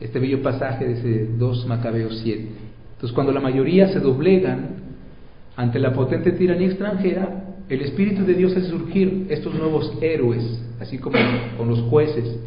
Este 0.00 0.18
bello 0.18 0.42
pasaje 0.42 0.86
de 0.86 0.92
ese 0.94 1.26
2 1.36 1.66
Macabeos 1.66 2.20
7. 2.22 2.48
Entonces 2.94 3.14
cuando 3.14 3.32
la 3.32 3.40
mayoría 3.40 3.88
se 3.88 4.00
doblegan 4.00 4.76
ante 5.56 5.78
la 5.78 5.92
potente 5.92 6.32
tiranía 6.32 6.68
extranjera, 6.68 7.44
el 7.68 7.80
Espíritu 7.82 8.24
de 8.24 8.34
Dios 8.34 8.56
hace 8.56 8.68
surgir 8.68 9.26
estos 9.28 9.54
nuevos 9.54 9.92
héroes, 10.00 10.62
así 10.80 10.98
como 10.98 11.18
con 11.56 11.68
los 11.68 11.80
jueces, 11.82 12.38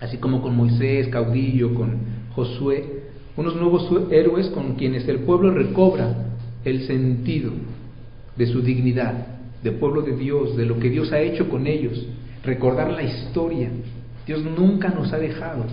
así 0.00 0.18
como 0.18 0.42
con 0.42 0.56
Moisés, 0.56 1.08
caudillo, 1.08 1.74
con 1.74 1.98
Josué, 2.34 3.02
unos 3.36 3.56
nuevos 3.56 3.90
héroes 4.10 4.48
con 4.48 4.74
quienes 4.74 5.08
el 5.08 5.20
pueblo 5.20 5.50
recobra 5.50 6.14
el 6.64 6.86
sentido 6.86 7.52
de 8.36 8.46
su 8.46 8.62
dignidad, 8.62 9.26
de 9.62 9.72
pueblo 9.72 10.02
de 10.02 10.16
Dios, 10.16 10.56
de 10.56 10.66
lo 10.66 10.78
que 10.78 10.90
Dios 10.90 11.12
ha 11.12 11.20
hecho 11.20 11.48
con 11.48 11.66
ellos, 11.66 12.06
recordar 12.44 12.92
la 12.92 13.02
historia. 13.02 13.70
Dios 14.26 14.42
nunca 14.42 14.88
nos 14.88 15.12
ha 15.12 15.18
dejado, 15.18 15.64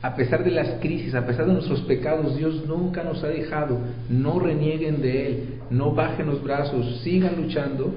a 0.00 0.14
pesar 0.14 0.44
de 0.44 0.52
las 0.52 0.80
crisis, 0.80 1.14
a 1.14 1.26
pesar 1.26 1.46
de 1.46 1.54
nuestros 1.54 1.80
pecados, 1.82 2.36
Dios 2.36 2.64
nunca 2.66 3.02
nos 3.02 3.22
ha 3.24 3.28
dejado. 3.28 3.78
No 4.08 4.38
renieguen 4.38 5.02
de 5.02 5.26
Él, 5.26 5.44
no 5.70 5.92
bajen 5.92 6.26
los 6.26 6.42
brazos, 6.42 7.00
sigan 7.02 7.36
luchando 7.36 7.94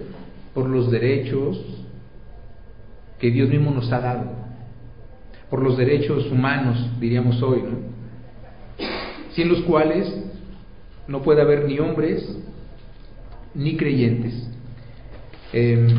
por 0.53 0.67
los 0.67 0.89
derechos 0.89 1.63
que 3.19 3.29
Dios 3.29 3.49
mismo 3.49 3.69
nos 3.71 3.91
ha 3.91 3.99
dado, 3.99 4.25
por 5.51 5.61
los 5.61 5.77
derechos 5.77 6.31
humanos, 6.31 6.89
diríamos 7.01 7.43
hoy, 7.43 7.61
sin 9.35 9.49
los 9.49 9.61
cuales 9.63 10.11
no 11.09 11.21
puede 11.21 11.41
haber 11.41 11.65
ni 11.65 11.77
hombres 11.77 12.25
ni 13.53 13.75
creyentes. 13.75 14.47
Em, 15.51 15.89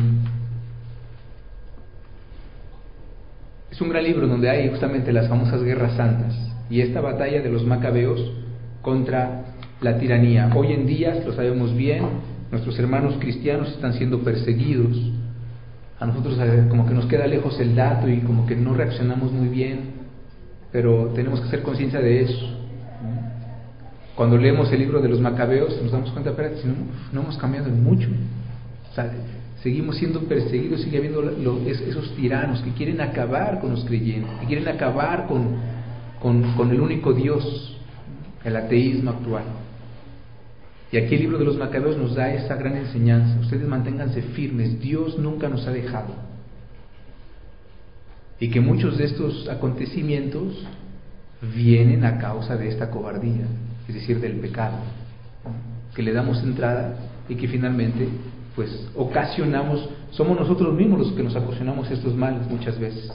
es 3.69 3.79
un 3.79 3.89
gran 3.89 4.03
libro 4.03 4.27
donde 4.27 4.49
hay 4.49 4.69
justamente 4.69 5.13
las 5.13 5.29
famosas 5.29 5.61
guerras 5.61 5.93
santas 5.97 6.35
y 6.71 6.81
esta 6.81 6.99
batalla 6.99 7.39
de 7.41 7.49
los 7.49 7.63
macabeos 7.63 8.19
contra 8.81 9.53
la 9.81 9.99
tiranía. 9.99 10.49
Hoy 10.55 10.73
en 10.73 10.87
día, 10.87 11.21
lo 11.23 11.31
sabemos 11.33 11.75
bien, 11.77 12.03
nuestros 12.49 12.79
hermanos 12.79 13.17
cristianos 13.19 13.69
están 13.69 13.93
siendo 13.93 14.23
perseguidos. 14.23 14.97
A 15.99 16.05
nosotros 16.05 16.37
eh, 16.41 16.65
como 16.69 16.85
que 16.85 16.93
nos 16.93 17.05
queda 17.05 17.27
lejos 17.27 17.59
el 17.59 17.75
dato 17.75 18.09
y 18.09 18.19
como 18.21 18.45
que 18.45 18.55
no 18.55 18.73
reaccionamos 18.73 19.31
muy 19.31 19.47
bien, 19.47 20.03
pero 20.71 21.11
tenemos 21.15 21.39
que 21.39 21.47
hacer 21.47 21.61
conciencia 21.61 21.99
de 21.99 22.21
eso. 22.23 22.63
Cuando 24.15 24.37
leemos 24.37 24.71
el 24.71 24.79
libro 24.79 25.01
de 25.01 25.09
los 25.09 25.19
macabeos 25.19 25.79
nos 25.81 25.91
damos 25.91 26.11
cuenta, 26.11 26.31
espérate, 26.31 26.61
si 26.61 26.67
no, 26.67 26.75
no 27.11 27.21
hemos 27.21 27.37
cambiado 27.37 27.69
mucho. 27.69 28.09
seguimos 29.61 29.97
siendo 29.97 30.21
perseguidos, 30.21 30.81
sigue 30.81 30.97
habiendo 30.97 31.21
esos 31.65 32.15
tiranos 32.15 32.61
que 32.61 32.71
quieren 32.71 33.01
acabar 33.01 33.59
con 33.59 33.71
los 33.71 33.85
creyentes, 33.85 34.31
que 34.41 34.45
quieren 34.45 34.67
acabar 34.67 35.25
con, 35.27 35.55
con, 36.21 36.71
el 36.71 36.79
único 36.79 37.13
Dios, 37.13 37.77
el 38.43 38.55
ateísmo 38.55 39.11
actual. 39.11 39.43
Y 40.93 40.97
aquí 40.97 41.15
el 41.15 41.21
libro 41.21 41.39
de 41.39 41.45
los 41.45 41.57
macabeos 41.57 41.97
nos 41.97 42.13
da 42.13 42.31
esa 42.31 42.55
gran 42.55 42.77
enseñanza. 42.77 43.39
Ustedes 43.39 43.67
manténganse 43.67 44.21
firmes, 44.21 44.79
Dios 44.79 45.17
nunca 45.17 45.49
nos 45.49 45.65
ha 45.65 45.71
dejado. 45.71 46.13
Y 48.39 48.49
que 48.51 48.61
muchos 48.61 48.99
de 48.99 49.05
estos 49.05 49.49
acontecimientos 49.49 50.65
vienen 51.55 52.05
a 52.05 52.19
causa 52.19 52.55
de 52.57 52.69
esta 52.69 52.91
cobardía 52.91 53.47
es 53.87 53.95
decir, 53.95 54.19
del 54.19 54.33
pecado, 54.33 54.77
que 55.95 56.03
le 56.03 56.13
damos 56.13 56.41
entrada 56.43 56.95
y 57.27 57.35
que 57.35 57.47
finalmente 57.47 58.07
pues 58.55 58.87
ocasionamos, 58.95 59.89
somos 60.11 60.39
nosotros 60.39 60.75
mismos 60.75 60.99
los 60.99 61.11
que 61.13 61.23
nos 61.23 61.35
ocasionamos 61.35 61.89
estos 61.89 62.15
males 62.15 62.47
muchas 62.47 62.79
veces. 62.79 63.11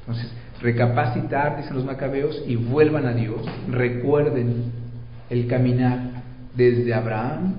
Entonces, 0.00 0.32
recapacitar, 0.62 1.58
dicen 1.58 1.76
los 1.76 1.84
macabeos, 1.84 2.42
y 2.46 2.56
vuelvan 2.56 3.04
a 3.04 3.12
Dios, 3.12 3.42
recuerden 3.68 4.72
el 5.28 5.46
caminar 5.46 6.15
desde 6.56 6.94
Abraham 6.94 7.54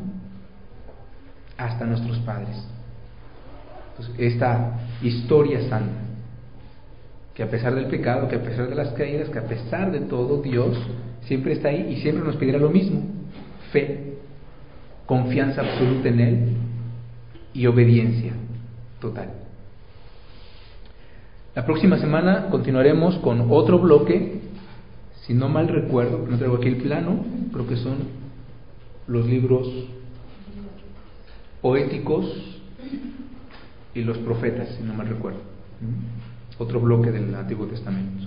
hasta 1.58 1.86
nuestros 1.86 2.18
padres. 2.20 2.56
esta 4.18 4.80
historia 5.02 5.68
santa, 5.70 6.02
que 7.34 7.42
a 7.42 7.50
pesar 7.50 7.74
del 7.74 7.88
pecado, 7.88 8.28
que 8.28 8.36
a 8.36 8.44
pesar 8.44 8.70
de 8.70 8.76
las 8.76 8.90
caídas, 8.90 9.30
que 9.30 9.40
a 9.40 9.48
pesar 9.48 9.92
de 9.92 10.02
todo, 10.02 10.42
Dios 10.42 10.78
siempre 11.22 11.54
está 11.54 11.70
ahí 11.70 11.94
y 11.94 12.02
siempre 12.02 12.24
nos 12.24 12.36
pedirá 12.36 12.60
lo 12.60 12.70
mismo, 12.70 13.02
fe, 13.72 14.18
confianza 15.08 15.62
absoluta 15.62 16.10
en 16.10 16.20
Él 16.20 16.58
y 17.54 17.66
obediencia 17.66 18.34
total. 19.00 19.30
La 21.56 21.66
próxima 21.66 21.98
semana 21.98 22.50
continuaremos 22.52 23.18
con 23.18 23.48
otro 23.50 23.80
bloque, 23.80 24.42
si 25.26 25.34
no 25.34 25.50
mal 25.50 25.68
recuerdo, 25.68 26.24
no 26.30 26.38
traigo 26.38 26.58
aquí 26.58 26.68
el 26.68 26.78
plano, 26.78 27.26
creo 27.52 27.68
que 27.68 27.78
son 27.78 28.27
los 29.08 29.26
libros 29.26 29.68
poéticos 31.62 32.26
y 33.94 34.02
los 34.02 34.18
profetas, 34.20 34.70
si 34.76 34.84
no 34.84 34.94
mal 34.94 35.08
recuerdo. 35.08 35.40
Otro 36.58 36.80
bloque 36.80 37.12
del 37.12 37.34
Antiguo 37.36 37.66
Testamento. 37.68 38.26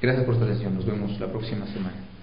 Gracias 0.00 0.24
por 0.24 0.36
su 0.36 0.44
atención. 0.44 0.74
Nos 0.74 0.84
vemos 0.84 1.18
la 1.18 1.30
próxima 1.30 1.66
semana. 1.66 2.13